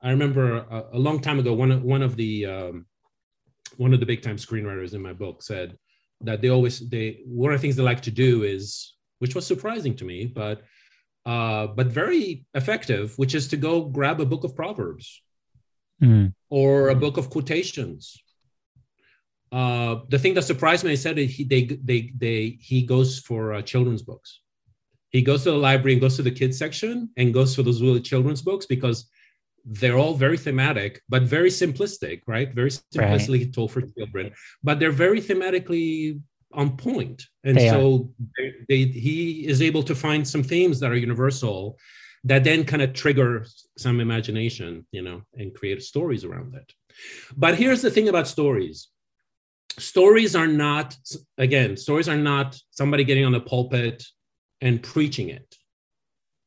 i 0.02 0.10
remember 0.10 0.58
a, 0.58 0.84
a, 0.92 0.98
long 0.98 1.18
time 1.18 1.38
ago 1.38 1.54
one 1.54 1.72
of, 1.72 1.82
one 1.82 2.02
of 2.02 2.16
the 2.16 2.44
um, 2.44 2.84
one 3.78 3.94
of 3.94 4.00
the 4.00 4.04
big 4.04 4.20
time 4.20 4.36
screenwriters 4.36 4.92
in 4.92 5.00
my 5.00 5.14
book 5.14 5.42
said 5.42 5.74
that 6.20 6.42
they 6.42 6.50
always 6.50 6.86
they 6.90 7.20
one 7.24 7.50
of 7.50 7.58
the 7.58 7.62
things 7.62 7.76
they 7.76 7.82
like 7.82 8.02
to 8.02 8.10
do 8.10 8.42
is 8.42 8.92
which 9.20 9.34
was 9.34 9.46
surprising 9.46 9.96
to 9.96 10.04
me 10.04 10.26
but 10.26 10.60
uh, 11.24 11.66
but 11.66 11.86
very 11.86 12.44
effective 12.52 13.16
which 13.16 13.34
is 13.34 13.48
to 13.48 13.56
go 13.56 13.80
grab 13.80 14.20
a 14.20 14.26
book 14.26 14.44
of 14.44 14.54
proverbs 14.54 15.22
mm. 16.02 16.30
or 16.50 16.90
a 16.90 16.94
book 16.94 17.16
of 17.16 17.30
quotations 17.30 18.22
uh, 19.52 20.00
the 20.08 20.18
thing 20.18 20.34
that 20.34 20.42
surprised 20.42 20.84
me, 20.84 20.92
I 20.92 20.96
said 20.96 21.18
he 21.18 21.44
they 21.44 21.64
they 21.64 22.12
they 22.16 22.58
he 22.60 22.82
goes 22.82 23.18
for 23.20 23.54
uh, 23.54 23.62
children's 23.62 24.02
books. 24.02 24.40
He 25.10 25.22
goes 25.22 25.44
to 25.44 25.52
the 25.52 25.56
library 25.56 25.92
and 25.92 26.00
goes 26.00 26.16
to 26.16 26.22
the 26.22 26.30
kids 26.30 26.58
section 26.58 27.10
and 27.16 27.32
goes 27.32 27.54
for 27.54 27.62
those 27.62 27.80
really 27.80 28.00
children's 28.00 28.42
books 28.42 28.66
because 28.66 29.08
they're 29.64 29.98
all 29.98 30.14
very 30.14 30.36
thematic, 30.36 31.02
but 31.08 31.22
very 31.22 31.48
simplistic, 31.50 32.22
right? 32.26 32.52
Very 32.52 32.70
simplistically 32.70 33.44
right. 33.44 33.54
told 33.54 33.72
for 33.72 33.82
children, 33.82 34.32
but 34.62 34.78
they're 34.78 34.92
very 34.92 35.20
thematically 35.20 36.20
on 36.52 36.76
point. 36.76 37.24
And 37.44 37.56
they 37.56 37.68
so 37.68 38.10
they, 38.36 38.52
they, 38.68 38.82
he 38.84 39.46
is 39.46 39.62
able 39.62 39.82
to 39.84 39.94
find 39.94 40.26
some 40.26 40.42
themes 40.42 40.80
that 40.80 40.90
are 40.90 40.96
universal 40.96 41.78
that 42.24 42.42
then 42.42 42.64
kind 42.64 42.82
of 42.82 42.92
trigger 42.92 43.46
some 43.78 44.00
imagination, 44.00 44.86
you 44.90 45.02
know, 45.02 45.22
and 45.34 45.54
create 45.54 45.82
stories 45.82 46.24
around 46.24 46.52
that. 46.54 46.72
But 47.36 47.56
here's 47.56 47.82
the 47.82 47.90
thing 47.90 48.08
about 48.08 48.26
stories 48.26 48.88
stories 49.78 50.34
are 50.34 50.46
not 50.46 50.96
again 51.38 51.76
stories 51.76 52.08
are 52.08 52.16
not 52.16 52.58
somebody 52.70 53.04
getting 53.04 53.24
on 53.24 53.32
the 53.32 53.40
pulpit 53.40 54.02
and 54.60 54.82
preaching 54.82 55.28
it 55.28 55.54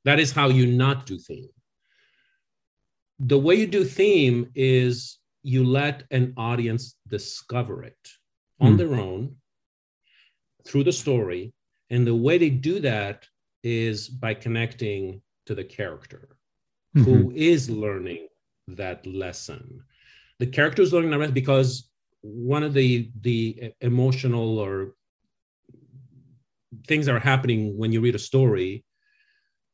that 0.05 0.19
is 0.19 0.31
how 0.31 0.49
you 0.49 0.65
not 0.65 1.05
do 1.05 1.17
theme 1.17 1.49
the 3.19 3.37
way 3.37 3.55
you 3.55 3.67
do 3.67 3.83
theme 3.83 4.49
is 4.55 5.19
you 5.43 5.63
let 5.63 6.03
an 6.11 6.33
audience 6.37 6.95
discover 7.07 7.83
it 7.83 8.09
on 8.59 8.73
mm. 8.73 8.77
their 8.77 8.95
own 8.95 9.35
through 10.65 10.83
the 10.83 10.91
story 10.91 11.53
and 11.89 12.05
the 12.05 12.15
way 12.15 12.37
they 12.37 12.49
do 12.49 12.79
that 12.79 13.25
is 13.63 14.09
by 14.09 14.33
connecting 14.33 15.21
to 15.45 15.53
the 15.53 15.63
character 15.63 16.29
mm-hmm. 16.95 17.03
who 17.03 17.31
is 17.35 17.69
learning 17.69 18.27
that 18.67 19.05
lesson 19.05 19.83
the 20.39 20.47
character 20.47 20.81
is 20.81 20.93
learning 20.93 21.11
that 21.11 21.19
lesson 21.19 21.33
because 21.33 21.89
one 22.21 22.63
of 22.63 22.73
the 22.73 23.09
the 23.21 23.73
emotional 23.81 24.59
or 24.59 24.93
things 26.87 27.05
that 27.05 27.15
are 27.15 27.19
happening 27.19 27.77
when 27.77 27.91
you 27.91 28.01
read 28.01 28.15
a 28.15 28.19
story 28.19 28.83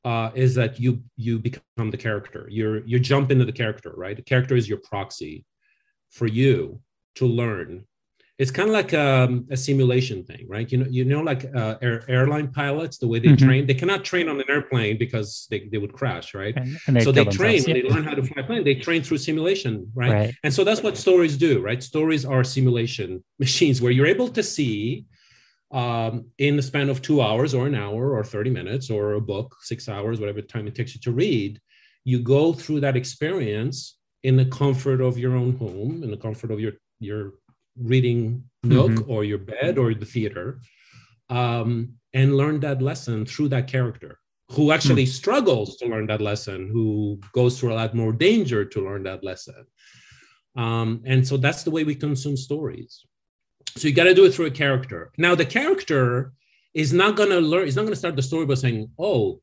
uh, 0.04 0.32
is 0.36 0.56
that 0.56 0.80
you 0.80 1.04
you 1.18 1.40
become 1.40 1.90
the 1.92 1.98
character. 1.98 2.48
You're 2.50 2.86
you 2.86 3.00
jump 3.00 3.32
into 3.32 3.46
the 3.46 3.52
character, 3.52 3.94
right? 3.96 4.16
The 4.16 4.22
character 4.22 4.56
is 4.56 4.70
your 4.70 4.80
proxy 4.80 5.46
for 6.12 6.28
you 6.28 6.82
to 7.16 7.26
learn 7.26 7.86
it's 8.38 8.52
kind 8.52 8.68
of 8.68 8.74
like 8.74 8.94
um, 8.94 9.48
a 9.50 9.56
simulation 9.56 10.24
thing, 10.26 10.46
right? 10.50 10.70
You 10.70 10.80
know, 10.80 10.88
you 10.90 11.06
know, 11.06 11.22
like 11.22 11.46
uh, 11.56 11.76
air, 11.82 12.04
airline 12.10 12.50
pilots, 12.50 12.98
the 12.98 13.08
way 13.08 13.20
they 13.20 13.30
mm-hmm. 13.30 13.46
train, 13.46 13.66
they 13.66 13.74
cannot 13.74 14.04
train 14.04 14.28
on 14.28 14.38
an 14.38 14.46
airplane 14.50 14.98
because 14.98 15.48
they, 15.50 15.70
they 15.72 15.78
would 15.78 15.94
crash, 15.94 16.34
right? 16.34 16.54
And, 16.58 16.78
and 16.88 17.04
so 17.04 17.14
they 17.14 17.24
train 17.24 17.64
when 17.64 17.78
yeah. 17.78 17.84
they 17.84 17.90
learn 17.90 18.04
how 18.04 18.14
to 18.14 18.24
fly 18.24 18.44
a 18.44 18.46
plane. 18.46 18.66
They 18.66 18.76
train 18.76 19.04
through 19.04 19.20
simulation, 19.20 19.90
right? 19.96 20.12
right? 20.12 20.36
And 20.44 20.54
so 20.54 20.66
that's 20.66 20.84
what 20.84 20.98
stories 20.98 21.38
do, 21.38 21.62
right? 21.62 21.82
Stories 21.82 22.26
are 22.26 22.44
simulation 22.44 23.24
machines 23.40 23.82
where 23.82 23.92
you're 23.92 24.06
able 24.06 24.28
to 24.30 24.44
see 24.44 25.06
um, 25.72 26.26
in 26.38 26.58
the 26.58 26.62
span 26.62 26.90
of 26.90 27.02
two 27.02 27.22
hours 27.22 27.54
or 27.54 27.68
an 27.68 27.76
hour 27.76 28.18
or 28.18 28.24
30 28.24 28.50
minutes 28.50 28.90
or 28.90 29.14
a 29.14 29.22
book, 29.22 29.56
six 29.62 29.88
hours, 29.88 30.20
whatever 30.20 30.42
time 30.42 30.68
it 30.68 30.76
takes 30.76 30.94
you 30.94 31.00
to 31.02 31.12
read, 31.14 31.62
you 32.04 32.20
go 32.20 32.52
through 32.52 32.82
that 32.82 32.98
experience 32.98 33.98
in 34.24 34.36
the 34.36 34.46
comfort 34.46 35.00
of 35.00 35.18
your 35.18 35.38
own 35.38 35.56
home, 35.56 36.04
in 36.04 36.12
the 36.12 36.18
comfort 36.18 36.52
of 36.52 36.60
your 36.60 36.74
your 37.00 37.34
reading 37.78 38.44
Nook 38.64 38.92
mm-hmm. 38.92 39.12
or 39.12 39.24
your 39.24 39.38
bed 39.38 39.78
or 39.78 39.94
the 39.94 40.06
theater, 40.06 40.62
um, 41.30 41.94
and 42.14 42.38
learn 42.38 42.60
that 42.62 42.82
lesson 42.82 43.26
through 43.26 43.50
that 43.50 43.68
character 43.68 44.20
who 44.52 44.72
actually 44.72 45.06
mm. 45.06 45.10
struggles 45.10 45.78
to 45.78 45.88
learn 45.88 46.06
that 46.08 46.22
lesson, 46.22 46.70
who 46.72 47.20
goes 47.34 47.60
through 47.60 47.74
a 47.74 47.76
lot 47.76 47.96
more 47.96 48.12
danger 48.12 48.64
to 48.64 48.86
learn 48.86 49.04
that 49.04 49.24
lesson. 49.24 49.66
Um, 50.56 51.02
and 51.06 51.28
so 51.28 51.38
that's 51.38 51.64
the 51.64 51.72
way 51.72 51.84
we 51.84 51.96
consume 51.96 52.38
stories. 52.38 53.06
So 53.76 53.88
you 53.88 53.94
got 53.94 54.06
to 54.06 54.14
do 54.14 54.26
it 54.26 54.34
through 54.34 54.46
a 54.46 54.52
character. 54.52 55.12
Now, 55.18 55.36
the 55.36 55.46
character 55.46 56.34
is 56.74 56.94
not 56.94 57.16
going 57.16 57.30
to 57.30 57.40
learn, 57.40 57.68
is 57.68 57.76
not 57.76 57.84
going 57.84 57.94
to 57.94 58.00
start 58.00 58.16
the 58.16 58.22
story 58.22 58.46
by 58.46 58.54
saying, 58.54 58.90
oh, 59.00 59.42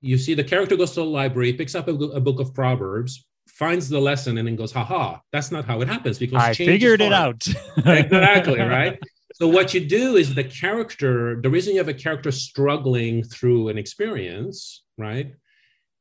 you 0.00 0.18
see, 0.18 0.34
the 0.34 0.44
character 0.44 0.76
goes 0.76 0.90
to 0.92 1.00
the 1.00 1.06
library, 1.06 1.52
picks 1.52 1.74
up 1.74 1.88
a, 1.88 1.92
a 1.92 2.20
book 2.20 2.40
of 2.40 2.52
Proverbs, 2.52 3.26
finds 3.50 3.88
the 3.88 4.00
lesson 4.00 4.38
and 4.38 4.46
then 4.46 4.56
goes, 4.56 4.72
haha, 4.72 5.18
that's 5.32 5.50
not 5.50 5.64
how 5.64 5.80
it 5.80 5.88
happens 5.88 6.18
because 6.18 6.42
I 6.42 6.54
figured 6.54 7.00
it 7.00 7.12
out. 7.12 7.46
exactly, 7.76 8.60
right? 8.60 8.98
So 9.34 9.48
what 9.48 9.72
you 9.74 9.80
do 9.80 10.16
is 10.16 10.34
the 10.34 10.44
character, 10.44 11.40
the 11.40 11.50
reason 11.50 11.72
you 11.72 11.78
have 11.78 11.88
a 11.88 11.94
character 11.94 12.30
struggling 12.30 13.22
through 13.22 13.68
an 13.68 13.78
experience, 13.78 14.84
right, 14.98 15.34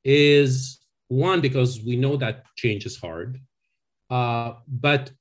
is 0.04 0.80
one, 1.08 1.42
because 1.42 1.82
we 1.82 1.96
know 1.96 2.18
that 2.18 2.46
change 2.56 2.86
is 2.86 2.98
hard. 2.98 3.40
Uh, 4.10 4.54
but 4.68 5.12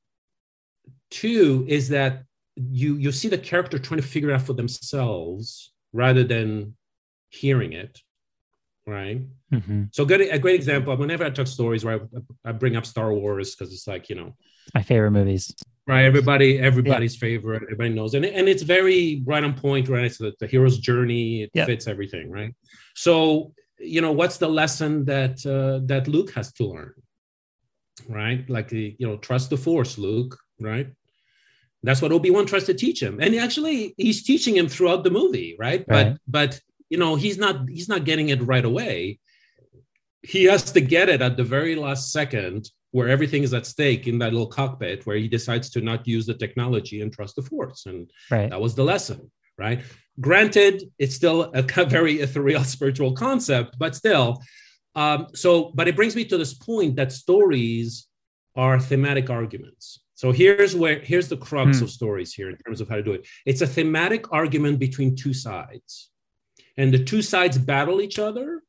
two 1.11 1.65
is 1.69 1.89
that 1.89 2.25
you 2.57 2.97
you 2.97 3.13
see 3.13 3.29
the 3.29 3.39
character 3.39 3.79
trying 3.79 4.01
to 4.01 4.07
figure 4.07 4.31
it 4.31 4.35
out 4.35 4.43
for 4.43 4.53
themselves 4.53 5.73
rather 5.93 6.25
than 6.25 6.75
hearing 7.31 7.73
it 7.73 8.01
right? 8.89 9.21
Mm-hmm. 9.53 9.85
So 9.93 10.05
good, 10.05 10.23
a 10.23 10.39
great 10.39 10.57
example. 10.57 10.97
Whenever 10.97 11.25
I 11.25 11.31
talk 11.31 11.47
stories, 11.47 11.85
where 11.85 12.01
I, 12.01 12.49
I 12.49 12.53
bring 12.53 12.77
up 12.77 12.87
Star 12.87 13.13
Wars 13.13 13.55
because 13.55 13.73
it's 13.73 13.87
like 13.87 14.09
you 14.09 14.17
know 14.17 14.35
my 14.75 14.83
favorite 14.83 15.13
movies. 15.13 15.55
Right, 15.87 16.05
everybody, 16.05 16.59
everybody's 16.59 17.15
yeah. 17.15 17.21
favorite. 17.21 17.63
Everybody 17.63 17.91
knows, 17.91 18.15
and 18.15 18.25
and 18.25 18.49
it's 18.49 18.63
very 18.63 19.23
right 19.27 19.45
on 19.45 19.55
point. 19.55 19.89
Right, 19.89 20.05
it's 20.05 20.19
the, 20.19 20.33
the 20.41 20.47
hero's 20.47 20.79
journey. 20.79 21.49
It 21.55 21.67
fits 21.67 21.87
everything. 21.87 22.31
Right. 22.31 22.55
So 22.95 23.55
you 23.79 24.01
know, 24.01 24.13
what's 24.13 24.39
the 24.39 24.49
lesson 24.49 25.05
that 25.07 25.45
uh, 25.47 25.87
that 25.87 26.09
Luke 26.09 26.33
has 26.33 26.53
to 26.55 26.65
learn? 26.65 26.95
Right, 28.09 28.49
like 28.49 28.73
you 28.73 28.97
know, 29.01 29.17
trust 29.17 29.51
the 29.51 29.57
Force, 29.57 29.99
Luke. 29.99 30.39
Right. 30.61 30.89
That's 31.85 32.03
what 32.03 32.11
Obi 32.11 32.31
Wan 32.31 32.45
tries 32.45 32.65
to 32.65 32.75
teach 32.75 33.01
him, 33.01 33.21
and 33.21 33.35
actually, 33.37 33.95
he's 33.97 34.25
teaching 34.25 34.57
him 34.57 34.69
throughout 34.69 35.05
the 35.05 35.11
movie. 35.11 35.57
Right. 35.59 35.85
right. 35.89 36.17
But 36.27 36.51
but 36.53 36.61
you 36.91 36.99
know 36.99 37.17
he's 37.17 37.39
not 37.39 37.69
he's 37.69 37.89
not 37.89 38.05
getting 38.05 38.29
it 38.29 38.43
right 38.43 38.65
away. 38.65 39.19
He 40.23 40.45
has 40.45 40.73
to 40.73 40.81
get 40.81 41.09
it 41.09 41.23
at 41.23 41.37
the 41.37 41.45
very 41.45 41.77
last 41.77 42.13
second 42.13 42.71
where 42.91 43.09
everything 43.09 43.43
is 43.43 43.55
at 43.55 43.67
stake 43.67 44.07
in 44.07 44.19
that 44.19 44.33
little 44.33 44.47
cockpit 44.47 45.07
where 45.07 45.17
he 45.17 45.29
decides 45.29 45.71
to 45.71 45.81
not 45.81 46.07
use 46.07 46.27
the 46.27 46.35
technology 46.35 47.03
and 47.03 47.13
trust 47.13 47.37
the 47.37 47.43
force. 47.43 47.87
And 47.87 48.11
right. 48.31 48.51
that 48.51 48.61
was 48.61 48.75
the 48.75 48.85
lesson 48.85 49.31
right? 49.59 49.83
Granted 50.21 50.85
it's 50.99 51.15
still 51.15 51.51
a 51.55 51.63
very 51.85 52.21
ethereal 52.21 52.65
spiritual 52.65 53.13
concept 53.13 53.79
but 53.79 53.95
still 53.95 54.43
um, 54.95 55.27
so 55.35 55.71
but 55.75 55.87
it 55.89 55.97
brings 55.97 56.17
me 56.17 56.25
to 56.25 56.39
this 56.39 56.55
point 56.55 56.97
that 56.97 57.13
stories 57.13 58.07
are 58.57 58.81
thematic 58.81 59.31
arguments. 59.31 60.01
So 60.15 60.33
here's 60.33 60.75
where 60.75 60.99
here's 61.01 61.29
the 61.29 61.37
crux 61.37 61.79
hmm. 61.79 61.85
of 61.85 61.91
stories 61.91 62.33
here 62.33 62.51
in 62.51 62.57
terms 62.57 62.81
of 62.81 62.89
how 62.89 62.97
to 62.97 63.03
do 63.03 63.13
it. 63.13 63.27
It's 63.47 63.61
a 63.61 63.67
thematic 63.67 64.33
argument 64.33 64.79
between 64.79 65.15
two 65.15 65.35
sides 65.35 66.11
and 66.79 66.95
the 66.95 67.05
two 67.05 67.21
sides 67.21 67.59
battle 67.59 68.01
each 68.01 68.19
other 68.19 68.63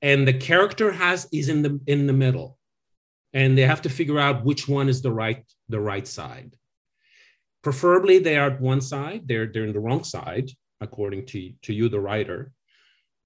and 0.00 0.26
the 0.26 0.32
character 0.32 0.90
has 0.92 1.28
is 1.32 1.48
in 1.50 1.60
the 1.60 1.78
in 1.86 2.06
the 2.06 2.12
middle 2.12 2.58
and 3.34 3.58
they 3.58 3.66
have 3.66 3.82
to 3.82 3.90
figure 3.90 4.18
out 4.18 4.44
which 4.44 4.66
one 4.68 4.88
is 4.88 5.02
the 5.02 5.12
right 5.12 5.44
the 5.68 5.80
right 5.80 6.06
side. 6.06 6.56
Preferably 7.62 8.18
they 8.18 8.38
are 8.38 8.50
one 8.52 8.80
side 8.80 9.22
they're 9.26 9.48
they're 9.52 9.64
in 9.64 9.72
the 9.74 9.80
wrong 9.80 10.04
side 10.04 10.50
according 10.80 11.26
to 11.26 11.52
to 11.62 11.74
you 11.74 11.88
the 11.88 12.00
writer 12.00 12.52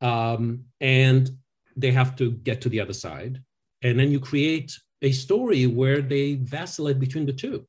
um, 0.00 0.64
and 0.80 1.30
they 1.76 1.92
have 1.92 2.16
to 2.16 2.32
get 2.32 2.61
to 2.62 2.68
the 2.68 2.80
other 2.80 2.92
side. 2.92 3.42
And 3.82 3.98
then 3.98 4.11
you 4.11 4.18
create 4.18 4.76
a 5.02 5.12
story 5.12 5.66
where 5.66 6.00
they 6.00 6.34
vacillate 6.34 6.98
between 6.98 7.26
the 7.26 7.32
two. 7.32 7.66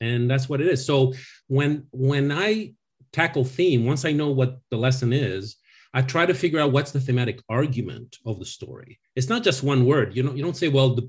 And 0.00 0.30
that's 0.30 0.48
what 0.48 0.60
it 0.60 0.68
is. 0.68 0.84
So 0.84 1.14
when 1.48 1.86
when 1.90 2.30
i 2.30 2.72
tackle 3.12 3.44
theme, 3.44 3.84
once 3.84 4.04
I 4.04 4.12
know 4.12 4.30
what 4.30 4.58
the 4.70 4.76
lesson 4.76 5.12
is, 5.12 5.56
I 5.94 6.02
try 6.02 6.26
to 6.26 6.34
figure 6.34 6.60
out 6.60 6.72
what's 6.72 6.92
the 6.92 7.00
thematic 7.00 7.40
argument 7.48 8.18
of 8.26 8.38
the 8.38 8.44
story. 8.44 8.98
It's 9.16 9.28
not 9.28 9.42
just 9.42 9.62
one 9.62 9.86
word. 9.86 10.14
You 10.16 10.22
know, 10.22 10.34
you 10.34 10.42
don't 10.42 10.56
say, 10.56 10.68
well, 10.68 10.94
the 10.94 11.08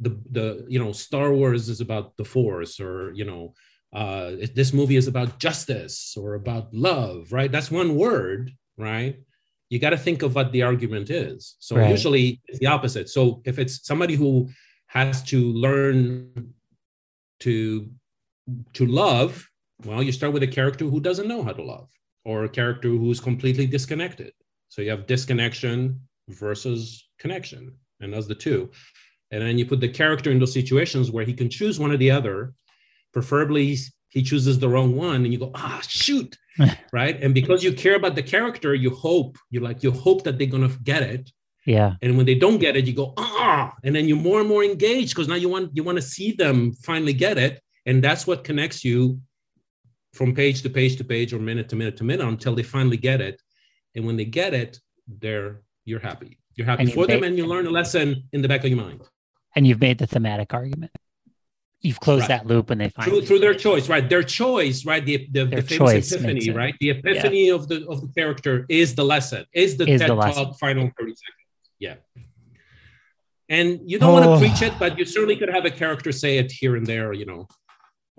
the 0.00 0.20
the 0.30 0.66
you 0.68 0.78
know, 0.78 0.92
Star 0.92 1.32
Wars 1.32 1.68
is 1.68 1.80
about 1.80 2.16
the 2.16 2.24
Force, 2.24 2.80
or 2.80 3.12
you 3.12 3.24
know, 3.24 3.54
uh, 3.92 4.32
this 4.54 4.72
movie 4.72 4.96
is 4.96 5.08
about 5.08 5.38
justice 5.38 6.16
or 6.16 6.34
about 6.34 6.72
love, 6.72 7.32
right? 7.32 7.50
That's 7.50 7.70
one 7.70 7.96
word, 7.96 8.52
right? 8.76 9.18
You 9.68 9.78
got 9.78 9.90
to 9.90 9.98
think 9.98 10.22
of 10.22 10.34
what 10.34 10.52
the 10.52 10.62
argument 10.62 11.10
is. 11.10 11.56
So 11.60 11.76
right. 11.76 11.90
usually 11.90 12.40
it's 12.46 12.58
the 12.58 12.66
opposite. 12.66 13.08
So 13.08 13.40
if 13.44 13.58
it's 13.58 13.86
somebody 13.86 14.16
who 14.16 14.48
has 14.86 15.22
to 15.24 15.52
learn 15.52 16.54
to 17.40 17.90
to 18.74 18.86
love 18.86 19.49
well, 19.84 20.02
you 20.02 20.12
start 20.12 20.32
with 20.32 20.42
a 20.42 20.46
character 20.48 20.84
who 20.84 21.00
doesn't 21.00 21.28
know 21.28 21.42
how 21.42 21.52
to 21.52 21.62
love, 21.62 21.90
or 22.24 22.44
a 22.44 22.48
character 22.48 22.88
who's 22.88 23.20
completely 23.20 23.66
disconnected. 23.66 24.32
So 24.68 24.82
you 24.82 24.90
have 24.90 25.06
disconnection 25.06 26.00
versus 26.28 27.08
connection, 27.18 27.74
and 28.00 28.12
that's 28.12 28.26
the 28.26 28.34
two. 28.34 28.70
And 29.30 29.42
then 29.42 29.58
you 29.58 29.66
put 29.66 29.80
the 29.80 29.88
character 29.88 30.30
in 30.30 30.38
those 30.38 30.52
situations 30.52 31.10
where 31.10 31.24
he 31.24 31.34
can 31.34 31.48
choose 31.48 31.78
one 31.78 31.92
or 31.92 31.96
the 31.96 32.10
other. 32.10 32.52
Preferably, 33.12 33.76
he 34.08 34.22
chooses 34.22 34.58
the 34.58 34.68
wrong 34.68 34.96
one, 34.96 35.24
and 35.24 35.32
you 35.32 35.38
go, 35.38 35.50
ah, 35.54 35.80
shoot, 35.86 36.36
right? 36.92 37.20
And 37.22 37.32
because 37.34 37.62
you 37.64 37.72
care 37.72 37.96
about 37.96 38.14
the 38.14 38.22
character, 38.22 38.74
you 38.74 38.90
hope 38.90 39.38
you 39.50 39.60
like 39.60 39.82
you 39.82 39.90
hope 39.90 40.24
that 40.24 40.38
they're 40.38 40.46
gonna 40.46 40.70
get 40.82 41.02
it. 41.02 41.30
Yeah. 41.66 41.94
And 42.02 42.16
when 42.16 42.26
they 42.26 42.34
don't 42.34 42.58
get 42.58 42.76
it, 42.76 42.86
you 42.86 42.94
go, 42.94 43.14
ah, 43.16 43.74
and 43.84 43.94
then 43.94 44.08
you're 44.08 44.16
more 44.16 44.40
and 44.40 44.48
more 44.48 44.64
engaged 44.64 45.14
because 45.14 45.28
now 45.28 45.34
you 45.36 45.48
want 45.48 45.70
you 45.74 45.84
want 45.84 45.96
to 45.96 46.02
see 46.02 46.32
them 46.32 46.72
finally 46.72 47.12
get 47.12 47.38
it, 47.38 47.62
and 47.86 48.02
that's 48.02 48.26
what 48.26 48.44
connects 48.44 48.84
you 48.84 49.20
from 50.12 50.34
page 50.34 50.62
to 50.62 50.70
page 50.70 50.96
to 50.96 51.04
page 51.04 51.32
or 51.32 51.38
minute 51.38 51.68
to 51.68 51.76
minute 51.76 51.96
to 51.98 52.04
minute 52.04 52.26
until 52.26 52.54
they 52.54 52.62
finally 52.62 52.96
get 52.96 53.20
it. 53.20 53.40
And 53.94 54.06
when 54.06 54.16
they 54.16 54.24
get 54.24 54.54
it, 54.54 54.80
they're 55.06 55.62
you're 55.84 56.00
happy. 56.00 56.38
You're 56.54 56.66
happy 56.66 56.84
and 56.84 56.92
for 56.92 57.06
them, 57.06 57.22
and 57.22 57.36
you 57.36 57.46
learn 57.46 57.66
a 57.66 57.70
lesson 57.70 58.24
in 58.32 58.42
the 58.42 58.48
back 58.48 58.64
of 58.64 58.70
your 58.70 58.78
mind. 58.78 59.02
And 59.56 59.66
you've 59.66 59.80
made 59.80 59.98
the 59.98 60.06
thematic 60.06 60.52
argument. 60.52 60.92
You've 61.80 61.98
closed 61.98 62.22
right. 62.22 62.28
that 62.28 62.46
loop 62.46 62.68
and 62.68 62.80
they 62.80 62.90
finally 62.90 63.20
through, 63.20 63.26
through 63.26 63.38
their 63.38 63.54
choice, 63.54 63.88
right? 63.88 64.06
Their 64.06 64.22
choice, 64.22 64.84
right? 64.84 65.04
The 65.04 65.26
the, 65.32 65.46
the 65.46 65.62
famous 65.62 66.12
epiphany, 66.12 66.50
right? 66.50 66.74
The 66.78 66.90
epiphany 66.90 67.48
yeah. 67.48 67.54
of 67.54 67.68
the 67.68 67.86
of 67.88 68.02
the 68.02 68.08
character 68.08 68.66
is 68.68 68.94
the 68.94 69.04
lesson, 69.04 69.46
is 69.54 69.78
the 69.78 69.88
is 69.88 70.00
TED 70.00 70.10
the 70.10 70.16
Talk 70.16 70.58
final 70.58 70.90
30 70.98 71.10
seconds. 71.10 71.16
Yeah. 71.78 71.94
And 73.48 73.80
you 73.84 73.98
don't 73.98 74.10
oh. 74.10 74.20
want 74.28 74.40
to 74.40 74.46
preach 74.46 74.62
it, 74.62 74.78
but 74.78 74.98
you 74.98 75.04
certainly 75.04 75.36
could 75.36 75.48
have 75.48 75.64
a 75.64 75.70
character 75.70 76.12
say 76.12 76.38
it 76.38 76.52
here 76.52 76.76
and 76.76 76.86
there, 76.86 77.12
you 77.12 77.26
know, 77.26 77.48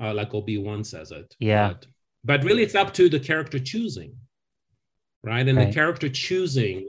uh, 0.01 0.13
like 0.13 0.33
Obi-Wan 0.33 0.83
says 0.83 1.11
it. 1.11 1.35
Yeah. 1.39 1.69
But, 1.69 1.87
but, 2.23 2.43
really 2.43 2.63
it's 2.63 2.75
up 2.75 2.93
to 2.95 3.09
the 3.09 3.19
character 3.19 3.59
choosing, 3.59 4.15
right? 5.23 5.47
And 5.47 5.57
right. 5.57 5.67
the 5.67 5.73
character 5.73 6.09
choosing, 6.09 6.87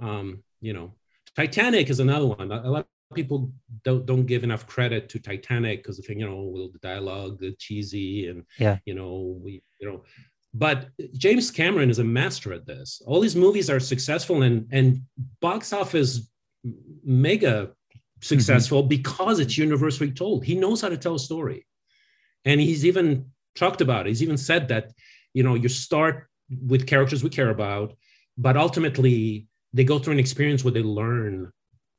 um, 0.00 0.42
you 0.60 0.72
know, 0.72 0.94
Titanic 1.34 1.90
is 1.90 2.00
another 2.00 2.26
one. 2.26 2.50
A 2.52 2.70
lot 2.70 2.86
of 3.10 3.14
people 3.14 3.52
don't, 3.84 4.06
don't 4.06 4.26
give 4.26 4.44
enough 4.44 4.66
credit 4.66 5.08
to 5.10 5.18
Titanic 5.18 5.82
because 5.82 5.98
they 5.98 6.02
think, 6.02 6.20
you 6.20 6.28
know, 6.28 6.42
well, 6.42 6.68
the 6.72 6.78
dialogue, 6.78 7.38
the 7.38 7.52
cheesy 7.58 8.28
and, 8.28 8.44
yeah. 8.58 8.78
you 8.86 8.94
know, 8.94 9.38
we, 9.42 9.62
you 9.80 9.88
know, 9.88 10.02
but 10.54 10.88
James 11.12 11.50
Cameron 11.50 11.90
is 11.90 11.98
a 11.98 12.04
master 12.04 12.54
at 12.54 12.64
this. 12.64 13.02
All 13.06 13.20
these 13.20 13.36
movies 13.36 13.68
are 13.68 13.78
successful 13.80 14.42
and, 14.42 14.66
and 14.72 15.02
box 15.40 15.72
office 15.74 16.30
mega 17.04 17.72
successful 18.22 18.80
mm-hmm. 18.80 18.88
because 18.88 19.38
it's 19.38 19.58
universally 19.58 20.10
told. 20.10 20.44
He 20.44 20.54
knows 20.54 20.80
how 20.80 20.88
to 20.88 20.96
tell 20.96 21.16
a 21.16 21.18
story 21.18 21.66
and 22.46 22.60
he's 22.60 22.86
even 22.86 23.26
talked 23.54 23.80
about 23.82 24.06
it. 24.06 24.10
he's 24.10 24.22
even 24.22 24.38
said 24.38 24.68
that 24.68 24.92
you 25.34 25.42
know 25.42 25.54
you 25.54 25.68
start 25.68 26.28
with 26.66 26.86
characters 26.86 27.22
we 27.22 27.28
care 27.28 27.50
about 27.50 27.94
but 28.38 28.56
ultimately 28.56 29.46
they 29.74 29.84
go 29.84 29.98
through 29.98 30.14
an 30.14 30.18
experience 30.18 30.64
where 30.64 30.72
they 30.72 30.82
learn 30.82 31.52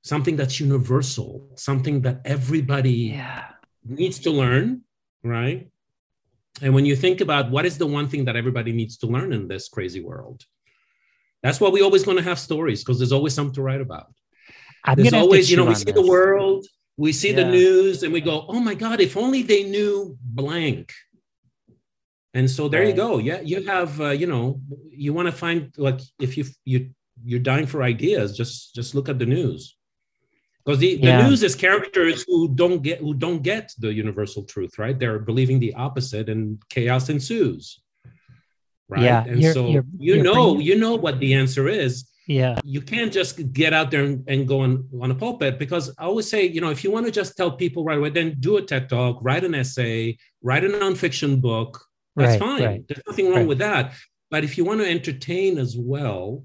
something 0.04 0.36
that's 0.36 0.60
universal 0.60 1.48
something 1.56 2.02
that 2.02 2.22
everybody 2.26 3.14
yeah. 3.22 3.45
needs 3.86 4.18
to 4.20 4.32
learn 4.32 4.82
right 5.24 5.70
and 6.62 6.74
when 6.74 6.86
you 6.86 6.95
think 6.95 7.22
about 7.22 7.52
what 7.52 7.66
is 7.66 7.78
the 7.78 7.86
one 7.86 8.08
thing 8.08 8.26
that 8.26 8.36
everybody 8.36 8.72
needs 8.72 8.98
to 8.98 9.06
learn 9.06 9.34
in 9.34 9.48
this 9.48 9.68
crazy 9.68 10.02
world 10.02 10.43
that's 11.43 11.60
why 11.60 11.70
we 11.70 11.82
always 11.82 12.04
going 12.04 12.18
to 12.18 12.24
have 12.24 12.39
stories 12.39 12.84
because 12.84 12.98
there's 12.98 13.12
always 13.12 13.34
something 13.34 13.54
to 13.54 13.62
write 13.62 13.82
about 13.82 14.14
I'm 14.86 14.95
there's 14.95 15.14
always 15.14 15.52
you 15.52 15.58
know 15.58 15.66
we 15.66 15.76
see 15.76 15.86
this. 15.86 15.95
the 15.95 16.08
world 16.08 16.66
we 16.98 17.14
see 17.14 17.30
yeah. 17.30 17.43
the 17.43 17.45
news 17.45 18.04
and 18.04 18.12
we 18.12 18.22
go, 18.22 18.45
oh 18.48 18.60
my 18.60 18.74
God, 18.74 19.00
if 19.00 19.16
only 19.16 19.43
they 19.43 19.64
knew 19.64 20.18
blank. 20.22 20.91
And 22.34 22.50
so 22.50 22.68
there 22.68 22.82
right. 22.82 22.89
you 22.89 22.95
go. 22.95 23.18
Yeah, 23.20 23.41
you 23.41 23.64
have, 23.66 24.02
uh, 24.02 24.10
you 24.10 24.28
know, 24.28 24.62
you 24.89 25.14
want 25.14 25.28
to 25.28 25.32
find 25.32 25.74
like 25.78 26.00
if 26.20 26.38
you 26.38 26.45
you 26.66 26.89
you're 27.24 27.39
dying 27.39 27.66
for 27.66 27.82
ideas, 27.82 28.38
just 28.38 28.76
just 28.76 28.93
look 28.93 29.10
at 29.10 29.18
the 29.18 29.26
news, 29.26 29.76
because 30.64 30.78
the, 30.78 30.98
the 30.98 31.08
yeah. 31.08 31.28
news 31.28 31.41
is 31.41 31.56
characters 31.56 32.24
who 32.28 32.50
don't 32.54 32.84
get 32.84 33.00
who 33.00 33.16
don't 33.16 33.41
get 33.41 33.74
the 33.80 33.91
universal 33.91 34.43
truth, 34.43 34.78
right? 34.78 35.00
They're 35.00 35.18
believing 35.18 35.60
the 35.60 35.74
opposite, 35.74 36.30
and 36.30 36.62
chaos 36.70 37.10
ensues. 37.10 37.80
Right. 38.88 39.02
Yeah, 39.02 39.24
and 39.26 39.41
you're, 39.41 39.54
so 39.54 39.70
you're, 39.70 39.86
you 39.98 40.16
you're 40.16 40.24
know 40.24 40.54
bringing... 40.54 40.62
you 40.68 40.78
know 40.78 40.95
what 40.95 41.20
the 41.20 41.34
answer 41.34 41.68
is 41.68 42.08
yeah. 42.28 42.60
You 42.66 42.82
can't 42.82 43.12
just 43.12 43.54
get 43.54 43.72
out 43.72 43.90
there 43.90 44.04
and, 44.04 44.24
and 44.28 44.48
go 44.48 44.60
on, 44.60 44.88
on 45.02 45.12
a 45.12 45.16
pulpit 45.16 45.58
because 45.58 45.90
I 45.98 46.04
always 46.04 46.30
say, 46.30 46.46
you 46.46 46.60
know, 46.60 46.70
if 46.70 46.84
you 46.84 46.92
want 46.92 47.06
to 47.06 47.12
just 47.12 47.38
tell 47.38 47.52
people 47.52 47.86
right 47.86 47.98
away, 47.98 48.10
then 48.10 48.36
do 48.42 48.58
a 48.58 48.62
TED 48.62 48.90
talk, 48.90 49.20
write 49.22 49.46
an 49.46 49.56
essay, 49.56 50.18
write 50.44 50.66
a 50.66 50.68
nonfiction 50.68 51.42
book. 51.42 51.82
That's 52.18 52.32
right, 52.32 52.40
fine. 52.40 52.64
Right, 52.64 52.88
There's 52.88 53.02
nothing 53.08 53.28
wrong 53.28 53.40
right. 53.40 53.48
with 53.48 53.60
that. 53.60 53.94
But 54.30 54.44
if 54.44 54.58
you 54.58 54.66
want 54.66 54.82
to 54.82 54.90
entertain 54.90 55.58
as 55.58 55.78
well, 55.78 56.44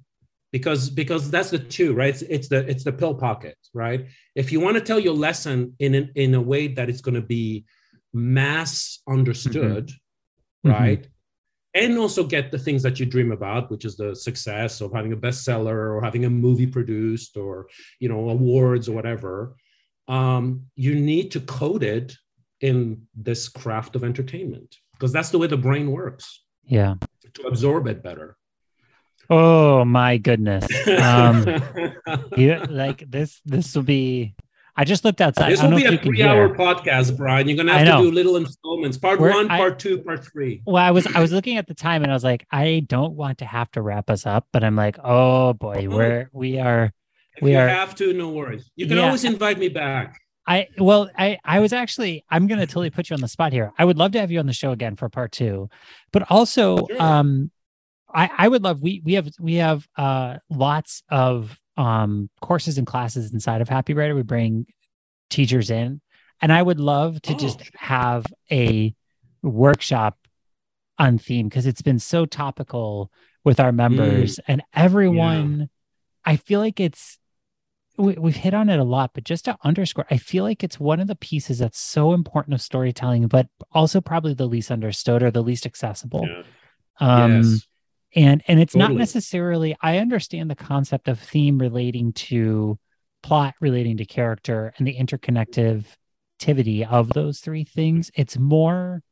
because 0.53 0.89
because 0.89 1.31
that's 1.31 1.51
the 1.51 1.59
two, 1.59 1.95
right? 1.95 2.11
It's, 2.11 2.23
it's 2.23 2.49
the 2.49 2.59
it's 2.69 2.85
the 2.85 2.93
pill 2.93 3.15
pocket, 3.15 3.57
right? 3.75 4.07
If 4.37 4.53
you 4.53 4.61
want 4.61 4.77
to 4.77 4.83
tell 4.83 5.01
your 5.01 5.15
lesson 5.15 5.75
in 5.81 5.95
an, 5.95 6.13
in 6.15 6.35
a 6.35 6.41
way 6.41 6.69
that 6.69 6.89
it's 6.91 7.01
going 7.01 7.15
to 7.15 7.23
be 7.23 7.65
mass 8.13 9.01
understood, 9.09 9.89
mm-hmm. 9.89 10.71
right? 10.71 11.01
Mm-hmm 11.01 11.12
and 11.75 11.97
also 11.99 12.25
get 12.25 12.51
the 12.51 12.59
things 12.59 12.83
that 12.83 13.01
you 13.01 13.07
dream 13.07 13.33
about 13.33 13.71
which 13.71 13.85
is 13.85 13.97
the 13.97 14.15
success 14.15 14.81
of 14.81 14.93
having 14.93 15.13
a 15.13 15.17
bestseller 15.17 15.95
or 15.95 16.01
having 16.03 16.25
a 16.25 16.31
movie 16.31 16.67
produced 16.67 17.37
or 17.37 17.67
you 17.99 18.09
know 18.09 18.29
awards 18.29 18.89
or 18.89 18.93
whatever 18.93 19.55
um, 20.09 20.67
you 20.75 20.95
need 20.95 21.31
to 21.31 21.41
code 21.41 21.83
it 21.83 22.15
in 22.61 23.07
this 23.15 23.49
craft 23.49 23.97
of 23.97 24.05
entertainment 24.05 24.77
because 24.93 25.13
that's 25.13 25.31
the 25.31 25.39
way 25.39 25.47
the 25.47 25.57
brain 25.57 25.91
works 25.91 26.45
yeah 26.65 26.95
to 27.35 27.43
absorb 27.43 27.87
it 27.87 28.03
better 28.03 28.37
Oh 29.31 29.85
my 29.87 30.19
goodness. 30.19 30.67
Um, 30.87 31.47
you, 32.37 32.57
like 32.69 33.11
this, 33.11 33.41
this 33.47 33.75
will 33.75 33.83
be. 33.83 34.35
I 34.75 34.85
just 34.85 35.05
looked 35.05 35.21
outside. 35.21 35.53
This 35.53 35.63
will 35.63 35.77
be 35.77 35.85
a 35.85 35.99
three-hour 35.99 36.57
podcast, 36.57 37.17
Brian. 37.17 37.47
You're 37.47 37.59
gonna 37.59 37.77
have 37.77 37.99
to 37.99 38.05
do 38.05 38.11
little 38.11 38.37
installments. 38.37 38.97
Part 38.97 39.21
We're, 39.21 39.31
one, 39.31 39.51
I, 39.51 39.59
part 39.59 39.79
two, 39.79 39.99
part 39.99 40.25
three. 40.25 40.63
Well, 40.65 40.83
I 40.83 40.91
was 40.91 41.07
I 41.07 41.21
was 41.21 41.31
looking 41.31 41.59
at 41.59 41.67
the 41.67 41.75
time 41.75 42.03
and 42.03 42.11
I 42.11 42.15
was 42.15 42.25
like, 42.25 42.47
I 42.51 42.85
don't 42.87 43.15
want 43.15 43.39
to 43.39 43.45
have 43.45 43.71
to 43.73 43.83
wrap 43.83 44.09
us 44.09 44.25
up, 44.25 44.47
but 44.53 44.65
I'm 44.65 44.77
like, 44.77 44.99
oh 45.05 45.53
boy, 45.53 45.87
uh-huh. 45.87 45.97
we're 45.97 46.31
we 46.33 46.59
are 46.59 46.93
if 47.37 47.43
we 47.43 47.53
you 47.53 47.59
are. 47.59 47.69
have 47.69 47.95
to, 47.97 48.13
no 48.15 48.31
worries. 48.31 48.71
You 48.77 48.87
can 48.87 48.97
yeah, 48.97 49.05
always 49.05 49.25
invite 49.25 49.59
me 49.59 49.69
back. 49.69 50.19
I 50.47 50.69
well, 50.79 51.11
I 51.17 51.39
I 51.45 51.61
was 51.61 51.73
actually 51.73 52.25
I'm 52.31 52.47
gonna 52.47 52.67
totally 52.67 52.91
put 52.91 53.11
you 53.11 53.15
on 53.15 53.21
the 53.21 53.29
spot 53.29 53.53
here. 53.53 53.73
I 53.79 53.85
would 53.85 53.99
love 53.99 54.13
to 54.13 54.21
have 54.21 54.31
you 54.31 54.39
on 54.39 54.47
the 54.47 54.53
show 54.53 54.73
again 54.73 54.97
for 54.97 55.09
part 55.09 55.33
two, 55.33 55.69
but 56.13 56.31
also 56.31 56.87
sure. 56.87 57.03
um, 57.03 57.51
I 58.13 58.31
I 58.37 58.49
would 58.49 58.63
love 58.63 58.81
we 58.83 59.03
we 59.05 59.15
have 59.15 59.29
we 59.39 59.57
have 59.57 59.87
uh 59.97 60.39
lots 60.51 61.03
of 61.11 61.59
um 61.77 62.29
courses 62.41 62.79
and 62.79 62.87
classes 62.87 63.33
inside 63.33 63.61
of 63.61 63.69
Happy 63.69 63.95
Writer. 63.95 64.15
We 64.15 64.23
bring 64.23 64.67
teachers 65.31 65.71
in, 65.71 66.01
and 66.41 66.53
I 66.53 66.63
would 66.63 66.81
love 66.81 67.21
to 67.23 67.35
oh. 67.35 67.37
just 67.37 67.63
have 67.75 68.27
a 68.51 68.95
workshop 69.43 70.19
on 70.99 71.19
theme 71.19 71.49
because 71.49 71.67
it's 71.67 71.83
been 71.83 71.99
so 71.99 72.27
topical 72.27 73.11
with 73.45 73.59
our 73.59 73.73
members 73.73 74.37
mm. 74.37 74.41
and 74.49 74.63
everyone. 74.75 75.61
Yeah. 75.61 75.67
I 76.25 76.37
feel 76.37 76.61
like 76.61 76.79
it's 76.79 77.19
we, 77.99 78.15
we've 78.15 78.37
hit 78.37 78.55
on 78.55 78.69
it 78.69 78.79
a 78.79 78.85
lot, 78.85 79.11
but 79.15 79.25
just 79.25 79.45
to 79.47 79.57
underscore, 79.65 80.07
I 80.11 80.17
feel 80.17 80.45
like 80.45 80.65
it's 80.65 80.81
one 80.81 81.01
of 81.01 81.09
the 81.09 81.17
pieces 81.17 81.59
that's 81.59 81.79
so 81.79 82.13
important 82.13 82.55
of 82.55 82.63
storytelling, 82.63 83.27
but 83.29 83.49
also 83.73 84.01
probably 84.01 84.35
the 84.35 84.47
least 84.47 84.71
understood 84.71 85.23
or 85.23 85.31
the 85.31 85.43
least 85.43 85.67
accessible. 85.67 86.27
Yeah. 86.27 86.43
Um, 87.01 87.43
yes. 87.43 87.67
And 88.15 88.43
and 88.47 88.61
it's 88.61 88.75
totally. 88.75 88.95
not 88.95 88.99
necessarily. 88.99 89.77
I 89.81 89.99
understand 89.99 90.51
the 90.51 90.57
concept 90.57 91.09
of 91.09 91.19
theme 91.19 91.59
relating 91.59 92.13
to 92.15 92.79
plot, 93.23 93.55
relating 93.61 93.97
to 93.99 94.05
character, 94.05 94.73
and 94.77 94.87
the 94.87 94.97
interconnectivity 94.97 96.87
of 96.89 97.11
those 97.11 97.41
three 97.41 97.65
things. 97.65 98.11
It's 98.15 98.39
more 98.39 99.03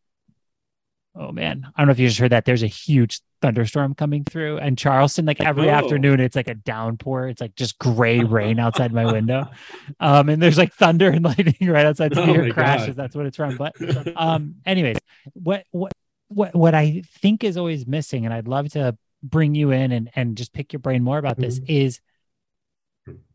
oh 1.16 1.32
man, 1.32 1.66
I 1.74 1.80
don't 1.80 1.88
know 1.88 1.92
if 1.92 1.98
you 1.98 2.08
just 2.08 2.20
heard 2.20 2.32
that. 2.32 2.44
There's 2.44 2.62
a 2.62 2.68
huge 2.68 3.20
thunderstorm 3.42 3.94
coming 3.94 4.24
through, 4.24 4.58
and 4.58 4.76
Charleston, 4.76 5.24
like 5.24 5.40
every 5.40 5.68
oh. 5.68 5.72
afternoon, 5.72 6.20
it's 6.20 6.36
like 6.36 6.48
a 6.48 6.54
downpour. 6.54 7.28
It's 7.28 7.40
like 7.40 7.54
just 7.54 7.78
gray 7.78 8.20
rain 8.24 8.58
outside 8.58 8.92
my 8.92 9.10
window, 9.10 9.48
um, 9.98 10.28
and 10.28 10.40
there's 10.40 10.58
like 10.58 10.72
thunder 10.74 11.10
and 11.10 11.24
lightning 11.24 11.70
right 11.70 11.86
outside. 11.86 12.14
So 12.14 12.22
oh 12.22 12.52
crashes. 12.52 12.88
God. 12.88 12.96
That's 12.96 13.16
what 13.16 13.26
it's 13.26 13.36
from. 13.36 13.56
But, 13.56 13.74
um, 14.16 14.56
anyways, 14.64 14.96
what 15.32 15.64
what 15.70 15.92
what 16.30 16.54
what 16.54 16.74
I 16.74 17.02
think 17.20 17.44
is 17.44 17.56
always 17.56 17.86
missing, 17.86 18.24
and 18.24 18.32
I'd 18.32 18.48
love 18.48 18.70
to 18.70 18.96
bring 19.22 19.54
you 19.54 19.70
in 19.70 19.92
and 19.92 20.10
and 20.14 20.36
just 20.36 20.52
pick 20.52 20.72
your 20.72 20.80
brain 20.80 21.02
more 21.02 21.18
about 21.18 21.36
this 21.36 21.58
mm-hmm. 21.58 21.72
is 21.72 22.00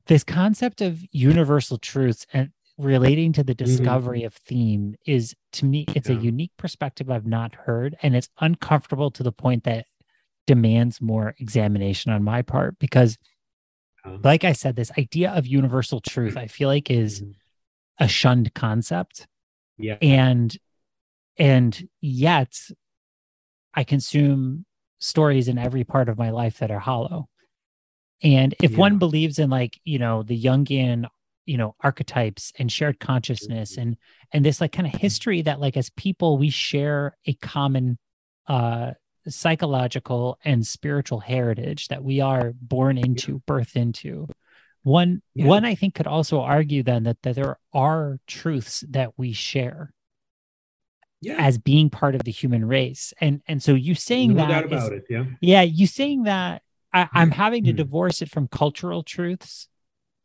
this 0.08 0.24
concept 0.24 0.82
of 0.82 1.00
universal 1.12 1.78
truths 1.78 2.26
and 2.34 2.52
relating 2.78 3.32
to 3.34 3.43
the 3.43 3.54
mm-hmm. 3.54 3.66
discovery 3.66 4.20
mm-hmm. 4.20 4.28
of 4.28 4.34
theme 4.34 4.96
is 5.06 5.36
to 5.52 5.66
me 5.66 5.86
it's 5.93 6.10
yeah. 6.10 6.18
a 6.18 6.20
unique 6.20 6.52
perspective 6.58 7.10
i've 7.10 7.26
not 7.26 7.54
heard 7.54 7.96
and 8.02 8.16
it's 8.16 8.30
uncomfortable 8.39 9.12
to 9.12 9.24
the 9.24 9.32
point 9.32 9.64
that 9.64 9.86
demands 10.48 11.02
more 11.02 11.36
examination 11.39 12.12
on 12.12 12.24
my 12.24 12.41
part 12.41 12.78
because 12.80 13.18
like 14.24 14.43
i 14.43 14.54
said 14.54 14.76
this 14.76 14.91
idea 14.98 15.32
of 15.32 15.48
universal 15.48 16.00
truth 16.00 16.38
i 16.38 16.48
feel 16.48 16.70
like 16.70 16.89
is 16.89 17.22
mm-hmm. 17.22 17.32
a 18.00 18.08
shunned 18.08 18.54
concept 18.54 19.28
yeah 19.78 19.98
and 20.02 20.58
and 21.38 21.88
yet 22.02 22.58
i 23.76 23.84
consume 23.84 24.65
stories 24.99 25.47
in 25.47 25.57
every 25.57 25.84
part 25.84 26.09
of 26.09 26.17
my 26.17 26.30
life 26.30 26.59
that 26.59 26.71
are 26.71 26.80
hollow 26.80 27.28
and 28.23 28.55
if 28.61 28.71
yeah. 28.71 28.78
one 28.78 28.97
believes 28.97 29.39
in 29.39 29.49
like 29.49 29.80
you 29.84 29.99
know 29.99 30.23
the 30.23 30.41
jungian 30.41 31.05
you 31.45 31.57
know 31.57 31.76
archetypes 31.82 32.51
and 32.57 32.71
shared 32.71 32.99
consciousness 32.99 33.73
mm-hmm. 33.73 33.82
and 33.82 33.97
and 34.32 34.45
this 34.45 34.59
like 34.59 34.71
kind 34.71 34.88
of 34.91 34.99
history 34.99 35.41
that 35.41 35.59
like 35.59 35.78
as 35.78 35.89
people 35.91 36.38
we 36.38 36.49
share 36.49 37.15
a 37.26 37.34
common 37.36 37.97
uh 38.47 38.91
psychological 39.28 40.38
and 40.45 40.65
spiritual 40.65 41.19
heritage 41.19 41.88
that 41.88 42.03
we 42.03 42.21
are 42.21 42.53
born 42.61 42.97
into 42.97 43.34
yeah. 43.34 43.38
birth 43.45 43.76
into 43.76 44.28
one 44.84 45.21
yeah. 45.34 45.45
one 45.45 45.65
i 45.65 45.76
think 45.76 45.95
could 45.95 46.07
also 46.07 46.41
argue 46.41 46.84
then 46.84 47.03
that, 47.03 47.21
that 47.23 47.36
there 47.36 47.57
are 47.73 48.19
truths 48.28 48.84
that 48.89 49.11
we 49.17 49.34
share 49.34 49.91
yeah. 51.26 51.36
as 51.38 51.57
being 51.57 51.89
part 51.89 52.15
of 52.15 52.23
the 52.23 52.32
human 52.32 52.65
race 52.65 53.13
and 53.19 53.41
and 53.47 53.61
so 53.61 53.73
you 53.73 53.95
saying 53.95 54.34
no 54.34 54.47
that 54.47 54.71
is, 54.71 54.88
it, 54.89 55.05
yeah 55.09 55.26
yeah 55.41 55.61
you 55.61 55.88
saying 55.88 56.23
that 56.23 56.61
I, 56.93 57.07
i'm 57.13 57.32
having 57.32 57.63
to 57.65 57.71
mm-hmm. 57.71 57.78
divorce 57.78 58.21
it 58.21 58.30
from 58.30 58.47
cultural 58.47 59.03
truths 59.03 59.67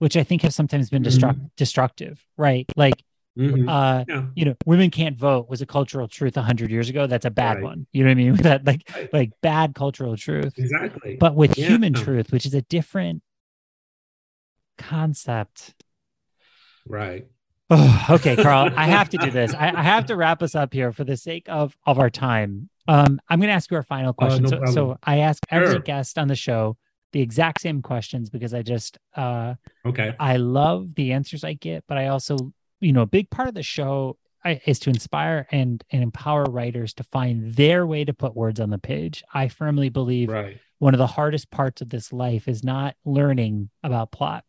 which 0.01 0.16
I 0.16 0.24
think 0.24 0.42
have 0.42 0.55
sometimes 0.55 0.90
been 0.90 1.03
destruct- 1.03 1.34
mm-hmm. 1.34 1.46
destructive, 1.57 2.24
right? 2.38 2.66
Like, 2.74 3.05
mm-hmm. 3.38 3.68
uh, 3.68 4.05
yeah. 4.09 4.24
you 4.34 4.46
know, 4.46 4.55
women 4.64 4.90
can't 4.90 5.16
vote 5.16 5.48
was 5.48 5.61
a 5.61 5.66
cultural 5.66 6.09
truth 6.09 6.36
hundred 6.36 6.70
years 6.70 6.88
ago. 6.88 7.07
That's 7.07 7.26
a 7.26 7.30
bad 7.30 7.57
right. 7.57 7.64
one. 7.64 7.86
You 7.92 8.05
know 8.05 8.11
what 8.11 8.12
I 8.12 8.14
mean? 8.14 8.34
that 8.36 8.66
like, 8.66 8.90
right. 8.94 9.12
like 9.12 9.30
bad 9.42 9.74
cultural 9.74 10.16
truth. 10.16 10.55
Exactly. 10.57 11.16
But 11.20 11.36
with 11.36 11.59
yeah. 11.59 11.68
human 11.68 11.92
truth, 11.92 12.32
which 12.32 12.46
is 12.46 12.55
a 12.55 12.62
different 12.62 13.22
concept. 14.78 15.74
Right. 16.88 17.26
Oh, 17.71 18.07
okay, 18.11 18.37
Karl, 18.37 18.71
I 18.77 18.87
have 18.87 19.09
to 19.11 19.18
do 19.18 19.31
this. 19.31 19.55
I, 19.55 19.68
I, 19.68 19.83
have 19.83 20.07
to 20.07 20.16
wrap 20.16 20.43
us 20.43 20.55
up 20.55 20.73
here 20.73 20.93
for 20.93 21.05
the 21.05 21.16
sake 21.16 21.47
of 21.49 21.77
of 21.87 21.99
our 21.99 22.11
time. 22.11 22.68
Um, 22.89 23.21
I'm 23.29 23.39
going 23.39 23.49
to 23.49 23.55
ask 23.55 23.71
you 23.71 23.77
our 23.77 23.83
final 23.83 24.12
question. 24.12 24.47
Uh, 24.47 24.59
no 24.59 24.66
so, 24.66 24.73
so, 24.73 24.99
I 25.05 25.18
ask 25.18 25.43
every 25.51 25.73
sure. 25.73 25.81
guest 25.81 26.18
on 26.18 26.29
the 26.29 26.35
show 26.35 26.77
the 27.12 27.21
exact 27.21 27.61
same 27.61 27.83
questions 27.83 28.31
because 28.31 28.55
I 28.55 28.62
just 28.62 28.99
uh 29.16 29.55
okay. 29.85 30.14
I 30.18 30.37
love 30.37 30.95
the 30.95 31.12
answers 31.12 31.45
I 31.45 31.55
get, 31.55 31.85
but 31.89 31.99
I 31.99 32.09
also, 32.09 32.37
you 32.81 32.93
know, 32.93 33.03
a 33.03 33.07
big 33.07 33.31
part 33.31 33.49
of 33.49 33.55
the 33.55 33.62
show 33.62 34.16
is 34.45 34.79
to 34.81 34.91
inspire 34.91 35.47
and 35.51 35.83
and 35.91 36.03
empower 36.03 36.45
writers 36.45 36.95
to 36.95 37.05
find 37.05 37.55
their 37.55 37.87
way 37.87 38.05
to 38.05 38.14
put 38.14 38.37
words 38.37 38.61
on 38.61 38.71
the 38.71 38.79
page. 38.79 39.23
I 39.33 39.49
firmly 39.49 39.89
believe 39.89 40.31
right. 40.31 40.59
one 40.79 40.95
of 40.95 40.99
the 40.99 41.07
hardest 41.07 41.51
parts 41.51 41.83
of 41.83 41.91
this 41.91 42.12
life 42.12 42.49
is 42.49 42.64
not 42.64 42.97
learning 43.05 43.71
about 43.83 44.12
plot. 44.12 44.45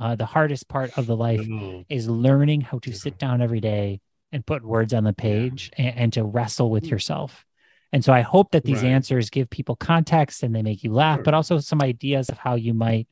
Uh, 0.00 0.16
the 0.16 0.26
hardest 0.26 0.68
part 0.68 0.96
of 0.98 1.06
the 1.06 1.16
life 1.16 1.46
is 1.88 2.08
learning 2.08 2.60
how 2.60 2.78
to 2.80 2.92
sit 2.92 3.16
down 3.16 3.40
every 3.40 3.60
day 3.60 4.00
and 4.32 4.44
put 4.44 4.64
words 4.64 4.92
on 4.92 5.04
the 5.04 5.12
page 5.12 5.70
yeah. 5.78 5.86
and, 5.86 5.98
and, 5.98 6.12
to 6.12 6.24
wrestle 6.24 6.68
with 6.68 6.84
hmm. 6.84 6.90
yourself. 6.90 7.44
And 7.92 8.04
so 8.04 8.12
I 8.12 8.22
hope 8.22 8.50
that 8.50 8.64
these 8.64 8.82
right. 8.82 8.90
answers 8.90 9.30
give 9.30 9.48
people 9.48 9.76
context 9.76 10.42
and 10.42 10.52
they 10.52 10.62
make 10.62 10.82
you 10.82 10.92
laugh, 10.92 11.18
sure. 11.18 11.22
but 11.22 11.34
also 11.34 11.60
some 11.60 11.80
ideas 11.80 12.28
of 12.28 12.38
how 12.38 12.56
you 12.56 12.74
might 12.74 13.06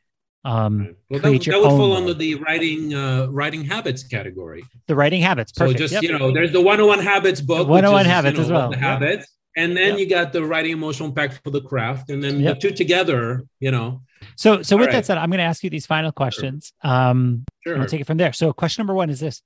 um 0.45 0.97
well, 1.09 1.21
create 1.21 1.45
that, 1.45 1.53
that 1.53 1.61
would 1.61 1.69
fall 1.69 1.97
under 1.97 2.13
the 2.15 2.35
writing 2.35 2.93
uh 2.95 3.29
writing 3.31 3.65
habits 3.65 4.03
category 4.03 4.65
the 4.89 4.95
writing 4.97 5.23
habits 5.23 5.53
perfect. 5.53 5.79
so 5.79 5.85
just 5.85 5.93
yep. 5.93 6.03
you 6.03 6.19
know 6.19 6.33
there's 6.33 6.51
the 6.51 6.61
101 6.61 6.99
habits 6.99 7.41
book 7.41 7.69
101 7.69 8.01
is, 8.01 8.07
habits 8.09 8.33
you 8.33 8.39
know, 8.39 8.45
as 8.45 8.51
well 8.51 8.71
the 8.71 8.77
habits 8.77 9.29
and 9.57 9.77
then 9.77 9.91
yep. 9.91 9.99
you 9.99 10.09
got 10.09 10.33
the 10.33 10.45
writing 10.45 10.73
emotional 10.73 11.09
impact 11.09 11.41
for 11.45 11.51
the 11.51 11.61
craft 11.61 12.11
and 12.11 12.23
then 12.23 12.41
yep. 12.41 12.55
the 12.55 12.69
two 12.69 12.75
together 12.75 13.43
you 13.61 13.71
know 13.71 14.03
so 14.37 14.63
so 14.63 14.77
All 14.77 14.81
with 14.81 14.89
right. 14.89 14.93
that 14.95 15.07
said 15.07 15.19
i'm 15.19 15.31
going 15.31 15.39
to 15.39 15.45
ask 15.45 15.63
you 15.65 15.71
these 15.71 15.87
final 15.87 16.13
questions 16.13 16.73
sure. 16.85 16.93
um 16.93 17.45
sure. 17.65 17.79
i'll 17.79 17.87
take 17.87 18.01
it 18.01 18.07
from 18.07 18.17
there 18.17 18.33
so 18.33 18.53
question 18.53 18.83
number 18.83 18.95
one 18.95 19.11
is 19.11 19.21
this 19.21 19.43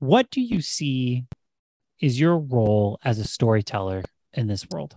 what 0.00 0.30
do 0.30 0.40
you 0.40 0.60
see 0.60 1.26
is 2.00 2.18
your 2.18 2.38
role 2.38 2.98
as 3.04 3.18
a 3.18 3.24
storyteller 3.24 4.02
in 4.32 4.46
this 4.46 4.66
world? 4.70 4.96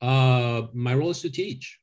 Uh, 0.00 0.62
my 0.72 0.94
role 0.94 1.10
is 1.10 1.22
to 1.22 1.30
teach. 1.30 1.78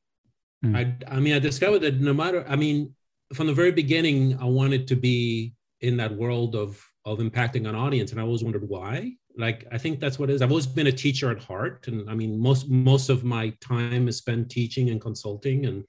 Mm. 0.64 0.76
I, 0.76 1.14
I 1.14 1.20
mean, 1.20 1.34
I 1.34 1.38
discovered 1.38 1.80
that 1.80 2.00
no 2.00 2.14
matter, 2.14 2.44
I 2.48 2.56
mean, 2.56 2.94
from 3.34 3.46
the 3.46 3.54
very 3.54 3.72
beginning, 3.72 4.38
I 4.40 4.44
wanted 4.44 4.88
to 4.88 4.96
be 4.96 5.54
in 5.80 5.96
that 5.98 6.14
world 6.14 6.54
of 6.54 6.82
of 7.06 7.20
impacting 7.20 7.68
an 7.68 7.74
audience, 7.76 8.10
and 8.10 8.20
I 8.20 8.24
always 8.24 8.42
wondered 8.42 8.68
why. 8.68 9.12
Like, 9.38 9.66
I 9.70 9.78
think 9.78 10.00
that's 10.00 10.18
what 10.18 10.28
it 10.28 10.34
is. 10.34 10.42
I've 10.42 10.50
always 10.50 10.66
been 10.66 10.88
a 10.88 10.92
teacher 10.92 11.30
at 11.30 11.42
heart, 11.42 11.86
and 11.86 12.10
I 12.10 12.14
mean, 12.14 12.38
most 12.38 12.68
most 12.68 13.08
of 13.08 13.24
my 13.24 13.54
time 13.60 14.08
is 14.08 14.18
spent 14.18 14.50
teaching 14.50 14.90
and 14.90 15.00
consulting 15.00 15.66
and 15.66 15.84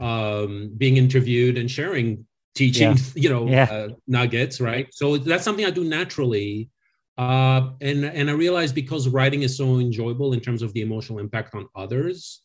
um, 0.00 0.72
being 0.78 0.96
interviewed 0.96 1.58
and 1.58 1.70
sharing 1.70 2.26
teaching, 2.54 2.92
yeah. 2.92 3.02
you 3.14 3.28
know, 3.28 3.48
yeah. 3.48 3.64
uh, 3.64 3.88
nuggets, 4.06 4.60
right? 4.60 4.86
So 4.92 5.18
that's 5.18 5.44
something 5.44 5.66
I 5.66 5.70
do 5.70 5.84
naturally. 5.84 6.70
Uh, 7.18 7.70
and 7.80 8.04
and 8.04 8.30
I 8.30 8.32
realized 8.32 8.74
because 8.74 9.08
writing 9.08 9.42
is 9.42 9.56
so 9.56 9.78
enjoyable 9.78 10.32
in 10.32 10.40
terms 10.40 10.62
of 10.62 10.72
the 10.72 10.80
emotional 10.80 11.18
impact 11.18 11.54
on 11.54 11.66
others, 11.74 12.42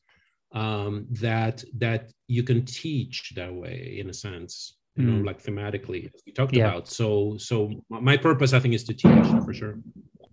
um, 0.54 1.06
that 1.12 1.64
that 1.78 2.12
you 2.28 2.42
can 2.42 2.66
teach 2.66 3.34
that 3.36 3.54
way 3.54 3.98
in 4.00 4.10
a 4.10 4.14
sense, 4.14 4.76
you 4.96 5.04
mm. 5.04 5.08
know, 5.08 5.18
hmm. 5.20 5.26
like 5.26 5.42
thematically 5.42 6.06
as 6.14 6.22
we 6.26 6.32
talked 6.32 6.54
yeah. 6.54 6.70
about. 6.70 6.88
So 6.88 7.38
so 7.38 7.72
my 7.90 8.18
purpose, 8.18 8.54
I 8.54 8.60
think, 8.60 8.74
is 8.74 8.84
to 8.86 8.94
teach 8.94 9.26
for 9.44 9.54
sure. 9.54 9.80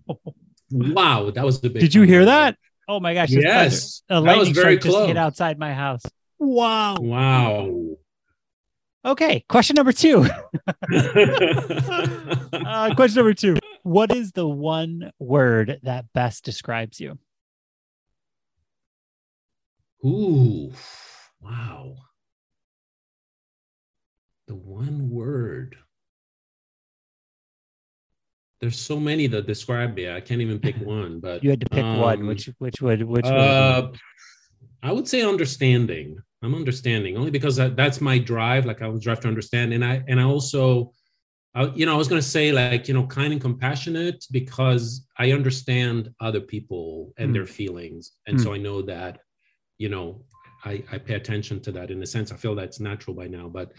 wow, 0.71 1.31
that 1.31 1.45
was 1.45 1.61
the 1.61 1.71
big. 1.71 1.81
Did 1.81 1.95
you 1.95 2.03
hear 2.03 2.25
that? 2.27 2.57
Oh 2.89 3.01
my 3.01 3.15
gosh! 3.15 3.31
Yes, 3.31 4.03
a 4.09 4.21
lightning 4.21 4.55
strike 4.55 4.81
just 4.81 5.07
hit 5.07 5.17
outside 5.17 5.59
my 5.59 5.73
house. 5.73 6.03
Wow! 6.39 6.97
Wow! 7.01 7.97
Okay, 9.05 9.45
question 9.49 9.75
number 9.75 9.93
two. 9.93 10.25
uh, 12.53 12.95
question 12.95 13.17
number 13.17 13.35
two. 13.35 13.57
What 13.83 14.15
is 14.15 14.31
the 14.33 14.47
one 14.47 15.11
word 15.19 15.81
that 15.83 16.13
best 16.13 16.45
describes 16.45 17.01
you? 17.01 17.19
Ooh, 20.05 20.73
wow. 21.41 21.97
The 24.53 24.59
one 24.59 25.09
word. 25.09 25.77
There's 28.61 28.79
so 28.79 29.01
many 29.01 29.27
that 29.29 29.47
describe 29.47 29.95
me. 29.95 30.11
I 30.11 30.21
can't 30.21 30.43
even 30.43 30.59
pick 30.59 30.77
one. 30.85 31.21
But 31.21 31.43
you 31.43 31.49
had 31.49 31.61
to 31.61 31.71
pick 31.71 31.83
um, 31.83 31.97
one. 31.97 32.27
Which 32.27 32.51
which 32.59 32.83
would 32.83 33.03
which 33.03 33.25
uh, 33.25 33.89
would 33.89 33.99
I 34.83 34.93
would 34.93 35.09
say 35.09 35.23
understanding. 35.23 36.19
I'm 36.43 36.55
understanding 36.55 37.17
only 37.17 37.31
because 37.31 37.57
that, 37.57 37.77
that's 37.77 38.03
my 38.03 38.19
drive. 38.19 38.67
Like 38.67 38.83
I 38.83 38.89
was 38.89 39.01
drive 39.01 39.21
to 39.21 39.29
understand, 39.29 39.73
and 39.73 39.83
I 39.83 40.05
and 40.07 40.21
I 40.21 40.25
also, 40.25 40.93
I, 41.55 41.73
you 41.75 41.87
know, 41.87 41.95
I 41.95 41.97
was 41.97 42.09
going 42.09 42.21
to 42.21 42.29
say 42.29 42.53
like 42.53 42.89
you 42.89 42.93
know, 42.93 43.07
kind 43.07 43.33
and 43.33 43.41
compassionate 43.41 44.23
because 44.33 45.07
I 45.17 45.33
understand 45.33 46.11
other 46.21 46.43
people 46.43 47.15
and 47.17 47.31
mm. 47.31 47.33
their 47.33 47.47
feelings, 47.47 48.13
and 48.27 48.39
mm. 48.39 48.43
so 48.43 48.53
I 48.53 48.59
know 48.59 48.83
that, 48.83 49.21
you 49.79 49.89
know, 49.89 50.27
I 50.63 50.85
I 50.93 50.99
pay 50.99 51.15
attention 51.15 51.61
to 51.61 51.73
that 51.73 51.91
in 51.91 52.03
a 52.03 52.07
sense. 52.07 52.33
I 52.33 52.37
feel 52.37 52.55
that's 52.55 52.81
natural 52.81 53.17
by 53.17 53.29
now, 53.29 53.49
but 53.49 53.73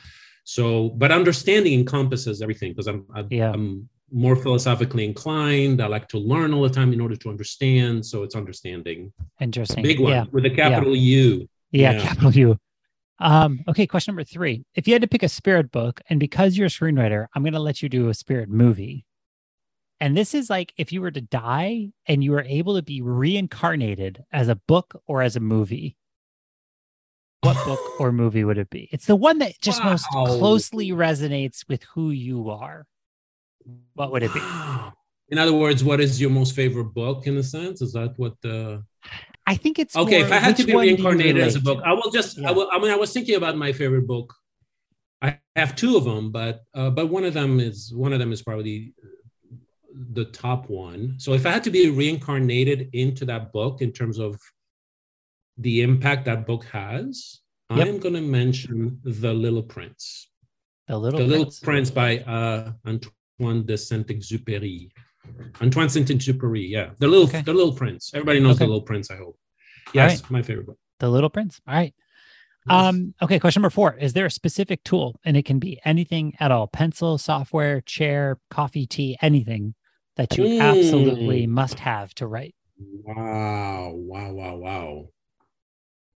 so 0.43 0.89
but 0.89 1.11
understanding 1.11 1.73
encompasses 1.73 2.41
everything 2.41 2.71
because 2.71 2.87
I'm 2.87 3.05
I'm, 3.13 3.27
yeah. 3.29 3.51
I'm 3.51 3.89
more 4.11 4.35
philosophically 4.35 5.05
inclined. 5.05 5.81
I 5.81 5.87
like 5.87 6.07
to 6.09 6.19
learn 6.19 6.53
all 6.53 6.61
the 6.61 6.69
time 6.69 6.93
in 6.93 7.01
order 7.01 7.15
to 7.15 7.29
understand. 7.29 8.05
So 8.05 8.21
it's 8.21 8.35
understanding. 8.35 9.11
Interesting. 9.41 9.81
Big 9.81 9.99
one 9.99 10.11
yeah. 10.11 10.25
with 10.31 10.45
a 10.45 10.51
capital 10.51 10.95
yeah. 10.95 11.17
U. 11.17 11.49
Yeah, 11.71 11.91
yeah, 11.93 12.01
capital 12.01 12.31
U. 12.31 12.57
Um, 13.19 13.63
okay, 13.67 13.87
question 13.87 14.11
number 14.11 14.23
three. 14.23 14.65
If 14.75 14.87
you 14.87 14.93
had 14.93 15.01
to 15.01 15.07
pick 15.07 15.23
a 15.23 15.29
spirit 15.29 15.71
book, 15.71 16.01
and 16.09 16.19
because 16.19 16.55
you're 16.57 16.67
a 16.67 16.69
screenwriter, 16.69 17.27
I'm 17.33 17.41
going 17.41 17.53
to 17.53 17.59
let 17.59 17.81
you 17.81 17.89
do 17.89 18.09
a 18.09 18.13
spirit 18.13 18.49
movie. 18.49 19.05
And 19.99 20.15
this 20.15 20.33
is 20.33 20.49
like 20.49 20.73
if 20.77 20.91
you 20.91 21.01
were 21.01 21.11
to 21.11 21.21
die 21.21 21.91
and 22.05 22.23
you 22.23 22.31
were 22.31 22.43
able 22.43 22.75
to 22.75 22.81
be 22.81 23.01
reincarnated 23.01 24.23
as 24.31 24.49
a 24.49 24.55
book 24.55 25.01
or 25.07 25.21
as 25.21 25.35
a 25.35 25.39
movie, 25.39 25.95
what 27.43 27.65
book 27.65 27.99
or 27.99 28.11
movie 28.11 28.43
would 28.43 28.57
it 28.57 28.69
be? 28.69 28.89
It's 28.91 29.05
the 29.05 29.15
one 29.15 29.39
that 29.39 29.59
just 29.61 29.83
wow. 29.83 29.91
most 29.91 30.07
closely 30.07 30.89
resonates 30.89 31.67
with 31.67 31.83
who 31.83 32.11
you 32.11 32.49
are. 32.49 32.85
What 33.93 34.11
would 34.11 34.23
it 34.23 34.33
be? 34.33 34.41
In 35.29 35.37
other 35.37 35.53
words, 35.53 35.83
what 35.83 35.99
is 35.99 36.19
your 36.21 36.29
most 36.29 36.55
favorite 36.55 36.93
book 36.93 37.27
in 37.27 37.37
a 37.37 37.43
sense? 37.43 37.81
Is 37.81 37.93
that 37.93 38.13
what 38.17 38.33
the 38.41 38.83
I 39.45 39.55
think 39.55 39.79
it's 39.79 39.95
okay. 39.95 40.19
More, 40.19 40.27
if 40.27 40.31
I 40.31 40.37
had 40.37 40.55
to 40.57 40.63
be 40.63 40.75
reincarnated 40.75 41.41
as 41.41 41.55
a 41.55 41.59
book, 41.59 41.81
I 41.85 41.93
will 41.93 42.11
just. 42.11 42.37
Yeah. 42.37 42.49
I 42.49 42.51
will. 42.51 42.69
I 42.71 42.79
mean, 42.79 42.91
I 42.91 42.95
was 42.95 43.11
thinking 43.11 43.35
about 43.35 43.57
my 43.57 43.73
favorite 43.73 44.07
book. 44.07 44.33
I 45.21 45.39
have 45.55 45.75
two 45.75 45.97
of 45.97 46.05
them, 46.05 46.31
but 46.31 46.61
uh, 46.73 46.89
but 46.89 47.07
one 47.07 47.25
of 47.25 47.33
them 47.33 47.59
is 47.59 47.93
one 47.93 48.13
of 48.13 48.19
them 48.19 48.31
is 48.31 48.41
probably 48.41 48.93
the 50.13 50.25
top 50.25 50.69
one. 50.69 51.15
So 51.17 51.33
if 51.33 51.45
I 51.45 51.51
had 51.51 51.63
to 51.65 51.71
be 51.71 51.89
reincarnated 51.89 52.89
into 52.93 53.25
that 53.25 53.51
book 53.51 53.81
in 53.81 53.91
terms 53.91 54.17
of 54.17 54.39
the 55.57 55.81
impact 55.81 56.25
that 56.25 56.45
book 56.47 56.65
has, 56.65 57.41
yep. 57.69 57.87
I 57.87 57.89
am 57.89 57.99
going 57.99 58.15
to 58.15 58.21
mention 58.21 58.99
The 59.03 59.33
Little 59.33 59.63
Prince. 59.63 60.29
The 60.87 60.97
Little 60.97 61.19
The 61.19 61.25
Prince. 61.25 61.37
Little 61.37 61.53
Prince 61.63 61.91
by 61.91 62.19
uh, 62.19 62.71
Antoine 62.85 63.65
de 63.65 63.77
Saint-Exupéry. 63.77 64.91
Antoine 65.61 65.89
Saint-Exupéry, 65.89 66.69
yeah. 66.69 66.89
The 66.99 67.07
little 67.07 67.27
okay. 67.27 67.41
the 67.41 67.53
little 67.53 67.73
prince. 67.73 68.11
Everybody 68.13 68.39
knows 68.41 68.55
okay. 68.55 68.65
the 68.65 68.71
little 68.71 68.81
prince, 68.81 69.09
I 69.09 69.15
hope. 69.15 69.37
Yes, 69.93 70.21
right. 70.21 70.31
my 70.31 70.41
favorite 70.41 70.67
book. 70.67 70.77
The 70.99 71.09
Little 71.09 71.29
Prince. 71.29 71.61
All 71.67 71.73
right. 71.73 71.93
Um, 72.69 73.13
okay, 73.21 73.39
question 73.39 73.61
number 73.61 73.73
four. 73.73 73.95
Is 73.95 74.13
there 74.13 74.25
a 74.25 74.31
specific 74.31 74.83
tool? 74.83 75.19
And 75.25 75.35
it 75.35 75.43
can 75.43 75.59
be 75.59 75.79
anything 75.83 76.33
at 76.39 76.51
all 76.51 76.67
pencil, 76.67 77.17
software, 77.17 77.81
chair, 77.81 78.39
coffee, 78.49 78.85
tea, 78.85 79.17
anything 79.21 79.75
that 80.15 80.37
you 80.37 80.45
mm. 80.45 80.61
absolutely 80.61 81.45
must 81.45 81.79
have 81.79 82.13
to 82.15 82.27
write. 82.27 82.55
Wow, 82.77 83.91
wow, 83.93 84.31
wow, 84.31 84.55
wow. 84.55 85.07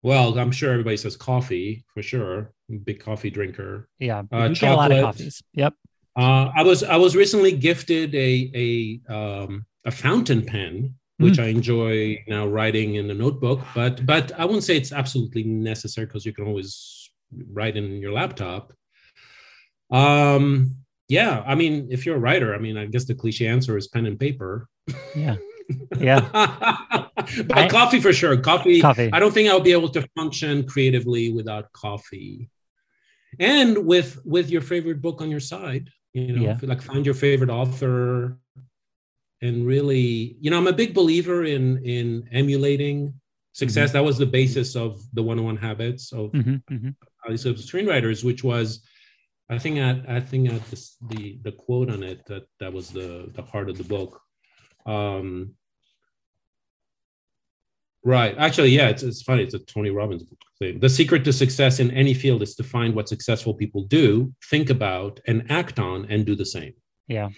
Well, 0.04 0.38
I'm 0.38 0.52
sure 0.52 0.72
everybody 0.72 0.98
says 0.98 1.16
coffee 1.16 1.84
for 1.94 2.02
sure. 2.02 2.52
Big 2.84 3.00
coffee 3.00 3.30
drinker. 3.30 3.90
Yeah, 4.00 4.24
uh, 4.32 4.54
chocolate. 4.54 4.62
a 4.62 4.76
lot 4.76 4.92
of 4.92 5.04
coffees. 5.04 5.42
Yep. 5.54 5.74
Uh, 6.16 6.52
I 6.56 6.64
was 6.64 6.84
I 6.84 6.98
was 6.98 7.16
recently 7.16 7.52
gifted 7.52 8.14
a 8.16 9.00
a 9.10 9.14
um, 9.14 9.66
a 9.86 9.92
fountain 9.92 10.46
pen, 10.46 10.96
which 11.18 11.36
mm. 11.36 11.44
I 11.44 11.48
enjoy 11.48 12.24
now 12.28 12.48
writing 12.48 12.96
in 12.96 13.10
a 13.10 13.14
notebook. 13.14 13.62
But 13.76 14.06
but 14.06 14.32
I 14.38 14.46
wouldn't 14.46 14.64
say 14.64 14.78
it's 14.78 14.92
absolutely 14.92 15.44
necessary 15.44 16.08
because 16.08 16.26
you 16.26 16.34
can 16.34 16.46
always 16.46 17.10
write 17.52 17.78
in 17.78 18.02
your 18.02 18.14
laptop. 18.14 18.74
Um, 19.92 20.76
yeah, 21.08 21.44
I 21.46 21.56
mean, 21.56 21.88
if 21.90 22.06
you're 22.06 22.18
a 22.18 22.20
writer, 22.20 22.54
I 22.54 22.58
mean, 22.58 22.78
I 22.78 22.86
guess 22.86 23.06
the 23.06 23.16
cliche 23.16 23.48
answer 23.48 23.78
is 23.78 23.88
pen 23.88 24.06
and 24.06 24.20
paper. 24.20 24.68
Yeah. 25.16 25.38
Yeah. 25.98 26.20
but 26.32 27.58
I, 27.58 27.68
coffee 27.68 28.00
for 28.00 28.14
sure. 28.14 28.38
Coffee. 28.38 28.82
Coffee. 28.82 29.10
I 29.12 29.20
don't 29.20 29.34
think 29.34 29.50
I'll 29.50 29.60
be 29.60 29.72
able 29.72 29.90
to 29.90 30.08
function 30.16 30.66
creatively 30.66 31.32
without 31.32 31.72
coffee. 31.74 32.50
And 33.40 33.86
with 33.86 34.20
with 34.26 34.50
your 34.50 34.62
favorite 34.62 35.02
book 35.02 35.22
on 35.22 35.30
your 35.30 35.40
side 35.40 35.90
you 36.18 36.36
know 36.36 36.42
yeah. 36.42 36.58
like 36.64 36.82
find 36.82 37.06
your 37.06 37.16
favorite 37.16 37.50
author 37.50 38.38
and 39.42 39.66
really 39.66 40.36
you 40.40 40.50
know 40.50 40.58
i'm 40.58 40.68
a 40.68 40.74
big 40.74 40.94
believer 40.94 41.44
in 41.44 41.84
in 41.86 42.28
emulating 42.32 43.14
success 43.54 43.90
mm-hmm. 43.90 44.00
that 44.00 44.04
was 44.04 44.18
the 44.18 44.26
basis 44.26 44.76
of 44.76 45.00
the 45.14 45.22
101 45.22 45.58
habits 45.58 46.12
of 46.14 46.32
mm-hmm, 46.32 46.56
mm-hmm. 46.74 47.34
screenwriters 47.34 48.24
which 48.24 48.44
was 48.44 48.84
i 49.50 49.58
think 49.58 49.78
at 49.78 49.98
i 50.10 50.20
think 50.20 50.50
at 50.52 50.64
this, 50.70 50.98
the 51.10 51.40
the 51.44 51.52
quote 51.52 51.90
on 51.92 52.04
it 52.04 52.26
that 52.26 52.44
that 52.60 52.74
was 52.74 52.90
the 52.90 53.30
the 53.36 53.42
heart 53.42 53.70
of 53.70 53.78
the 53.78 53.84
book 53.84 54.22
um 54.88 55.52
right 58.04 58.36
actually 58.38 58.70
yeah 58.70 58.88
it's, 58.88 59.04
it's 59.04 59.22
funny 59.22 59.44
it's 59.44 59.54
a 59.54 59.60
tony 59.60 59.90
robbins 59.90 60.24
book 60.24 60.40
thing. 60.60 60.80
The 60.80 60.90
secret 60.90 61.24
to 61.26 61.34
success 61.34 61.80
in 61.80 61.92
any 61.92 62.14
field 62.14 62.42
is 62.42 62.56
to 62.56 62.64
find 62.64 62.96
what 62.96 63.10
successful 63.10 63.54
people 63.54 63.84
do, 63.84 64.34
think 64.50 64.70
about, 64.70 65.20
and 65.28 65.50
act 65.50 65.80
on, 65.80 66.06
and 66.10 66.26
do 66.26 66.36
the 66.36 66.46
same. 66.46 66.74
Yeah. 67.08 67.30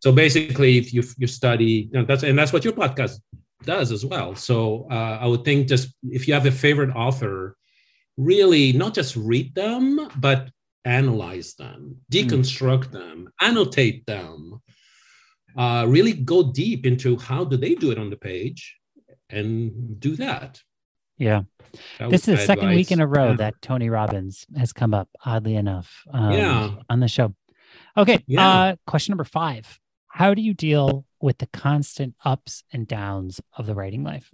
So 0.00 0.12
basically, 0.12 0.78
if 0.78 0.92
you 0.94 1.02
you 1.18 1.26
study, 1.26 1.88
know, 1.92 2.04
that's 2.04 2.22
and 2.22 2.38
that's 2.38 2.52
what 2.52 2.64
your 2.64 2.72
podcast 2.72 3.18
does 3.64 3.92
as 3.92 4.04
well. 4.04 4.34
So 4.34 4.86
uh, 4.90 5.18
I 5.20 5.26
would 5.26 5.44
think 5.44 5.68
just 5.68 5.94
if 6.04 6.26
you 6.26 6.34
have 6.34 6.46
a 6.46 6.52
favorite 6.52 6.94
author, 6.96 7.56
really 8.16 8.72
not 8.72 8.94
just 8.94 9.16
read 9.16 9.54
them, 9.54 10.08
but 10.16 10.50
analyze 10.84 11.54
them, 11.54 11.96
deconstruct 12.10 12.88
mm. 12.88 12.92
them, 12.92 13.28
annotate 13.40 14.06
them. 14.06 14.62
Uh, 15.56 15.84
really 15.88 16.12
go 16.12 16.52
deep 16.52 16.86
into 16.86 17.16
how 17.16 17.44
do 17.44 17.56
they 17.56 17.74
do 17.74 17.90
it 17.90 17.98
on 17.98 18.10
the 18.10 18.16
page, 18.16 18.76
and 19.28 20.00
do 20.00 20.16
that. 20.16 20.60
Yeah. 21.18 21.42
this 21.98 22.26
is 22.26 22.38
the 22.38 22.38
second 22.38 22.68
advice. 22.68 22.76
week 22.76 22.92
in 22.92 23.00
a 23.00 23.06
row 23.06 23.30
yeah. 23.30 23.36
that 23.36 23.62
Tony 23.62 23.90
Robbins 23.90 24.46
has 24.56 24.72
come 24.72 24.94
up, 24.94 25.08
oddly 25.24 25.54
enough, 25.54 26.02
um, 26.12 26.32
yeah. 26.32 26.70
on 26.88 27.00
the 27.00 27.08
show. 27.08 27.34
Okay. 27.96 28.24
Yeah. 28.26 28.48
Uh, 28.48 28.76
question 28.86 29.12
number 29.12 29.24
five 29.24 29.78
How 30.08 30.34
do 30.34 30.40
you 30.40 30.54
deal 30.54 31.04
with 31.20 31.38
the 31.38 31.46
constant 31.46 32.14
ups 32.24 32.64
and 32.72 32.88
downs 32.88 33.40
of 33.56 33.66
the 33.66 33.74
writing 33.74 34.02
life? 34.02 34.30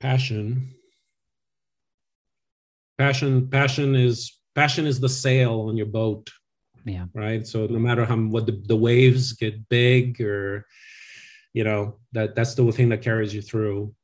Passion. 0.00 0.74
Passion, 2.96 3.48
passion 3.48 3.94
is 3.94 4.38
passion 4.54 4.86
is 4.86 5.00
the 5.00 5.08
sail 5.08 5.66
on 5.68 5.76
your 5.76 5.86
boat. 5.86 6.30
Yeah. 6.88 7.06
Right. 7.14 7.46
So 7.46 7.66
no 7.66 7.78
matter 7.78 8.04
how 8.04 8.16
what 8.16 8.46
the, 8.46 8.60
the 8.66 8.76
waves 8.76 9.32
get 9.32 9.68
big 9.68 10.20
or 10.20 10.66
you 11.58 11.64
know 11.64 11.96
that 12.12 12.34
that's 12.34 12.54
the 12.54 12.70
thing 12.72 12.88
that 12.90 13.02
carries 13.02 13.34
you 13.34 13.42
through 13.42 13.94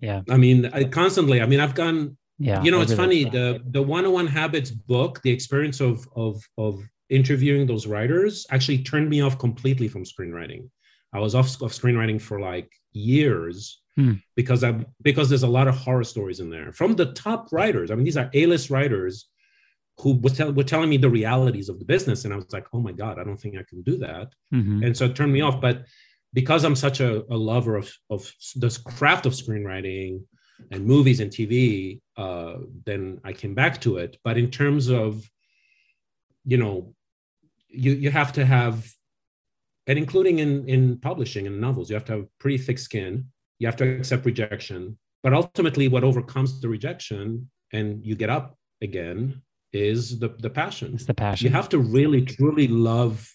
yeah 0.00 0.22
i 0.30 0.36
mean 0.36 0.66
I 0.72 0.84
constantly 0.84 1.40
i 1.40 1.46
mean 1.46 1.60
i've 1.60 1.74
gone 1.74 2.16
yeah 2.38 2.62
you 2.62 2.70
know 2.70 2.80
it's 2.80 2.94
funny 2.94 3.24
the 3.24 3.60
the 3.70 3.82
101 3.82 4.26
habits 4.26 4.70
book 4.70 5.20
the 5.22 5.30
experience 5.30 5.80
of 5.80 6.06
of 6.14 6.42
of 6.58 6.80
interviewing 7.10 7.66
those 7.66 7.86
writers 7.86 8.46
actually 8.50 8.78
turned 8.78 9.08
me 9.08 9.20
off 9.20 9.38
completely 9.38 9.88
from 9.88 10.04
screenwriting 10.04 10.68
i 11.12 11.18
was 11.18 11.34
off 11.34 11.60
of 11.62 11.72
screenwriting 11.72 12.20
for 12.20 12.40
like 12.40 12.70
years 12.92 13.82
hmm. 13.96 14.14
because 14.36 14.64
i 14.64 14.84
because 15.02 15.28
there's 15.28 15.42
a 15.42 15.56
lot 15.58 15.68
of 15.68 15.76
horror 15.76 16.04
stories 16.04 16.40
in 16.40 16.50
there 16.50 16.72
from 16.72 16.94
the 16.94 17.12
top 17.12 17.48
writers 17.52 17.90
i 17.90 17.94
mean 17.94 18.04
these 18.04 18.16
are 18.16 18.30
a-list 18.34 18.70
writers 18.70 19.28
who 20.00 20.14
was 20.14 20.36
tell, 20.36 20.52
were 20.52 20.64
telling 20.64 20.90
me 20.90 20.96
the 20.96 21.08
realities 21.08 21.68
of 21.68 21.78
the 21.78 21.84
business 21.84 22.24
and 22.24 22.32
i 22.32 22.36
was 22.36 22.52
like 22.52 22.66
oh 22.72 22.80
my 22.80 22.92
god 22.92 23.18
i 23.18 23.24
don't 23.24 23.40
think 23.40 23.56
i 23.56 23.64
can 23.68 23.82
do 23.82 23.96
that 23.98 24.32
mm-hmm. 24.52 24.82
and 24.82 24.96
so 24.96 25.04
it 25.04 25.14
turned 25.16 25.32
me 25.32 25.40
off 25.40 25.60
but 25.60 25.84
because 26.34 26.64
I'm 26.64 26.76
such 26.76 27.00
a, 27.00 27.24
a 27.32 27.36
lover 27.36 27.76
of, 27.76 27.90
of 28.10 28.30
this 28.56 28.76
craft 28.76 29.24
of 29.24 29.32
screenwriting 29.32 30.22
and 30.70 30.84
movies 30.84 31.20
and 31.20 31.30
TV, 31.30 32.00
uh, 32.16 32.56
then 32.84 33.20
I 33.24 33.32
came 33.32 33.54
back 33.54 33.80
to 33.82 33.96
it. 33.98 34.18
But 34.24 34.36
in 34.36 34.50
terms 34.50 34.90
of, 34.90 35.24
you 36.44 36.58
know, 36.58 36.94
you 37.68 37.92
you 37.92 38.10
have 38.10 38.32
to 38.34 38.44
have, 38.44 38.86
and 39.86 39.98
including 39.98 40.40
in 40.40 40.68
in 40.68 40.98
publishing 40.98 41.46
and 41.46 41.60
novels, 41.60 41.88
you 41.88 41.94
have 41.94 42.04
to 42.06 42.12
have 42.12 42.26
pretty 42.38 42.58
thick 42.58 42.78
skin. 42.78 43.26
You 43.58 43.68
have 43.68 43.76
to 43.76 43.96
accept 43.96 44.26
rejection. 44.26 44.98
But 45.22 45.32
ultimately, 45.32 45.88
what 45.88 46.04
overcomes 46.04 46.60
the 46.60 46.68
rejection 46.68 47.48
and 47.72 48.04
you 48.04 48.14
get 48.14 48.28
up 48.28 48.58
again 48.82 49.40
is 49.74 50.18
the 50.18 50.28
the 50.28 50.50
passion. 50.50 50.94
It's 50.94 51.04
the 51.04 51.14
passion. 51.14 51.46
You 51.46 51.52
have 51.52 51.68
to 51.70 51.78
really 51.78 52.22
truly 52.22 52.68
love 52.68 53.30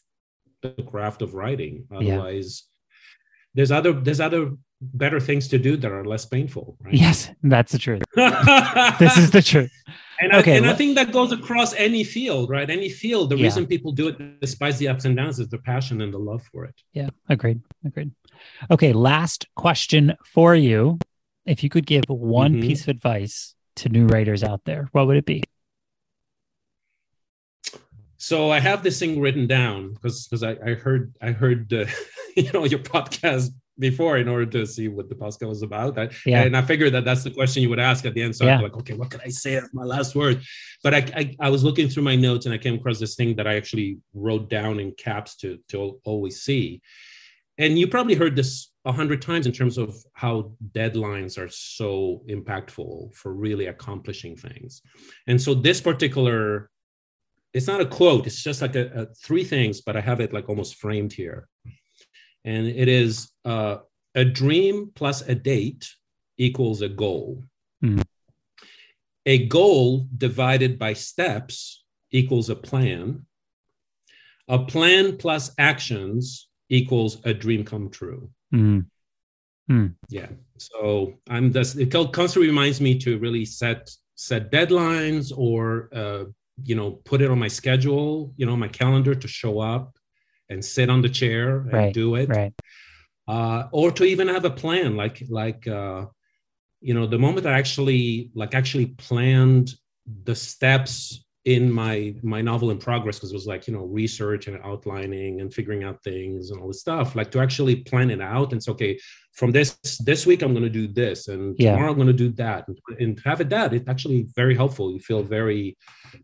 the 0.62 0.72
craft 0.84 1.22
of 1.22 1.34
writing. 1.34 1.86
Otherwise, 1.94 2.64
there's 3.54 3.72
other 3.72 3.94
there's 3.94 4.20
other 4.20 4.52
better 4.82 5.20
things 5.20 5.48
to 5.50 5.60
do 5.60 5.76
that 5.78 5.92
are 5.92 6.06
less 6.06 6.26
painful. 6.26 6.78
Right? 6.80 6.94
Yes, 6.94 7.30
that's 7.44 7.72
the 7.72 7.78
truth. 7.78 8.04
this 8.16 9.18
is 9.18 9.32
the 9.32 9.42
truth. 9.42 9.72
And, 10.22 10.34
okay, 10.34 10.54
I, 10.54 10.58
and 10.58 10.66
I 10.66 10.74
think 10.74 10.96
that 10.96 11.12
goes 11.12 11.32
across 11.32 11.74
any 11.74 12.04
field, 12.04 12.50
right? 12.50 12.70
Any 12.70 12.90
field. 12.90 13.30
The 13.30 13.38
yeah. 13.38 13.44
reason 13.44 13.68
people 13.68 13.92
do 13.92 14.10
it, 14.10 14.42
despite 14.42 14.78
the 14.78 14.88
ups 14.88 15.06
and 15.06 15.16
downs, 15.16 15.40
is 15.40 15.50
the 15.50 15.60
passion 15.60 16.02
and 16.02 16.14
the 16.14 16.18
love 16.18 16.44
for 16.52 16.66
it. 16.66 16.76
Yeah, 16.94 17.10
agreed. 17.30 17.62
Agreed. 17.86 18.12
Okay, 18.70 18.94
last 18.94 19.48
question 19.56 20.16
for 20.26 20.56
you. 20.56 21.00
If 21.46 21.64
you 21.64 21.70
could 21.70 21.86
give 21.86 22.04
one 22.08 22.54
mm-hmm. 22.54 22.62
piece 22.62 22.82
of 22.84 22.90
advice 22.90 23.56
to 23.78 23.90
new 23.90 24.08
writers 24.08 24.44
out 24.44 24.62
there, 24.66 24.90
what 24.92 25.08
would 25.08 25.18
it 25.18 25.26
be? 25.26 25.44
So 28.22 28.52
I 28.52 28.60
have 28.60 28.84
this 28.84 29.00
thing 29.00 29.20
written 29.22 29.48
down 29.48 29.94
because 29.94 30.28
because 30.28 30.44
I, 30.44 30.58
I 30.64 30.74
heard 30.74 31.14
I 31.22 31.32
heard 31.32 31.74
uh, 31.74 31.86
you 32.36 32.52
know 32.52 32.66
your 32.66 32.80
podcast 32.80 33.50
before 33.80 34.18
in 34.18 34.28
order 34.28 34.46
to 34.46 34.66
see 34.66 34.90
what 34.90 35.08
the 35.08 35.16
podcast 35.16 35.48
was 35.48 35.62
about. 35.62 35.98
I, 35.98 36.10
yeah. 36.26 36.42
And 36.44 36.56
I 36.56 36.62
figured 36.62 36.94
that 36.94 37.06
that's 37.06 37.24
the 37.24 37.32
question 37.32 37.64
you 37.64 37.70
would 37.70 37.80
ask 37.80 38.06
at 38.06 38.14
the 38.14 38.22
end. 38.22 38.36
So 38.36 38.46
yeah. 38.46 38.58
I'm 38.58 38.62
like, 38.62 38.76
okay, 38.76 38.94
what 38.94 39.10
can 39.10 39.22
I 39.26 39.30
say 39.30 39.56
as 39.56 39.70
my 39.74 39.86
last 39.86 40.16
word? 40.16 40.42
But 40.84 40.94
I, 40.94 40.98
I, 41.16 41.36
I, 41.40 41.50
was 41.50 41.64
looking 41.64 41.88
through 41.88 42.04
my 42.04 42.18
notes 42.18 42.46
and 42.46 42.54
I 42.54 42.58
came 42.58 42.76
across 42.76 43.00
this 43.00 43.16
thing 43.16 43.38
that 43.38 43.48
I 43.48 43.56
actually 43.56 44.00
wrote 44.14 44.50
down 44.50 44.82
in 44.82 44.92
caps 44.92 45.38
to, 45.38 45.60
to 45.70 45.98
always 46.04 46.42
see. 46.42 46.82
And 47.58 47.80
you 47.80 47.88
probably 47.88 48.16
heard 48.16 48.36
this 48.36 48.70
a 48.84 48.92
hundred 48.92 49.22
times 49.22 49.46
in 49.46 49.54
terms 49.54 49.78
of 49.78 49.96
how 50.14 50.52
deadlines 50.72 51.38
are 51.38 51.50
so 51.50 52.24
impactful 52.30 53.14
for 53.14 53.34
really 53.34 53.68
accomplishing 53.68 54.36
things. 54.36 54.82
And 55.28 55.42
so 55.42 55.54
this 55.54 55.80
particular, 55.80 56.70
it's 57.54 57.68
not 57.68 57.82
a 57.82 57.86
quote, 57.86 58.28
it's 58.28 58.44
just 58.44 58.62
like 58.62 58.76
a, 58.76 58.88
a 59.02 59.06
three 59.24 59.44
things, 59.44 59.82
but 59.82 59.96
I 59.96 60.02
have 60.02 60.20
it 60.20 60.34
like 60.34 60.50
almost 60.50 60.76
framed 60.76 61.14
here 61.14 61.48
and 62.46 62.68
it 62.68 62.88
is 62.88 63.32
uh, 63.46 63.78
a 64.16 64.26
dream 64.26 64.92
plus 64.96 65.22
a 65.22 65.36
date 65.36 65.90
equals 66.38 66.82
a 66.82 66.90
goal. 66.90 67.44
Mm-hmm. 67.84 68.02
A 69.26 69.48
goal 69.48 70.08
divided 70.18 70.80
by 70.80 70.94
steps 70.94 71.84
equals 72.12 72.50
a 72.50 72.56
plan. 72.56 73.26
A 74.48 74.60
plan 74.60 75.18
plus 75.18 75.52
actions 75.58 76.50
equals 76.70 77.18
a 77.26 77.34
dream 77.34 77.64
come 77.64 77.90
true. 77.90 78.30
Mm-hmm. 78.54 78.80
Mm. 79.72 79.94
Yeah. 80.10 80.30
So 80.58 81.14
I'm 81.30 81.54
just 81.54 81.78
it 81.78 81.92
constantly 81.92 82.48
reminds 82.48 82.82
me 82.82 82.98
to 83.00 83.20
really 83.20 83.46
set 83.46 83.92
set 84.16 84.52
deadlines 84.52 85.32
or 85.36 85.90
uh, 85.94 86.24
you 86.64 86.76
know 86.76 86.92
put 86.92 87.22
it 87.22 87.30
on 87.30 87.40
my 87.40 87.48
schedule, 87.48 88.34
you 88.38 88.46
know, 88.46 88.56
my 88.56 88.68
calendar 88.68 89.16
to 89.16 89.28
show 89.28 89.60
up 89.60 89.98
and 90.50 90.64
sit 90.64 90.90
on 90.90 91.02
the 91.02 91.10
chair 91.10 91.60
and 91.60 91.74
right, 91.74 91.94
do 91.94 92.16
it. 92.16 92.30
right. 92.30 92.54
Uh, 93.28 93.68
or 93.72 93.92
to 93.92 94.04
even 94.06 94.28
have 94.28 94.46
a 94.46 94.50
plan 94.50 94.96
like 94.96 95.24
like 95.30 95.68
uh, 95.68 96.06
you 96.82 96.94
know 96.94 97.06
the 97.06 97.20
moment 97.20 97.46
i 97.46 97.58
actually 97.58 98.32
like 98.34 98.56
actually 98.56 98.88
planned 98.88 99.74
the 100.24 100.36
steps 100.36 101.26
in 101.56 101.64
my 101.82 102.14
my 102.22 102.42
novel 102.42 102.72
in 102.72 102.78
progress 102.78 103.18
because 103.18 103.32
it 103.32 103.40
was 103.42 103.50
like 103.54 103.64
you 103.68 103.74
know 103.74 103.86
research 103.86 104.48
and 104.48 104.60
outlining 104.64 105.42
and 105.42 105.54
figuring 105.54 105.84
out 105.84 105.98
things 106.04 106.50
and 106.50 106.60
all 106.60 106.68
this 106.68 106.82
stuff 106.82 107.16
like 107.16 107.32
to 107.32 107.40
actually 107.40 107.76
plan 107.90 108.10
it 108.16 108.22
out 108.22 108.52
and 108.52 108.62
say 108.62 108.72
okay 108.72 108.94
from 109.40 109.50
this 109.52 109.78
this 110.10 110.26
week 110.30 110.42
i'm 110.44 110.54
going 110.58 110.70
to 110.72 110.78
do 110.82 110.88
this 110.88 111.28
and 111.28 111.56
yeah. 111.58 111.72
tomorrow 111.72 111.92
i'm 111.92 112.02
going 112.04 112.16
to 112.18 112.24
do 112.26 112.32
that 112.44 112.68
and, 112.68 112.78
and 113.00 113.22
have 113.26 113.42
it 113.42 113.50
that 113.50 113.74
it's 113.74 113.90
actually 113.90 114.28
very 114.36 114.56
helpful 114.56 114.92
you 114.92 115.00
feel 115.00 115.24
very 115.24 115.78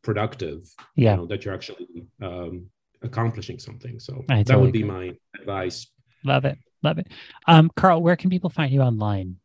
productive 0.03 0.59
yeah 0.95 1.11
you 1.11 1.17
know, 1.17 1.26
that 1.26 1.43
you're 1.43 1.53
actually 1.53 1.88
um, 2.21 2.67
accomplishing 3.05 3.59
something. 3.59 3.99
So 3.99 4.26
I 4.30 4.43
that 4.43 4.59
would 4.59 4.73
be 4.73 4.82
agree. 4.82 4.91
my 4.91 5.39
advice. 5.39 5.88
Love 6.26 6.45
it. 6.45 6.57
Love 6.84 6.97
it. 6.97 7.07
Um, 7.47 7.71
Karl, 7.76 8.01
where 8.01 8.15
can 8.15 8.30
people 8.30 8.49
find 8.49 8.71
you 8.71 8.82
online? 8.82 9.38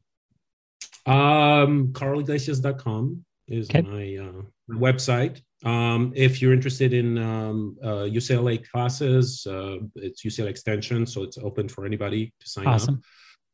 Um, 1.07 1.93
karliglesias.com 1.93 3.25
is 3.47 3.71
okay. 3.71 3.83
my, 3.83 4.25
uh, 4.25 4.43
website. 4.77 5.41
Um, 5.65 6.13
if 6.17 6.41
you're 6.41 6.55
interested 6.55 6.95
in 6.95 7.19
um, 7.19 7.77
uh, 7.83 8.09
UCLA 8.09 8.67
classes, 8.71 9.47
uh, 9.47 9.77
it's 9.97 10.25
UCLA 10.25 10.49
Extension, 10.49 11.07
so 11.07 11.23
it's 11.23 11.37
open 11.39 11.69
for 11.69 11.85
anybody 11.85 12.33
to 12.41 12.49
sign 12.49 12.67
awesome. 12.67 12.95
up. 12.95 13.01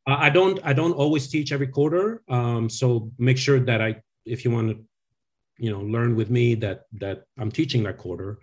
I 0.07 0.29
don't 0.29 0.57
I 0.63 0.71
don't 0.71 0.93
always 0.93 1.27
teach 1.27 1.51
every 1.51 1.67
quarter, 1.67 2.23
um, 2.29 2.69
so 2.69 3.11
make 3.19 3.37
sure 3.37 3.59
that 3.59 3.81
I 3.81 4.01
if 4.25 4.45
you 4.45 4.51
want 4.51 4.69
to, 4.69 4.83
you 5.57 5.69
know, 5.69 5.81
learn 5.81 6.15
with 6.15 6.29
me 6.29 6.55
that 6.55 6.83
that 6.93 7.23
I'm 7.37 7.51
teaching 7.51 7.83
that 7.83 7.97
quarter. 7.97 8.39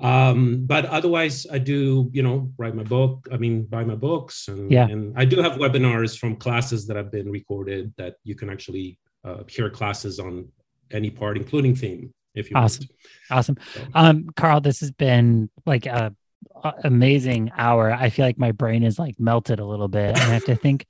Um, 0.00 0.66
but 0.66 0.84
otherwise, 0.86 1.46
I 1.50 1.58
do, 1.58 2.10
you 2.12 2.22
know, 2.22 2.52
write 2.58 2.74
my 2.74 2.82
book. 2.82 3.28
I 3.32 3.38
mean, 3.38 3.64
buy 3.64 3.84
my 3.84 3.94
books, 3.94 4.48
and, 4.48 4.70
yeah. 4.70 4.86
and 4.86 5.14
I 5.16 5.24
do 5.24 5.40
have 5.42 5.52
webinars 5.52 6.18
from 6.18 6.36
classes 6.36 6.86
that 6.86 6.96
have 6.96 7.10
been 7.10 7.30
recorded 7.30 7.94
that 7.96 8.16
you 8.24 8.34
can 8.34 8.50
actually 8.50 8.98
uh, 9.24 9.44
hear 9.48 9.70
classes 9.70 10.18
on 10.18 10.48
any 10.90 11.10
part, 11.10 11.36
including 11.36 11.74
theme, 11.74 12.12
if 12.34 12.50
you 12.50 12.56
awesome, 12.56 12.86
want. 12.88 13.38
awesome. 13.38 13.56
So. 13.74 13.86
Um, 13.94 14.30
Karl, 14.36 14.60
this 14.60 14.80
has 14.80 14.90
been 14.90 15.50
like 15.66 15.86
a, 15.86 16.14
a 16.62 16.74
amazing 16.84 17.52
hour. 17.56 17.92
I 17.92 18.10
feel 18.10 18.24
like 18.24 18.38
my 18.38 18.52
brain 18.52 18.82
is 18.82 18.98
like 18.98 19.18
melted 19.18 19.60
a 19.60 19.66
little 19.66 19.88
bit, 19.88 20.10
and 20.10 20.18
I 20.18 20.34
have 20.34 20.44
to 20.46 20.56
think. 20.56 20.86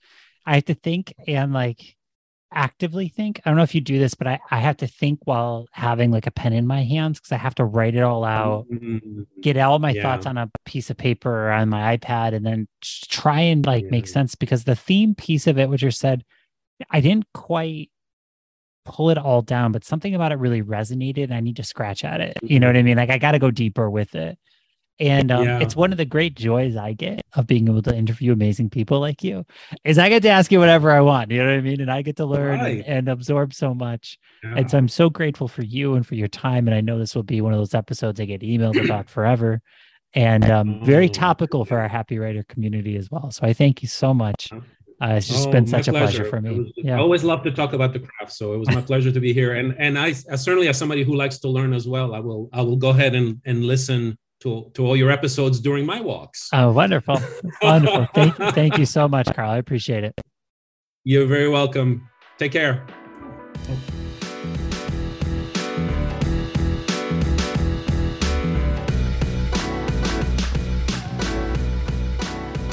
I 0.46 0.54
have 0.54 0.64
to 0.64 0.74
think 0.74 1.12
and 1.26 1.52
like 1.52 1.96
actively 2.52 3.08
think. 3.08 3.40
I 3.44 3.50
don't 3.50 3.56
know 3.56 3.62
if 3.62 3.74
you 3.74 3.80
do 3.80 3.98
this, 3.98 4.14
but 4.14 4.26
I, 4.26 4.40
I 4.50 4.58
have 4.58 4.78
to 4.78 4.86
think 4.86 5.20
while 5.24 5.66
having 5.72 6.10
like 6.10 6.26
a 6.26 6.30
pen 6.30 6.52
in 6.52 6.66
my 6.66 6.82
hands 6.82 7.18
because 7.18 7.32
I 7.32 7.36
have 7.36 7.54
to 7.56 7.64
write 7.64 7.94
it 7.94 8.02
all 8.02 8.24
out, 8.24 8.66
mm-hmm. 8.70 9.22
get 9.40 9.56
all 9.56 9.78
my 9.78 9.92
yeah. 9.92 10.02
thoughts 10.02 10.26
on 10.26 10.36
a 10.38 10.50
piece 10.64 10.90
of 10.90 10.96
paper 10.96 11.48
or 11.48 11.50
on 11.50 11.68
my 11.68 11.96
iPad, 11.96 12.34
and 12.34 12.44
then 12.44 12.68
try 12.82 13.40
and 13.40 13.64
like 13.64 13.84
yeah. 13.84 13.90
make 13.90 14.08
sense 14.08 14.34
because 14.34 14.64
the 14.64 14.76
theme 14.76 15.14
piece 15.14 15.46
of 15.46 15.58
it, 15.58 15.68
which 15.68 15.82
you 15.82 15.90
said, 15.90 16.24
I 16.90 17.00
didn't 17.00 17.26
quite 17.34 17.89
pull 18.84 19.10
it 19.10 19.18
all 19.18 19.42
down, 19.42 19.72
but 19.72 19.84
something 19.84 20.14
about 20.14 20.32
it 20.32 20.38
really 20.38 20.62
resonated. 20.62 21.24
And 21.24 21.34
I 21.34 21.40
need 21.40 21.56
to 21.56 21.64
scratch 21.64 22.04
at 22.04 22.20
it. 22.20 22.38
You 22.42 22.60
know 22.60 22.66
mm-hmm. 22.66 22.74
what 22.74 22.78
I 22.78 22.82
mean? 22.82 22.96
Like 22.96 23.10
I 23.10 23.18
got 23.18 23.32
to 23.32 23.38
go 23.38 23.50
deeper 23.50 23.90
with 23.90 24.14
it. 24.14 24.38
And 25.00 25.32
um, 25.32 25.44
yeah. 25.44 25.60
it's 25.60 25.74
one 25.74 25.92
of 25.92 25.98
the 25.98 26.04
great 26.04 26.34
joys 26.34 26.76
I 26.76 26.92
get 26.92 27.22
of 27.32 27.46
being 27.46 27.66
able 27.68 27.80
to 27.82 27.96
interview 27.96 28.34
amazing 28.34 28.68
people 28.68 29.00
like 29.00 29.24
you 29.24 29.46
is 29.82 29.96
I 29.96 30.10
get 30.10 30.22
to 30.24 30.28
ask 30.28 30.52
you 30.52 30.58
whatever 30.58 30.90
I 30.90 31.00
want. 31.00 31.30
You 31.30 31.38
know 31.38 31.46
what 31.46 31.54
I 31.54 31.62
mean? 31.62 31.80
And 31.80 31.90
I 31.90 32.02
get 32.02 32.16
to 32.16 32.26
learn 32.26 32.60
right. 32.60 32.78
and, 32.80 32.86
and, 32.86 33.08
absorb 33.08 33.54
so 33.54 33.72
much. 33.72 34.18
Yeah. 34.44 34.56
And 34.56 34.70
so 34.70 34.76
I'm 34.76 34.88
so 34.88 35.08
grateful 35.08 35.48
for 35.48 35.62
you 35.62 35.94
and 35.94 36.06
for 36.06 36.16
your 36.16 36.28
time. 36.28 36.68
And 36.68 36.74
I 36.74 36.82
know 36.82 36.98
this 36.98 37.14
will 37.14 37.22
be 37.22 37.40
one 37.40 37.54
of 37.54 37.58
those 37.58 37.74
episodes 37.74 38.20
I 38.20 38.26
get 38.26 38.42
emailed 38.42 38.84
about 38.84 39.08
forever 39.10 39.62
and 40.12 40.50
um, 40.50 40.84
very 40.84 41.08
oh, 41.08 41.12
topical 41.12 41.64
for 41.64 41.78
our 41.78 41.88
happy 41.88 42.18
writer 42.18 42.44
community 42.48 42.96
as 42.96 43.10
well. 43.10 43.30
So 43.30 43.46
I 43.46 43.54
thank 43.54 43.80
you 43.80 43.88
so 43.88 44.12
much. 44.12 44.50
Uh, 45.02 45.14
it's 45.14 45.28
just 45.28 45.48
oh, 45.48 45.52
been 45.52 45.66
such 45.66 45.88
a 45.88 45.92
pleasure, 45.92 46.26
for 46.26 46.40
me. 46.42 46.58
Was, 46.58 46.72
yeah. 46.76 46.96
I 46.96 47.00
always 47.00 47.24
love 47.24 47.42
to 47.44 47.50
talk 47.50 47.72
about 47.72 47.94
the 47.94 48.00
craft, 48.00 48.32
so 48.32 48.52
it 48.52 48.58
was 48.58 48.68
my 48.68 48.82
pleasure 48.82 49.10
to 49.10 49.20
be 49.20 49.32
here. 49.32 49.54
And 49.54 49.74
and 49.78 49.98
I, 49.98 50.08
I 50.30 50.36
certainly, 50.36 50.68
as 50.68 50.76
somebody 50.76 51.04
who 51.04 51.16
likes 51.16 51.38
to 51.38 51.48
learn 51.48 51.72
as 51.72 51.88
well, 51.88 52.14
I 52.14 52.20
will 52.20 52.50
I 52.52 52.60
will 52.60 52.76
go 52.76 52.90
ahead 52.90 53.14
and 53.14 53.40
and 53.46 53.64
listen 53.64 54.18
to, 54.40 54.70
to 54.74 54.86
all 54.86 54.96
your 54.96 55.10
episodes 55.10 55.60
during 55.60 55.86
my 55.86 56.00
walks. 56.00 56.48
Oh, 56.52 56.72
wonderful. 56.72 57.20
wonderful. 57.62 58.08
Thank, 58.14 58.36
thank 58.36 58.78
you 58.78 58.86
so 58.86 59.06
much, 59.06 59.26
Karl. 59.34 59.50
I 59.50 59.58
appreciate 59.58 60.04
it. 60.04 60.18
You're 61.04 61.26
very 61.26 61.48
welcome. 61.48 62.08
Take 62.38 62.52
care. 62.52 62.86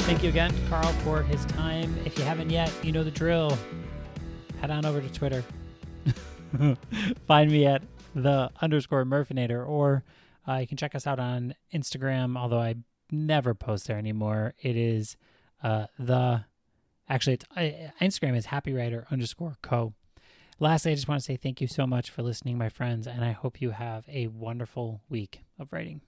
Thank 0.08 0.22
you 0.22 0.30
again 0.30 0.54
to 0.54 0.68
Karl 0.70 0.90
for 1.04 1.22
his 1.22 1.44
time. 1.44 1.94
If 2.06 2.16
you 2.16 2.24
haven't 2.24 2.48
yet, 2.48 2.72
you 2.82 2.92
know 2.92 3.04
the 3.04 3.10
drill. 3.10 3.58
Head 4.58 4.70
on 4.70 4.86
over 4.86 5.02
to 5.02 5.12
Twitter. 5.12 5.44
Find 7.26 7.52
me 7.52 7.66
at 7.66 7.82
the 8.14 8.50
underscore 8.62 9.04
Murfinator 9.04 9.68
or 9.68 10.04
uh, 10.48 10.54
you 10.54 10.66
can 10.66 10.78
check 10.78 10.94
us 10.94 11.06
out 11.06 11.18
on 11.18 11.54
Instagram, 11.74 12.38
although 12.38 12.58
I 12.58 12.76
never 13.10 13.52
post 13.52 13.86
there 13.86 13.98
anymore. 13.98 14.54
It 14.62 14.76
is 14.76 15.18
uh, 15.62 15.88
the 15.98 16.46
actually 17.06 17.34
it's 17.34 17.44
uh, 17.54 17.90
Instagram 18.02 18.34
is 18.34 18.46
Happy 18.46 18.72
Writer 18.72 19.06
underscore 19.10 19.58
Co. 19.60 19.92
Lastly, 20.58 20.92
I 20.92 20.94
just 20.94 21.06
want 21.06 21.20
to 21.20 21.24
say 21.24 21.36
thank 21.36 21.60
you 21.60 21.66
so 21.66 21.86
much 21.86 22.08
for 22.08 22.22
listening, 22.22 22.56
my 22.56 22.70
friends, 22.70 23.06
and 23.06 23.22
I 23.22 23.32
hope 23.32 23.60
you 23.60 23.72
have 23.72 24.06
a 24.08 24.28
wonderful 24.28 25.02
week 25.10 25.42
of 25.58 25.70
writing. 25.70 26.00